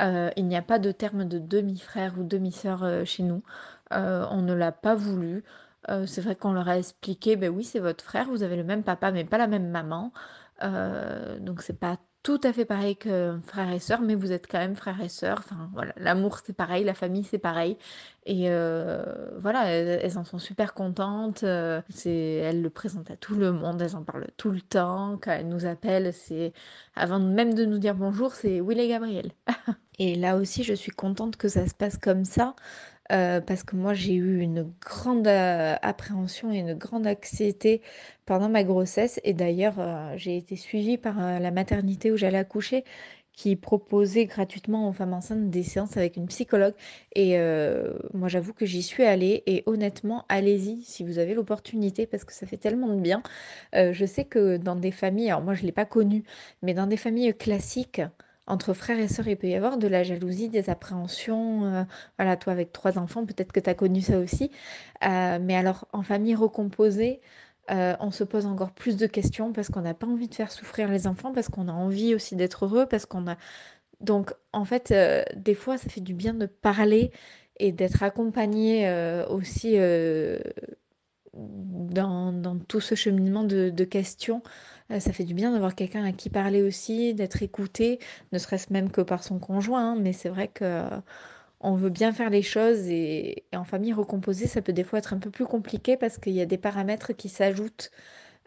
Euh, 0.00 0.30
il 0.36 0.46
n'y 0.46 0.56
a 0.56 0.62
pas 0.62 0.78
de 0.78 0.92
terme 0.92 1.24
de 1.26 1.38
demi-frère 1.38 2.18
ou 2.18 2.24
demi-sœur 2.24 3.06
chez 3.06 3.22
nous. 3.22 3.42
On 3.90 4.42
ne 4.42 4.54
l'a 4.54 4.72
pas 4.72 4.94
voulu. 4.94 5.44
C'est 6.06 6.20
vrai 6.20 6.36
qu'on 6.36 6.52
leur 6.52 6.68
a 6.68 6.78
expliqué, 6.78 7.36
ben 7.36 7.50
oui 7.50 7.64
c'est 7.64 7.80
votre 7.80 8.04
frère, 8.04 8.26
vous 8.28 8.42
avez 8.42 8.56
le 8.56 8.64
même 8.64 8.84
papa 8.84 9.12
mais 9.12 9.24
pas 9.24 9.38
la 9.38 9.46
même 9.48 9.70
maman. 9.70 10.12
Donc 10.62 11.62
c'est 11.62 11.78
pas 11.78 11.98
tout 12.22 12.40
à 12.44 12.52
fait 12.52 12.66
pareil 12.66 12.96
que 12.96 13.38
frère 13.46 13.70
et 13.72 13.78
sœur, 13.78 14.02
mais 14.02 14.14
vous 14.14 14.30
êtes 14.32 14.46
quand 14.46 14.58
même 14.58 14.76
frère 14.76 15.00
et 15.00 15.08
sœur. 15.08 15.38
Enfin 15.38 15.70
voilà, 15.72 15.94
l'amour 15.96 16.40
c'est 16.44 16.52
pareil, 16.52 16.84
la 16.84 16.94
famille 16.94 17.24
c'est 17.24 17.38
pareil. 17.38 17.78
Et 18.26 18.50
euh, 18.50 19.02
voilà, 19.40 19.64
elles, 19.70 20.18
en 20.18 20.24
sont 20.24 20.38
super 20.38 20.74
contentes. 20.74 21.42
euh, 21.44 21.80
c'est, 21.88 22.10
elles 22.10 22.60
le 22.62 22.70
présentent 22.70 23.10
à 23.10 23.16
tout 23.16 23.34
le 23.34 23.52
monde, 23.52 23.80
elles 23.80 23.96
en 23.96 24.02
parlent 24.04 24.28
tout 24.36 24.50
le 24.50 24.60
temps. 24.60 25.18
Quand 25.22 25.32
elles 25.32 25.48
nous 25.48 25.64
appellent, 25.66 26.12
c'est 26.12 26.52
avant 26.94 27.18
même 27.20 27.54
de 27.54 27.64
nous 27.64 27.78
dire 27.78 27.94
bonjour, 27.94 28.32
c'est 28.34 28.60
Will 28.60 28.78
et 28.80 28.88
Gabriel. 28.88 29.32
Et 29.98 30.14
là 30.14 30.36
aussi, 30.36 30.62
je 30.64 30.72
suis 30.72 30.92
contente 30.92 31.36
que 31.36 31.48
ça 31.48 31.66
se 31.68 31.74
passe 31.74 31.98
comme 31.98 32.24
ça, 32.24 32.54
euh, 33.10 33.40
parce 33.40 33.64
que 33.64 33.76
moi, 33.76 33.94
j'ai 33.94 34.14
eu 34.14 34.40
une 34.40 34.72
grande 34.80 35.26
euh, 35.26 35.74
appréhension 35.82 36.52
et 36.52 36.58
une 36.58 36.74
grande 36.74 37.06
anxiété 37.06 37.82
pendant 38.26 38.48
ma 38.48 38.64
grossesse. 38.64 39.20
Et 39.24 39.32
d'ailleurs, 39.34 39.74
euh, 39.78 40.14
j'ai 40.16 40.36
été 40.36 40.56
suivie 40.56 40.98
par 40.98 41.40
la 41.40 41.50
maternité 41.50 42.12
où 42.12 42.16
j'allais 42.16 42.38
accoucher, 42.38 42.84
qui 43.32 43.56
proposait 43.56 44.26
gratuitement 44.26 44.88
aux 44.88 44.92
femmes 44.92 45.14
enceintes 45.14 45.50
des 45.50 45.62
séances 45.62 45.96
avec 45.96 46.16
une 46.16 46.26
psychologue. 46.26 46.74
Et 47.14 47.38
moi, 48.14 48.28
j'avoue 48.28 48.52
que 48.52 48.66
j'y 48.66 48.82
suis 48.82 49.04
allée. 49.04 49.42
Et 49.46 49.62
honnêtement, 49.66 50.24
allez-y 50.28 50.82
si 50.82 51.04
vous 51.04 51.18
avez 51.18 51.34
l'opportunité, 51.34 52.06
parce 52.06 52.24
que 52.24 52.32
ça 52.34 52.46
fait 52.46 52.58
tellement 52.58 52.88
de 52.88 53.00
bien. 53.00 53.22
Je 53.72 54.04
sais 54.04 54.24
que 54.24 54.56
dans 54.58 54.76
des 54.76 54.90
familles, 54.90 55.30
alors 55.30 55.42
moi, 55.42 55.54
je 55.54 55.62
ne 55.62 55.66
l'ai 55.66 55.72
pas 55.72 55.86
connu, 55.86 56.24
mais 56.62 56.74
dans 56.74 56.86
des 56.86 56.98
familles 56.98 57.34
classiques, 57.34 58.02
entre 58.46 58.74
frères 58.74 58.98
et 58.98 59.08
sœurs, 59.08 59.28
il 59.28 59.36
peut 59.36 59.48
y 59.48 59.54
avoir 59.54 59.78
de 59.78 59.86
la 59.88 60.02
jalousie, 60.02 60.48
des 60.48 60.70
appréhensions. 60.70 61.64
euh, 61.66 61.84
voilà, 62.18 62.36
toi 62.36 62.52
avec 62.52 62.72
trois 62.72 62.98
enfants, 62.98 63.24
peut-être 63.24 63.52
que 63.52 63.60
tu 63.60 63.70
as 63.70 63.74
connu 63.74 64.00
ça 64.02 64.18
aussi. 64.18 64.50
Euh, 65.04 65.38
mais 65.40 65.56
alors, 65.56 65.86
en 65.92 66.02
famille 66.02 66.34
recomposée, 66.34 67.20
euh, 67.70 67.94
on 68.00 68.10
se 68.10 68.24
pose 68.24 68.46
encore 68.46 68.72
plus 68.72 68.96
de 68.96 69.06
questions 69.06 69.52
parce 69.52 69.68
qu'on 69.68 69.82
n'a 69.82 69.94
pas 69.94 70.06
envie 70.06 70.28
de 70.28 70.34
faire 70.34 70.50
souffrir 70.50 70.88
les 70.90 71.06
enfants, 71.06 71.32
parce 71.32 71.48
qu'on 71.48 71.68
a 71.68 71.72
envie 71.72 72.14
aussi 72.14 72.36
d'être 72.36 72.66
heureux, 72.66 72.86
parce 72.86 73.06
qu'on 73.06 73.28
a... 73.28 73.36
Donc, 74.00 74.32
en 74.52 74.64
fait, 74.64 74.94
des 75.36 75.54
fois, 75.54 75.78
ça 75.78 75.88
fait 75.90 76.00
du 76.00 76.14
bien 76.14 76.34
de 76.34 76.46
parler 76.46 77.12
et 77.58 77.70
d'être 77.72 78.02
accompagné 78.02 78.90
aussi 79.28 79.76
dans, 81.34 82.58
tout 82.66 82.80
ce 82.80 82.94
cheminement 82.94 83.44
de 83.44 83.84
questions. 83.84 84.42
Euh, 84.90 85.00
ça 85.00 85.12
fait 85.12 85.24
du 85.24 85.34
bien 85.34 85.52
d'avoir 85.52 85.74
quelqu'un 85.74 86.04
à 86.04 86.12
qui 86.12 86.30
parler 86.30 86.62
aussi, 86.62 87.14
d'être 87.14 87.42
écouté, 87.42 87.98
ne 88.32 88.38
serait-ce 88.38 88.72
même 88.72 88.90
que 88.90 89.00
par 89.00 89.22
son 89.22 89.38
conjoint, 89.38 89.92
hein, 89.92 89.96
mais 89.98 90.12
c'est 90.12 90.28
vrai 90.28 90.48
que 90.48 90.64
euh, 90.64 91.00
on 91.60 91.74
veut 91.74 91.90
bien 91.90 92.12
faire 92.12 92.30
les 92.30 92.42
choses 92.42 92.88
et, 92.88 93.44
en 93.54 93.64
famille 93.64 93.92
recomposée, 93.92 94.46
ça 94.46 94.62
peut 94.62 94.72
des 94.72 94.84
fois 94.84 94.98
être 94.98 95.12
un 95.12 95.18
peu 95.18 95.30
plus 95.30 95.46
compliqué 95.46 95.96
parce 95.96 96.18
qu'il 96.18 96.32
y 96.32 96.40
a 96.40 96.46
des 96.46 96.58
paramètres 96.58 97.12
qui 97.12 97.28
s'ajoutent 97.28 97.90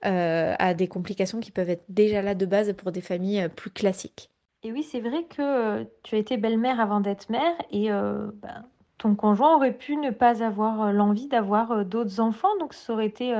euh, 0.06 0.56
à 0.60 0.74
des 0.74 0.88
complications 0.88 1.40
qui 1.40 1.52
peuvent 1.52 1.70
être 1.70 1.86
déjà 1.90 2.22
là 2.22 2.36
de 2.36 2.46
base 2.46 2.74
pour 2.74 2.92
des 2.92 3.02
familles 3.02 3.48
plus 3.56 3.70
classiques. 3.70 4.30
Et 4.64 4.72
oui, 4.72 4.84
c'est 4.84 5.02
vrai 5.02 5.26
que 5.26 5.84
tu 6.04 6.16
as 6.16 6.18
été 6.18 6.38
belle-mère 6.38 6.80
avant 6.80 7.02
d'être 7.02 7.30
mère 7.30 7.56
et 7.70 7.90
ben, 7.90 8.66
ton 8.98 9.14
conjoint 9.14 9.58
aurait 9.58 9.74
pu 9.74 9.98
ne 9.98 10.10
pas 10.10 10.42
avoir 10.42 10.94
l'envie 10.94 11.28
d'avoir 11.28 11.84
d'autres 11.84 12.22
enfants, 12.22 12.56
donc 12.62 12.74
ça 12.74 12.94
aurait 12.94 13.08
été 13.08 13.36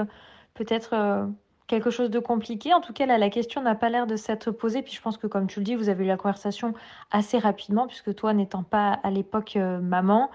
peut-être 0.54 1.30
quelque 1.74 1.90
chose 1.90 2.12
de 2.12 2.20
compliqué. 2.20 2.72
En 2.74 2.82
tout 2.82 2.94
cas, 2.94 3.08
là, 3.08 3.18
la 3.18 3.32
question 3.32 3.62
n'a 3.62 3.74
pas 3.74 3.90
l'air 3.90 4.06
de 4.06 4.16
s'être 4.16 4.52
posée. 4.52 4.84
Puis 4.84 4.94
je 4.94 5.02
pense 5.02 5.18
que, 5.18 5.26
comme 5.26 5.48
tu 5.48 5.60
le 5.60 5.66
dis, 5.66 5.76
vous 5.76 5.90
avez 5.90 6.04
eu 6.04 6.08
la 6.08 6.18
conversation 6.18 6.76
assez 7.10 7.40
rapidement, 7.40 7.88
puisque 7.88 8.14
toi, 8.14 8.34
n'étant 8.34 8.62
pas 8.62 9.00
à 9.02 9.10
l'époque 9.10 9.56
euh, 9.56 9.80
maman, 9.80 10.30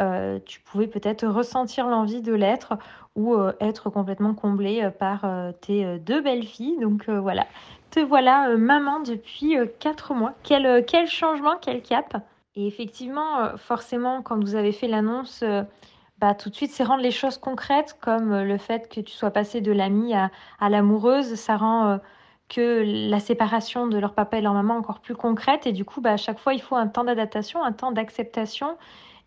euh, 0.00 0.40
tu 0.44 0.60
pouvais 0.60 0.88
peut-être 0.88 1.26
ressentir 1.26 1.86
l'envie 1.86 2.22
de 2.22 2.32
l'être 2.32 2.76
ou 3.14 3.34
euh, 3.34 3.52
être 3.60 3.88
complètement 3.90 4.34
comblée 4.34 4.90
par 4.98 5.24
tes 5.60 5.98
deux 6.00 6.20
belles 6.20 6.46
filles. 6.46 6.78
Donc 6.80 7.08
voilà, 7.08 7.46
te 7.90 8.00
voilà 8.00 8.56
maman 8.56 8.98
depuis 8.98 9.56
quatre 9.78 10.12
mois. 10.12 10.34
Quel, 10.42 11.06
changement, 11.06 11.54
quel 11.60 11.82
cap? 11.82 12.16
Et 12.56 12.66
effectivement, 12.66 13.56
forcément, 13.56 14.22
quand 14.22 14.40
vous 14.40 14.56
avez 14.56 14.72
fait 14.72 14.88
l'annonce, 14.88 15.44
bah, 16.20 16.34
tout 16.34 16.50
de 16.50 16.54
suite, 16.54 16.70
c'est 16.70 16.84
rendre 16.84 17.02
les 17.02 17.10
choses 17.10 17.38
concrètes, 17.38 17.96
comme 18.00 18.32
euh, 18.32 18.44
le 18.44 18.58
fait 18.58 18.88
que 18.90 19.00
tu 19.00 19.12
sois 19.12 19.30
passée 19.30 19.62
de 19.62 19.72
l'amie 19.72 20.14
à, 20.14 20.30
l'amoureuse. 20.68 21.34
Ça 21.36 21.56
rend 21.56 21.88
euh, 21.88 21.98
que 22.50 22.84
la 23.10 23.20
séparation 23.20 23.86
de 23.86 23.98
leur 23.98 24.12
papa 24.14 24.36
et 24.36 24.42
leur 24.42 24.52
maman 24.52 24.76
encore 24.76 25.00
plus 25.00 25.14
concrète. 25.14 25.66
Et 25.66 25.72
du 25.72 25.86
coup, 25.86 26.02
bah, 26.02 26.12
à 26.12 26.16
chaque 26.18 26.38
fois, 26.38 26.52
il 26.52 26.60
faut 26.60 26.76
un 26.76 26.88
temps 26.88 27.04
d'adaptation, 27.04 27.64
un 27.64 27.72
temps 27.72 27.90
d'acceptation. 27.90 28.76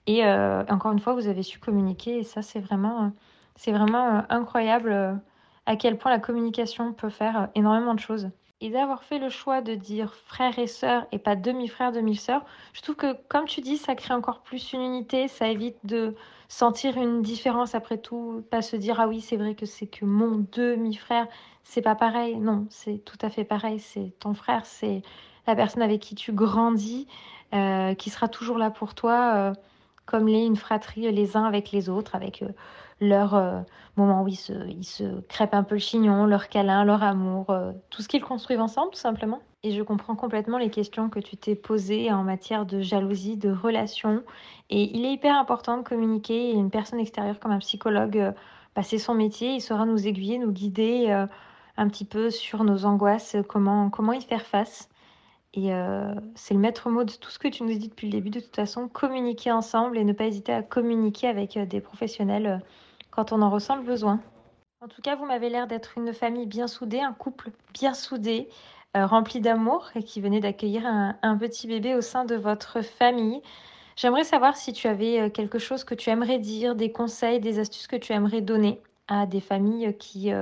Et 0.05 0.23
euh, 0.25 0.63
encore 0.69 0.91
une 0.91 0.99
fois, 0.99 1.13
vous 1.13 1.27
avez 1.27 1.41
su 1.41 1.59
communiquer. 1.59 2.19
Et 2.19 2.23
ça, 2.23 2.43
c'est 2.43 2.59
vraiment, 2.59 3.11
c'est 3.55 3.71
vraiment 3.71 4.23
incroyable 4.29 5.19
à 5.65 5.75
quel 5.77 5.97
point 5.97 6.11
la 6.11 6.19
communication 6.19 6.93
peut 6.93 7.09
faire 7.09 7.49
énormément 7.55 7.95
de 7.95 7.99
choses. 7.99 8.29
Et 8.61 8.69
d'avoir 8.69 9.03
fait 9.03 9.19
le 9.19 9.29
choix 9.29 9.61
de 9.61 9.75
dire 9.75 10.13
frère 10.13 10.57
et 10.59 10.67
sœur 10.67 11.05
et 11.11 11.19
pas 11.19 11.35
demi-frère, 11.35 11.91
demi-sœur, 11.91 12.45
je 12.73 12.81
trouve 12.81 12.95
que, 12.95 13.13
comme 13.27 13.45
tu 13.45 13.61
dis, 13.61 13.77
ça 13.77 13.95
crée 13.95 14.13
encore 14.13 14.41
plus 14.41 14.73
une 14.73 14.81
unité. 14.81 15.27
Ça 15.27 15.47
évite 15.47 15.77
de 15.83 16.15
sentir 16.53 16.97
une 16.97 17.21
différence 17.21 17.75
après 17.75 17.97
tout. 17.97 18.43
Pas 18.51 18.61
se 18.61 18.75
dire, 18.75 18.99
ah 18.99 19.07
oui, 19.07 19.21
c'est 19.21 19.37
vrai 19.37 19.55
que 19.55 19.65
c'est 19.65 19.87
que 19.87 20.05
mon 20.05 20.45
demi-frère. 20.51 21.27
C'est 21.63 21.81
pas 21.81 21.95
pareil. 21.95 22.37
Non, 22.37 22.67
c'est 22.69 22.99
tout 23.05 23.17
à 23.21 23.29
fait 23.29 23.43
pareil. 23.45 23.79
C'est 23.79 24.13
ton 24.19 24.33
frère, 24.33 24.65
c'est 24.65 25.01
la 25.47 25.55
personne 25.55 25.81
avec 25.81 26.01
qui 26.01 26.15
tu 26.15 26.31
grandis, 26.33 27.07
euh, 27.53 27.93
qui 27.95 28.09
sera 28.09 28.27
toujours 28.27 28.57
là 28.57 28.69
pour 28.71 28.93
toi. 28.95 29.33
euh, 29.35 29.53
comme 30.05 30.27
les 30.27 30.45
une 30.45 30.57
fratrie 30.57 31.09
les 31.11 31.37
uns 31.37 31.45
avec 31.45 31.71
les 31.71 31.89
autres, 31.89 32.15
avec 32.15 32.41
euh, 32.43 32.49
leur 32.99 33.35
euh, 33.35 33.61
moment 33.97 34.23
où 34.23 34.27
ils 34.27 34.35
se, 34.35 34.53
ils 34.67 34.83
se 34.83 35.03
un 35.51 35.63
peu 35.63 35.75
le 35.75 35.79
chignon, 35.79 36.25
leur 36.25 36.49
câlin, 36.49 36.83
leur 36.83 37.03
amour, 37.03 37.49
euh, 37.49 37.71
tout 37.89 38.01
ce 38.01 38.07
qu'ils 38.07 38.23
construisent 38.23 38.59
ensemble, 38.59 38.91
tout 38.91 38.99
simplement. 38.99 39.41
Et 39.63 39.71
je 39.71 39.81
comprends 39.81 40.15
complètement 40.15 40.57
les 40.57 40.69
questions 40.69 41.09
que 41.09 41.19
tu 41.19 41.37
t'es 41.37 41.55
posées 41.55 42.11
en 42.11 42.23
matière 42.23 42.65
de 42.65 42.81
jalousie, 42.81 43.37
de 43.37 43.51
relation. 43.51 44.23
Et 44.69 44.95
il 44.95 45.05
est 45.05 45.13
hyper 45.13 45.37
important 45.37 45.77
de 45.77 45.83
communiquer. 45.83 46.51
Une 46.51 46.69
personne 46.69 46.99
extérieure 46.99 47.39
comme 47.39 47.51
un 47.51 47.59
psychologue, 47.59 48.17
euh, 48.17 48.31
bah, 48.75 48.83
c'est 48.83 48.97
son 48.97 49.13
métier. 49.13 49.53
Il 49.53 49.61
saura 49.61 49.85
nous 49.85 50.07
aiguiller, 50.07 50.37
nous 50.37 50.51
guider 50.51 51.07
euh, 51.09 51.27
un 51.77 51.87
petit 51.87 52.05
peu 52.05 52.29
sur 52.29 52.63
nos 52.63 52.85
angoisses, 52.85 53.37
comment, 53.47 53.89
comment 53.89 54.13
y 54.13 54.21
faire 54.21 54.45
face. 54.45 54.89
Et 55.55 55.71
euh, 55.73 56.15
c'est 56.35 56.55
le 56.55 56.59
maître 56.59 56.89
mot 56.89 57.03
de 57.03 57.13
tout 57.13 57.29
ce 57.29 57.37
que 57.37 57.47
tu 57.47 57.63
nous 57.63 57.77
dis 57.77 57.87
depuis 57.87 58.07
le 58.07 58.13
début. 58.13 58.31
De 58.31 58.39
toute 58.39 58.55
façon, 58.55 58.87
communiquer 58.87 59.51
ensemble 59.51 59.97
et 59.97 60.03
ne 60.03 60.13
pas 60.13 60.25
hésiter 60.25 60.51
à 60.51 60.63
communiquer 60.63 61.27
avec 61.27 61.57
euh, 61.57 61.65
des 61.65 61.79
professionnels 61.79 62.47
euh, 62.47 62.57
quand 63.11 63.31
on 63.31 63.41
en 63.41 63.51
ressent 63.51 63.75
le 63.75 63.83
besoin. 63.83 64.19
En 64.81 64.87
tout 64.87 65.01
cas, 65.01 65.15
vous 65.15 65.25
m'avez 65.25 65.49
l'air 65.49 65.67
d'être 65.67 65.97
une 65.97 66.11
famille 66.11 66.47
bien 66.47 66.67
soudée, 66.67 66.99
un 66.99 67.13
couple 67.13 67.51
bien 67.73 67.93
soudé, 67.93 68.49
rempli 68.95 69.39
d'amour 69.39 69.89
et 69.95 70.03
qui 70.03 70.19
venait 70.19 70.41
d'accueillir 70.41 70.85
un, 70.85 71.37
petit 71.37 71.67
bébé 71.67 71.95
au 71.95 72.01
sein 72.01 72.25
de 72.25 72.35
votre 72.35 72.81
famille. 72.81 73.41
J'aimerais 73.95 74.25
savoir 74.25 74.57
si 74.57 74.73
tu 74.73 74.87
avais 74.87 75.31
quelque 75.31 75.57
chose 75.57 75.85
que 75.85 75.95
tu 75.95 76.09
aimerais 76.09 76.37
dire, 76.37 76.75
des 76.75 76.91
conseils, 76.91 77.39
des 77.39 77.59
astuces 77.59 77.87
que 77.87 77.95
tu 77.95 78.11
aimerais 78.11 78.41
donner 78.41 78.81
à 79.07 79.25
des 79.25 79.39
familles 79.39 79.95
qui, 79.97 80.33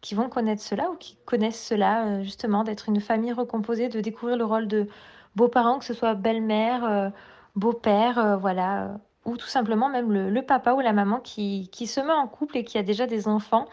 qui 0.00 0.14
vont 0.14 0.28
connaître 0.28 0.62
cela 0.62 0.90
ou 0.90 0.96
qui 0.96 1.16
connaissent 1.24 1.64
cela, 1.64 2.06
euh, 2.06 2.22
justement, 2.22 2.64
d'être 2.64 2.88
une 2.88 3.00
famille 3.00 3.32
recomposée, 3.32 3.88
de 3.88 4.00
découvrir 4.00 4.36
le 4.36 4.44
rôle 4.44 4.68
de 4.68 4.86
beaux-parents, 5.34 5.78
que 5.78 5.84
ce 5.84 5.94
soit 5.94 6.14
belle-mère, 6.14 6.84
euh, 6.84 7.10
beau-père, 7.54 8.18
euh, 8.18 8.36
voilà, 8.36 8.98
ou 9.24 9.36
tout 9.36 9.46
simplement 9.46 9.88
même 9.88 10.12
le, 10.12 10.42
papa 10.42 10.74
ou 10.74 10.80
la 10.80 10.92
maman 10.92 11.20
qui, 11.20 11.68
qui 11.72 11.86
se 11.86 12.00
met 12.00 12.12
en 12.12 12.28
couple 12.28 12.58
et 12.58 12.64
qui 12.64 12.78
a 12.78 12.82
déjà 12.82 13.06
des 13.06 13.28
enfants. 13.28 13.66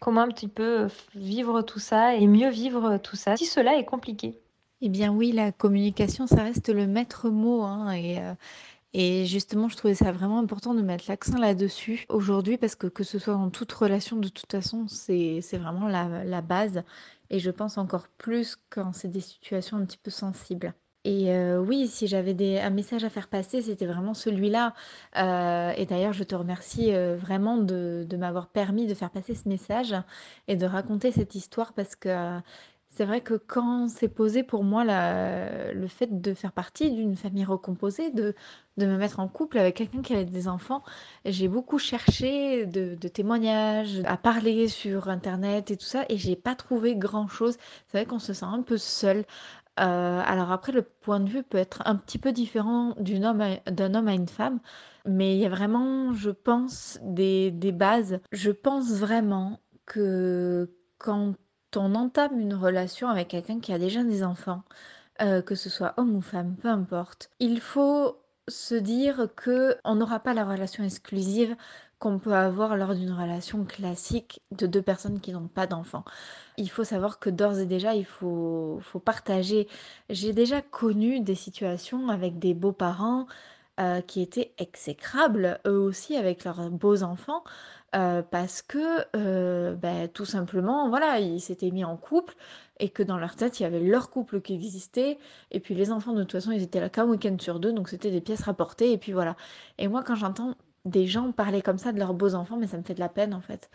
Comment 0.00 0.22
un 0.22 0.28
petit 0.28 0.48
peu 0.48 0.88
vivre 1.14 1.62
tout 1.62 1.78
ça 1.78 2.14
et 2.14 2.26
mieux 2.26 2.48
vivre 2.48 2.96
tout 2.98 3.16
ça 3.16 3.36
si 3.36 3.46
cela 3.46 3.76
est 3.76 3.84
compliqué? 3.84 4.40
Eh 4.80 4.88
bien 4.88 5.12
oui, 5.12 5.32
la 5.32 5.52
communication, 5.52 6.26
ça 6.26 6.42
reste 6.42 6.70
le 6.70 6.86
maître 6.86 7.28
mot, 7.28 7.62
hein, 7.62 7.92
et, 7.92 8.18
Et 8.92 9.26
justement, 9.26 9.68
je 9.68 9.76
trouvais 9.76 9.94
ça 9.94 10.10
vraiment 10.12 10.38
important 10.40 10.74
de 10.74 10.82
mettre 10.82 11.04
l'accent 11.08 11.38
là-dessus 11.38 12.06
aujourd'hui 12.08 12.58
parce 12.58 12.74
que 12.74 12.86
que 12.88 13.04
ce 13.04 13.18
soit 13.18 13.34
dans 13.34 13.50
toute 13.50 13.70
relation, 13.72 14.16
de 14.16 14.28
toute 14.28 14.50
façon, 14.50 14.86
c'est 14.88 15.40
vraiment 15.52 15.86
la, 15.88 16.24
la 16.24 16.40
base. 16.42 16.82
Et 17.30 17.38
je 17.38 17.50
pense 17.50 17.78
encore 17.78 18.08
plus 18.08 18.56
quand 18.70 18.92
c'est 18.92 19.08
des 19.08 19.20
situations 19.20 19.76
un 19.76 19.84
petit 19.84 19.98
peu 19.98 20.10
sensibles. 20.10 20.74
Et 21.04 21.32
euh, 21.32 21.58
oui, 21.58 21.88
si 21.88 22.06
j'avais 22.08 22.60
un 22.60 22.68
message 22.70 23.04
à 23.04 23.10
faire 23.10 23.28
passer, 23.28 23.62
c'était 23.62 23.86
vraiment 23.86 24.12
celui-là. 24.12 24.74
Euh, 25.16 25.72
et 25.76 25.86
d'ailleurs, 25.86 26.12
je 26.12 26.24
te 26.24 26.34
remercie 26.34 26.92
euh, 26.92 27.16
vraiment 27.16 27.56
de, 27.56 28.04
de 28.08 28.16
m'avoir 28.18 28.48
permis 28.48 28.86
de 28.86 28.92
faire 28.94 29.10
passer 29.10 29.34
ce 29.34 29.48
message 29.48 29.94
et 30.46 30.56
de 30.56 30.66
raconter 30.66 31.10
cette 31.10 31.34
histoire 31.34 31.72
parce 31.72 31.96
que 31.96 32.40
c'est 32.90 33.04
vrai 33.04 33.20
que 33.20 33.34
quand 33.34 33.88
c'est 33.88 34.08
posé 34.08 34.42
pour 34.42 34.64
moi 34.64 34.84
le 34.84 35.86
fait 35.88 36.20
de 36.20 36.34
faire 36.34 36.52
partie 36.52 36.90
d'une 36.90 37.16
famille 37.16 37.44
recomposée, 37.44 38.10
de 38.10 38.34
de 38.76 38.86
me 38.86 38.96
mettre 38.96 39.20
en 39.20 39.28
couple 39.28 39.58
avec 39.58 39.76
quelqu'un 39.76 40.00
qui 40.02 40.14
avait 40.14 40.24
des 40.24 40.48
enfants, 40.48 40.82
j'ai 41.26 41.48
beaucoup 41.48 41.78
cherché 41.78 42.66
de 42.66 42.94
témoignages, 43.08 44.00
à 44.06 44.16
parler 44.16 44.68
sur 44.68 45.08
internet 45.08 45.70
et 45.70 45.76
tout 45.76 45.84
ça 45.84 46.04
et 46.08 46.16
j'ai 46.16 46.36
pas 46.36 46.54
trouvé 46.54 46.96
grand-chose. 46.96 47.56
C'est 47.88 47.98
vrai 47.98 48.06
qu'on 48.06 48.18
se 48.18 48.32
sent 48.32 48.46
un 48.46 48.62
peu 48.62 48.78
seul. 48.78 49.24
Heu, 49.80 49.82
alors 49.84 50.52
après 50.52 50.72
le 50.72 50.82
point 50.82 51.20
de 51.20 51.28
vue 51.30 51.42
peut 51.42 51.58
être 51.58 51.82
un 51.86 51.96
petit 51.96 52.18
peu 52.18 52.32
différent 52.32 52.94
d'une 52.98 53.24
homme 53.24 53.40
à 53.40 53.56
d'un 53.70 53.94
homme 53.94 54.08
à 54.08 54.14
une 54.14 54.28
femme, 54.28 54.60
mais 55.06 55.34
il 55.36 55.40
y 55.40 55.46
a 55.46 55.48
vraiment, 55.48 56.12
je 56.14 56.30
pense, 56.30 56.98
des 57.02 57.50
des 57.50 57.72
bases. 57.72 58.20
Je 58.32 58.50
pense 58.50 58.92
vraiment 58.94 59.60
que 59.86 60.70
quand 60.98 61.34
on 61.76 61.94
entame 61.94 62.38
une 62.40 62.54
relation 62.54 63.08
avec 63.08 63.28
quelqu'un 63.28 63.60
qui 63.60 63.72
a 63.72 63.78
déjà 63.78 64.04
des 64.04 64.22
enfants, 64.24 64.62
euh, 65.22 65.42
que 65.42 65.54
ce 65.54 65.70
soit 65.70 65.94
homme 65.96 66.16
ou 66.16 66.20
femme, 66.20 66.56
peu 66.56 66.68
importe, 66.68 67.30
il 67.40 67.60
faut 67.60 68.16
se 68.48 68.74
dire 68.74 69.28
que 69.36 69.76
on 69.84 69.96
n'aura 69.96 70.20
pas 70.20 70.34
la 70.34 70.44
relation 70.44 70.84
exclusive 70.84 71.56
qu'on 71.98 72.18
peut 72.18 72.34
avoir 72.34 72.76
lors 72.76 72.94
d'une 72.94 73.12
relation 73.12 73.64
classique 73.64 74.40
de 74.52 74.66
deux 74.66 74.82
personnes 74.82 75.20
qui 75.20 75.32
n'ont 75.32 75.48
pas 75.48 75.66
d'enfants. 75.66 76.04
Il 76.56 76.70
faut 76.70 76.84
savoir 76.84 77.18
que 77.20 77.28
d'ores 77.30 77.58
et 77.58 77.66
déjà, 77.66 77.94
il 77.94 78.06
faut, 78.06 78.78
faut 78.82 79.00
partager. 79.00 79.68
J'ai 80.08 80.32
déjà 80.32 80.62
connu 80.62 81.20
des 81.20 81.34
situations 81.34 82.08
avec 82.08 82.38
des 82.38 82.54
beaux-parents 82.54 83.26
euh, 83.80 84.00
qui 84.02 84.22
étaient 84.22 84.52
exécrables, 84.58 85.60
eux 85.66 85.78
aussi, 85.78 86.16
avec 86.16 86.44
leurs 86.44 86.70
beaux 86.70 87.02
enfants. 87.02 87.42
Heu, 87.94 88.22
parce 88.30 88.62
que, 88.62 88.78
heu, 89.16 89.74
bah, 89.76 90.06
tout 90.08 90.24
simplement, 90.24 90.88
voilà, 90.88 91.18
ils 91.18 91.40
s'étaient 91.40 91.70
mis 91.72 91.84
en 91.84 91.96
couple 91.96 92.34
et 92.78 92.88
que 92.90 93.02
dans 93.02 93.18
leur 93.18 93.34
tête, 93.36 93.58
il 93.60 93.64
y 93.64 93.66
avait 93.66 93.80
leur 93.80 94.10
couple 94.10 94.40
qui 94.40 94.54
existait 94.54 95.18
et 95.50 95.58
puis 95.60 95.74
les 95.74 95.90
enfants, 95.90 96.12
de 96.12 96.22
toute 96.22 96.32
façon, 96.32 96.52
ils 96.52 96.62
étaient 96.62 96.80
là 96.80 96.88
qu'un 96.88 97.06
week-end 97.06 97.36
sur 97.40 97.58
2, 97.60 97.72
donc 97.72 97.88
c'était 97.88 98.10
des 98.12 98.20
pièces 98.20 98.42
rapportées 98.42 98.92
et 98.92 98.98
puis 98.98 99.12
voilà. 99.12 99.36
Et 99.78 99.88
moi, 99.88 100.02
quand 100.04 100.14
j'entends 100.14 100.54
des 100.84 101.06
gens 101.06 101.32
parler 101.32 101.62
comme 101.62 101.78
ça 101.78 101.92
de 101.92 101.98
leurs 101.98 102.14
beaux 102.14 102.34
enfants, 102.34 102.56
mais 102.56 102.66
ça 102.68 102.78
me 102.78 102.82
fait 102.82 102.94
de 102.94 103.00
la 103.00 103.08
peine, 103.08 103.34
en 103.34 103.40
fait. 103.40 103.70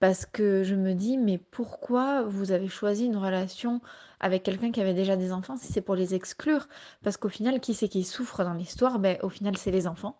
Parce 0.00 0.26
que 0.26 0.62
je 0.62 0.74
me 0.74 0.94
dis: 0.94 1.16
«Mais 1.18 1.38
pourquoi 1.38 2.22
vous 2.24 2.52
avez 2.52 2.68
choisi 2.68 3.06
une 3.06 3.16
relation 3.16 3.80
avec 4.20 4.42
quelqu'un 4.44 4.70
qui 4.72 4.80
avait 4.80 4.94
déjà 4.94 5.16
des 5.16 5.32
enfants 5.32 5.56
si 5.56 5.72
c'est 5.72 5.80
pour 5.80 5.94
les 5.96 6.14
exclure?» 6.14 6.68
parce 7.02 7.16
qu'au 7.16 7.28
final, 7.28 7.60
qui 7.60 7.74
c'est 7.74 7.88
qui 7.88 8.04
souffre 8.04 8.44
dans 8.44 8.54
l'histoire? 8.54 8.98
Beh, 9.00 9.18
au 9.22 9.28
final, 9.28 9.56
c'est 9.56 9.70
les 9.72 9.86
enfants. 9.86 10.16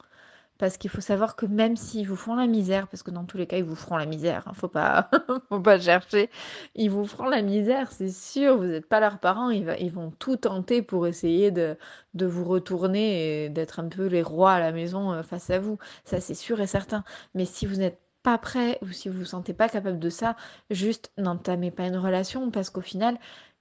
Parce 0.58 0.76
qu'il 0.76 0.90
faut 0.90 1.00
savoir 1.00 1.36
que 1.36 1.46
même 1.46 1.76
s'ils 1.76 2.06
vous 2.08 2.16
font 2.16 2.34
la 2.34 2.46
misère, 2.48 2.88
parce 2.88 3.02
que 3.04 3.12
dans 3.12 3.24
tous 3.24 3.38
les 3.38 3.46
cas, 3.46 3.58
ils 3.58 3.64
vous 3.64 3.76
feront 3.76 3.96
la 3.96 4.06
misère, 4.06 4.42
hein, 4.48 4.52
faut 4.54 4.66
pas, 4.68 5.08
faut 5.48 5.60
pas 5.60 5.78
chercher, 5.80 6.30
ils 6.74 6.90
vous 6.90 7.06
feront 7.06 7.28
la 7.28 7.42
misère, 7.42 7.92
c'est 7.92 8.08
sûr, 8.10 8.56
vous 8.58 8.64
n'êtes 8.64 8.88
pas 8.88 8.98
leurs 9.00 9.20
parents, 9.20 9.50
ils, 9.50 9.72
ils, 9.80 9.92
vont 9.92 10.10
tout 10.18 10.36
tenter 10.36 10.82
pour 10.82 11.06
essayer 11.06 11.52
de, 11.52 11.76
de 12.14 12.26
vous 12.26 12.44
retourner 12.44 13.44
et 13.44 13.48
d'être 13.50 13.78
un 13.80 13.88
peu 13.88 14.06
les 14.06 14.22
rois 14.22 14.52
à 14.52 14.60
la 14.60 14.72
maison 14.72 15.12
euh, 15.12 15.22
face 15.22 15.48
à 15.50 15.60
vous. 15.60 15.78
Ça, 16.04 16.20
c'est 16.20 16.34
sûr 16.34 16.60
et 16.60 16.66
certain. 16.66 17.04
Mais 17.34 17.44
si 17.44 17.64
vous 17.66 17.76
n'êtes 17.76 18.00
pas 18.28 18.36
prêt 18.36 18.78
ou 18.82 18.88
si 18.92 19.08
vous 19.08 19.20
vous 19.20 19.24
sentez 19.24 19.54
pas 19.54 19.70
capable 19.70 19.98
de 19.98 20.10
ça, 20.10 20.36
juste 20.68 21.12
n'entamez 21.16 21.70
pas 21.70 21.86
une 21.86 21.96
relation 21.96 22.50
parce 22.50 22.68
qu'au 22.68 22.82
final, 22.82 23.18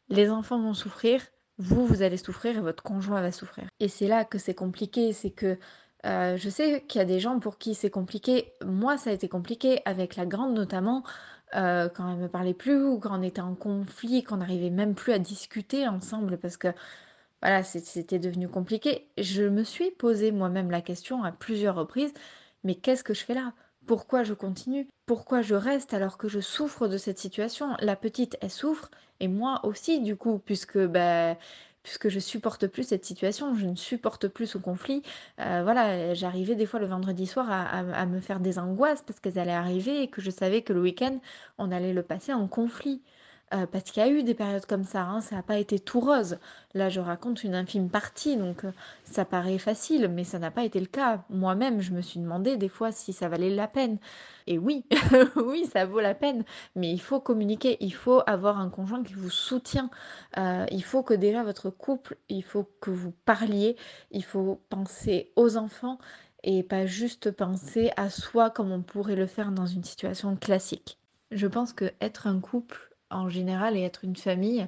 les 0.10 0.30
enfants 0.30 0.60
vont 0.60 0.74
souffrir, 0.74 1.22
vous, 1.58 1.86
vous 1.86 2.02
allez 2.02 2.18
souffrir 2.18 2.58
et 2.58 2.60
votre 2.60 2.84
conjoint 2.84 3.22
va 3.22 3.32
souffrir. 3.32 3.66
Et 3.80 3.88
c'est 3.88 4.08
là 4.08 4.26
que 4.26 4.38
c'est 4.38 4.54
compliqué, 4.56 5.14
c'est 5.14 5.32
que 5.32 5.58
euh, 6.06 6.36
je 6.36 6.50
sais 6.50 6.84
qu'il 6.86 7.00
y 7.00 7.02
a 7.02 7.06
des 7.06 7.22
gens 7.22 7.40
pour 7.40 7.58
qui 7.58 7.76
c'est 7.76 7.90
compliqué. 7.90 8.52
Moi, 8.66 8.98
ça 8.98 9.10
a 9.10 9.14
été 9.14 9.30
compliqué 9.30 9.82
avec 9.86 10.18
la 10.18 10.26
grande 10.26 10.54
notamment, 10.54 11.04
euh, 11.56 11.88
quand 11.88 12.12
elle 12.12 12.18
me 12.20 12.28
parlait 12.28 12.54
plus 12.54 12.84
ou 12.84 13.00
quand 13.00 13.18
on 13.18 13.24
était 13.24 13.40
en 13.40 13.56
conflit, 13.56 14.24
qu'on 14.24 14.38
n'arrivait 14.38 14.70
même 14.70 14.96
plus 14.96 15.14
à 15.14 15.20
discuter 15.20 15.88
ensemble 15.88 16.38
parce 16.38 16.58
que 16.58 16.68
voilà, 17.42 17.64
c'était 17.64 18.20
devenu 18.20 18.50
compliqué. 18.50 19.10
Je 19.18 19.44
me 19.44 19.64
suis 19.64 19.92
posé 19.92 20.32
moi-même 20.32 20.72
la 20.72 20.82
question 20.82 21.24
à 21.24 21.32
plusieurs 21.32 21.76
reprises, 21.76 22.14
mais 22.66 22.76
qu'est-ce 22.76 23.04
que 23.06 23.14
je 23.14 23.24
fais 23.24 23.34
là? 23.34 23.54
Pourquoi 23.88 24.24
je 24.24 24.34
continue? 24.34 24.88
Pourquoi 25.06 25.42
je 25.42 25.56
reste 25.56 25.94
alors 25.94 26.18
que 26.18 26.28
je 26.28 26.42
souffre 26.42 26.90
de 26.90 26.98
cette 26.98 27.18
situation? 27.18 27.76
La 27.80 27.96
petite, 27.96 28.38
elle 28.42 28.52
souffre, 28.52 28.92
et 29.22 29.30
moi 29.30 29.62
aussi 29.64 30.02
du 30.02 30.18
coup, 30.18 30.40
puisque 30.40 30.78
ben 30.78 31.38
puisque 31.84 32.10
je 32.10 32.20
supporte 32.20 32.68
plus 32.68 32.84
cette 32.84 33.06
situation, 33.06 33.56
je 33.56 33.66
ne 33.66 33.76
supporte 33.76 34.28
plus 34.28 34.46
ce 34.46 34.58
conflit. 34.58 35.04
Euh, 35.40 35.62
voilà, 35.64 36.14
j'arrivais 36.14 36.56
des 36.56 36.66
fois 36.66 36.82
le 36.82 36.86
vendredi 36.86 37.26
soir 37.26 37.50
à, 37.50 37.64
à, 37.80 38.06
me 38.06 38.20
faire 38.20 38.42
des 38.42 38.60
angoisses 38.60 39.02
parce 39.04 39.22
qu'elles 39.22 39.40
allaient 39.40 39.52
arriver 39.54 40.02
et 40.04 40.10
que 40.10 40.20
je 40.20 40.30
savais 40.30 40.64
que 40.64 40.74
le 40.74 40.82
week-end, 40.82 41.18
on 41.58 41.72
allait 41.72 41.94
le 41.94 42.04
passer 42.04 42.34
en 42.34 42.50
conflit. 42.50 43.02
Euh, 43.54 43.66
parce 43.66 43.86
qu'il 43.86 44.04
y 44.04 44.06
a 44.06 44.10
eu 44.10 44.24
des 44.24 44.34
périodes 44.34 44.66
comme 44.66 44.84
ça, 44.84 45.04
hein, 45.04 45.22
ça 45.22 45.38
n'a 45.38 45.42
pas 45.42 45.58
été 45.58 45.80
tout 45.80 46.02
rose. 46.02 46.38
Là, 46.74 46.90
je 46.90 47.00
raconte 47.00 47.46
une 47.46 47.56
infime 47.56 47.90
partie, 47.90 48.36
donc 48.36 48.66
euh, 48.66 48.72
ça 49.06 49.24
paraît 49.24 49.58
facile, 49.58 50.10
mais 50.10 50.26
ça 50.26 50.38
n'a 50.38 50.52
pas 50.52 50.66
été 50.66 50.82
le 50.82 50.86
cas. 50.86 51.24
Moi-même, 51.30 51.80
je 51.80 51.94
me 51.94 52.02
suis 52.02 52.20
demandé 52.20 52.58
des 52.58 52.68
fois 52.68 52.92
si 52.92 53.14
ça 53.14 53.30
valait 53.30 53.50
la 53.50 53.70
peine. 53.70 54.00
Et 54.48 54.58
oui, 54.58 54.84
oui, 55.38 55.66
ça 55.72 55.86
vaut 55.86 56.02
la 56.02 56.14
peine, 56.14 56.44
mais 56.76 56.92
il 56.92 57.00
faut 57.00 57.22
communiquer, 57.22 57.78
il 57.80 57.94
faut 57.94 58.22
avoir 58.28 58.60
un 58.60 58.70
conjoint 58.70 59.02
qui 59.02 59.14
vous 59.14 59.30
soutient. 59.30 59.90
Euh, 60.38 60.66
il 60.70 60.84
faut 60.84 61.02
que 61.02 61.14
déjà 61.14 61.44
votre 61.44 61.70
couple, 61.70 62.18
il 62.28 62.44
faut 62.44 62.70
que 62.82 62.92
vous 62.92 63.14
parliez, 63.24 63.78
il 64.12 64.26
faut 64.26 64.62
penser 64.70 65.32
aux 65.38 65.56
enfants 65.56 66.00
et 66.44 66.64
pas 66.64 66.86
juste 66.86 67.32
penser 67.32 67.92
à 67.96 68.10
soi 68.10 68.50
comme 68.50 68.74
on 68.74 68.82
pourrait 68.82 69.16
le 69.16 69.26
faire 69.26 69.52
dans 69.52 69.66
une 69.66 69.86
situation 69.86 70.36
classique. 70.36 70.98
Je 71.32 71.48
pense 71.48 71.74
que 71.74 71.92
être 72.02 72.28
un 72.28 72.40
couple 72.40 72.87
en 73.12 73.30
général 73.30 73.78
et 73.78 73.82
être 73.82 74.04
une 74.04 74.16
famille, 74.16 74.68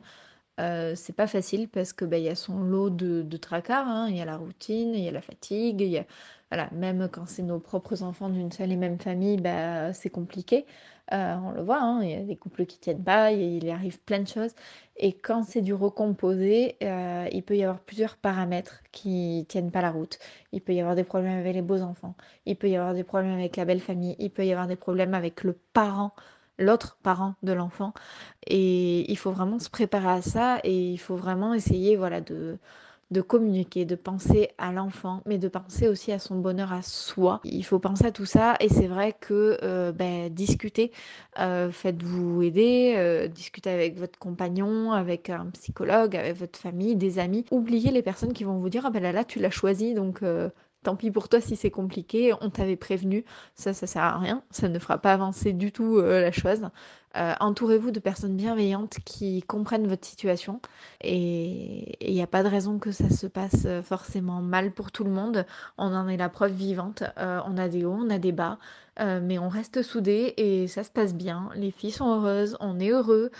euh, 0.60 0.94
c'est 0.96 1.14
pas 1.16 1.28
facile 1.28 1.70
parce 1.70 1.94
que, 1.94 2.06
bah, 2.06 2.18
y 2.18 2.28
a 2.30 2.36
son 2.36 2.60
lot 2.62 2.90
de 2.90 3.38
tracas, 3.38 3.84
hein. 3.86 4.10
Il 4.10 4.18
y 4.18 4.22
a 4.22 4.26
la 4.26 4.38
routine, 4.38 4.94
il 4.96 5.04
y 5.04 5.08
a 5.08 5.12
la 5.12 5.22
fatigue, 5.22 5.82
il 5.82 5.88
y 5.90 5.98
a 6.00 6.06
voilà, 6.52 6.70
même 6.74 7.08
quand 7.12 7.28
c'est 7.28 7.44
nos 7.44 7.60
propres 7.60 8.02
enfants 8.04 8.30
d'une 8.30 8.52
seule 8.52 8.72
et 8.72 8.76
même 8.76 9.00
famille, 9.00 9.38
bah, 9.38 9.94
c'est 9.94 10.10
compliqué. 10.10 10.66
Heu, 11.14 11.16
on 11.18 11.52
le 11.52 11.62
voit, 11.62 11.80
hein, 11.82 12.02
il 12.04 12.10
y 12.12 12.16
a 12.16 12.22
des 12.22 12.36
couples 12.36 12.66
qui 12.66 12.80
tiennent 12.80 13.04
pas, 13.04 13.32
il 13.32 13.64
y 13.64 13.72
arrive 13.72 14.00
plein 14.02 14.20
de 14.20 14.28
choses 14.28 14.52
et 14.98 15.14
quand 15.14 15.44
c'est 15.44 15.62
du 15.62 15.74
recomposé, 15.74 16.76
heu, 16.84 17.28
il 17.32 17.44
peut 17.44 17.56
y 17.56 17.64
avoir 17.64 17.80
plusieurs 17.82 18.18
paramètres 18.18 18.82
qui 18.92 19.46
tiennent 19.50 19.72
pas 19.72 19.82
la 19.82 19.92
route. 19.92 20.20
Il 20.52 20.62
peut 20.62 20.74
y 20.74 20.80
avoir 20.82 20.96
des 20.96 21.04
problèmes 21.04 21.40
avec 21.40 21.54
les 21.56 21.62
beaux 21.62 21.82
enfants, 21.82 22.16
il 22.46 22.56
peut 22.58 22.70
y 22.70 22.76
avoir 22.76 22.94
des 22.94 23.04
problèmes 23.04 23.34
avec 23.34 23.56
la 23.58 23.66
belle 23.66 23.80
famille, 23.82 24.16
il 24.20 24.30
peut 24.32 24.46
y 24.46 24.52
avoir 24.52 24.68
des 24.68 24.76
problèmes 24.76 25.14
avec 25.14 25.44
le 25.44 25.54
parent 25.74 26.14
l'autre 26.60 26.98
parent 27.04 27.36
de 27.44 27.54
l'enfant. 27.54 27.94
Et 28.48 29.10
il 29.12 29.18
faut 29.18 29.32
vraiment 29.32 29.60
se 29.60 29.70
préparer 29.70 30.10
à 30.10 30.22
ça 30.22 30.60
et 30.64 30.92
il 30.92 30.98
faut 30.98 31.16
vraiment 31.16 31.54
essayer 31.54 31.96
voilà, 31.96 32.22
de, 32.22 32.58
de 33.12 33.22
communiquer, 33.22 33.86
de 33.86 33.96
penser 33.96 34.50
à 34.58 34.72
l'enfant, 34.72 35.22
mais 35.26 35.38
de 35.40 35.48
penser 35.48 35.88
aussi 35.88 36.12
à 36.12 36.20
son 36.20 36.38
bonheur 36.38 36.72
à 36.74 36.82
soi. 36.84 37.42
Il 37.44 37.64
faut 37.66 37.80
penser 37.80 38.06
à 38.06 38.12
tout 38.12 38.26
ça 38.26 38.56
et 38.60 38.70
c'est 38.70 38.88
vrai 38.88 39.16
que 39.20 39.58
euh, 39.64 39.92
ben, 39.92 40.30
discuter, 40.30 40.92
euh, 41.40 41.72
faites-vous 41.72 42.44
aider, 42.44 42.94
euh, 42.98 43.28
discutez 43.28 43.72
avec 43.72 43.98
votre 43.98 44.20
compagnon, 44.20 44.92
avec 44.92 45.30
un 45.30 45.48
psychologue, 45.48 46.16
avec 46.16 46.38
votre 46.38 46.60
famille, 46.60 46.96
des 46.96 47.18
amis. 47.20 47.46
Oubliez 47.52 47.92
les 47.92 48.04
personnes 48.04 48.34
qui 48.34 48.44
vont 48.44 48.60
vous 48.60 48.70
dire 48.70 48.86
ah 48.86 48.92
ben 48.92 49.02
là, 49.02 49.12
là 49.12 49.24
tu 49.24 49.40
l'as 49.40 49.50
choisi 49.50 49.94
donc 49.96 50.22
Tant 50.84 50.96
pis 50.96 51.12
pour 51.12 51.28
toi 51.28 51.42
si 51.42 51.58
c'est 51.58 51.72
compliqué, 51.72 52.34
on 52.40 52.50
t'avait 52.50 52.78
prévenu, 52.78 53.26
ça, 53.54 53.74
ça 53.74 53.86
sert 53.86 54.02
à 54.02 54.18
rien, 54.18 54.44
ça 54.50 54.70
ne 54.70 54.80
fera 54.80 54.98
pas 54.98 55.14
avancer 55.14 55.52
du 55.52 55.74
tout 55.74 55.98
euh, 55.98 56.22
la 56.22 56.32
chose. 56.32 56.70
Euh, 57.18 57.34
entourez-vous 57.42 57.92
de 57.92 58.00
personnes 58.00 58.38
bienveillantes 58.38 58.98
qui 59.04 59.42
comprennent 59.42 59.88
votre 59.88 60.06
situation 60.08 60.62
et 61.02 61.98
il 62.08 62.14
n'y 62.14 62.22
a 62.22 62.28
pas 62.28 62.44
de 62.44 62.48
raison 62.48 62.80
que 62.80 62.92
ça 62.92 63.10
se 63.10 63.28
passe 63.28 63.66
euh, 63.66 63.82
forcément 63.82 64.42
mal 64.42 64.72
pour 64.72 64.92
tout 64.94 65.04
le 65.04 65.10
monde. 65.10 65.46
On 65.78 65.94
en 65.94 66.08
est 66.08 66.18
la 66.18 66.30
preuve 66.30 66.54
vivante. 66.54 67.04
on 67.18 67.58
a 67.58 67.68
des 67.68 67.84
hauts, 67.84 67.98
on 68.00 68.10
a 68.10 68.20
des 68.20 68.32
bas, 68.32 68.58
mais 68.98 69.38
on 69.40 69.50
reste 69.50 69.82
soudés 69.82 70.34
et 70.38 70.68
ça 70.68 70.84
se 70.84 70.92
passe 70.92 71.14
bien. 71.14 71.50
Les 71.56 71.72
filles 71.72 71.92
sont 71.92 72.08
heureuses, 72.08 72.58
on 72.62 72.80
est 72.80 72.90
heureux 72.90 73.32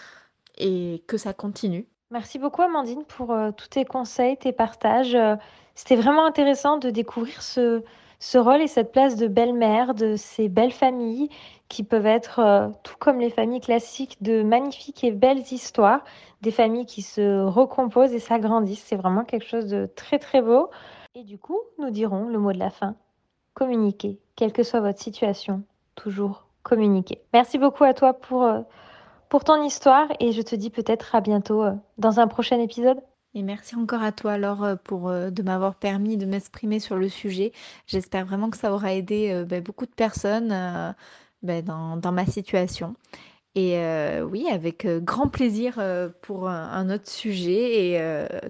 et 0.58 1.04
que 1.08 1.18
ça 1.18 1.34
continue. 1.34 1.88
Merci 2.12 2.40
beaucoup 2.40 2.62
Amandine 2.64 3.04
pour 3.06 3.36
tous 3.56 3.68
tes 3.68 3.86
conseils, 3.86 4.36
tes 4.38 4.52
partages. 4.52 5.18
C'était 5.76 5.96
vraiment 5.96 6.26
intéressant 6.26 6.78
de 6.78 6.90
découvrir 6.90 7.42
ce, 7.42 7.84
ce 8.20 8.38
rôle 8.38 8.62
et 8.62 8.68
cette 8.68 8.92
place 8.92 9.16
de 9.16 9.28
belle-mère, 9.28 9.94
de 9.94 10.16
ces 10.16 10.50
belles 10.50 10.74
familles 10.74 11.30
qui 11.70 11.84
peuvent 11.84 12.06
être, 12.06 12.40
euh, 12.40 12.68
tout 12.84 12.96
comme 13.00 13.20
les 13.20 13.30
familles 13.30 13.62
classiques, 13.62 14.22
de 14.22 14.44
magnifiques 14.44 15.04
et 15.04 15.12
belles 15.12 15.44
histoires, 15.52 16.04
des 16.42 16.52
familles 16.52 16.86
qui 16.86 17.02
se 17.02 17.46
recomposent 17.46 18.14
et 18.14 18.20
s'agrandissent. 18.20 18.84
C'est 18.84 18.96
vraiment 18.96 19.24
quelque 19.24 19.46
chose 19.46 19.68
de 19.68 19.86
très 19.86 20.20
très 20.20 20.42
beau. 20.42 20.70
Et 21.16 21.24
du 21.24 21.38
coup, 21.38 21.60
nous 21.78 21.92
dirons 21.92 22.28
le 22.28 22.40
mot 22.40 22.52
de 22.52 22.60
la 22.60 22.72
fin. 22.72 22.96
Communiquez, 23.54 24.20
quelle 24.36 24.52
que 24.52 24.64
soit 24.64 24.82
votre 24.82 25.00
situation, 25.00 25.64
toujours 25.96 26.46
communiquer. 26.64 27.22
Merci 27.34 27.58
beaucoup 27.58 27.84
à 27.84 27.94
toi 27.94 28.14
pour, 28.14 28.44
euh, 28.44 28.62
pour 29.30 29.44
ton 29.44 29.64
histoire 29.64 30.08
et 30.20 30.32
je 30.32 30.42
te 30.42 30.56
dis 30.56 30.70
peut-être 30.70 31.16
à 31.16 31.22
bientôt 31.22 31.64
euh, 31.64 31.74
dans 31.98 32.20
un 32.20 32.28
prochain 32.28 32.60
épisode. 32.60 33.00
Et 33.36 33.44
merci 33.44 33.76
encore 33.76 34.02
à 34.02 34.12
toi 34.12 34.38
Laure 34.38 34.64
euh, 34.64 34.76
pour 34.76 35.12
de 35.12 35.44
m'avoir 35.44 35.76
permis 35.76 36.18
de 36.18 36.26
m'exprimer 36.26 36.80
sur 36.80 36.98
le 36.98 37.10
sujet. 37.10 37.54
J'espère 37.86 38.26
vraiment 38.26 38.50
que 38.50 38.58
ça 38.58 38.74
aura 38.74 38.94
aidé 38.94 39.46
ben, 39.48 39.62
beaucoup 39.62 39.86
de 39.86 39.94
personnes 39.94 40.50
ben, 41.44 41.64
dans, 41.64 41.96
dans, 41.96 42.12
ma 42.12 42.26
situation. 42.26 42.96
Et 43.56 43.78
oui, 44.24 44.48
avec 44.50 44.88
grand 44.88 45.28
plaisir 45.28 45.82
pour 46.22 46.48
un, 46.48 46.90
autre 46.90 47.10
sujet 47.10 47.92
et 47.92 48.02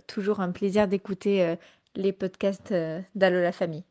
toujours 0.07 0.39
un 0.39 0.51
plaisir 0.51 0.87
d'écouter 0.87 1.55
les 1.95 2.13
podcasts 2.13 2.73
d'Allo 3.15 3.41
la 3.41 3.51
famille. 3.51 3.83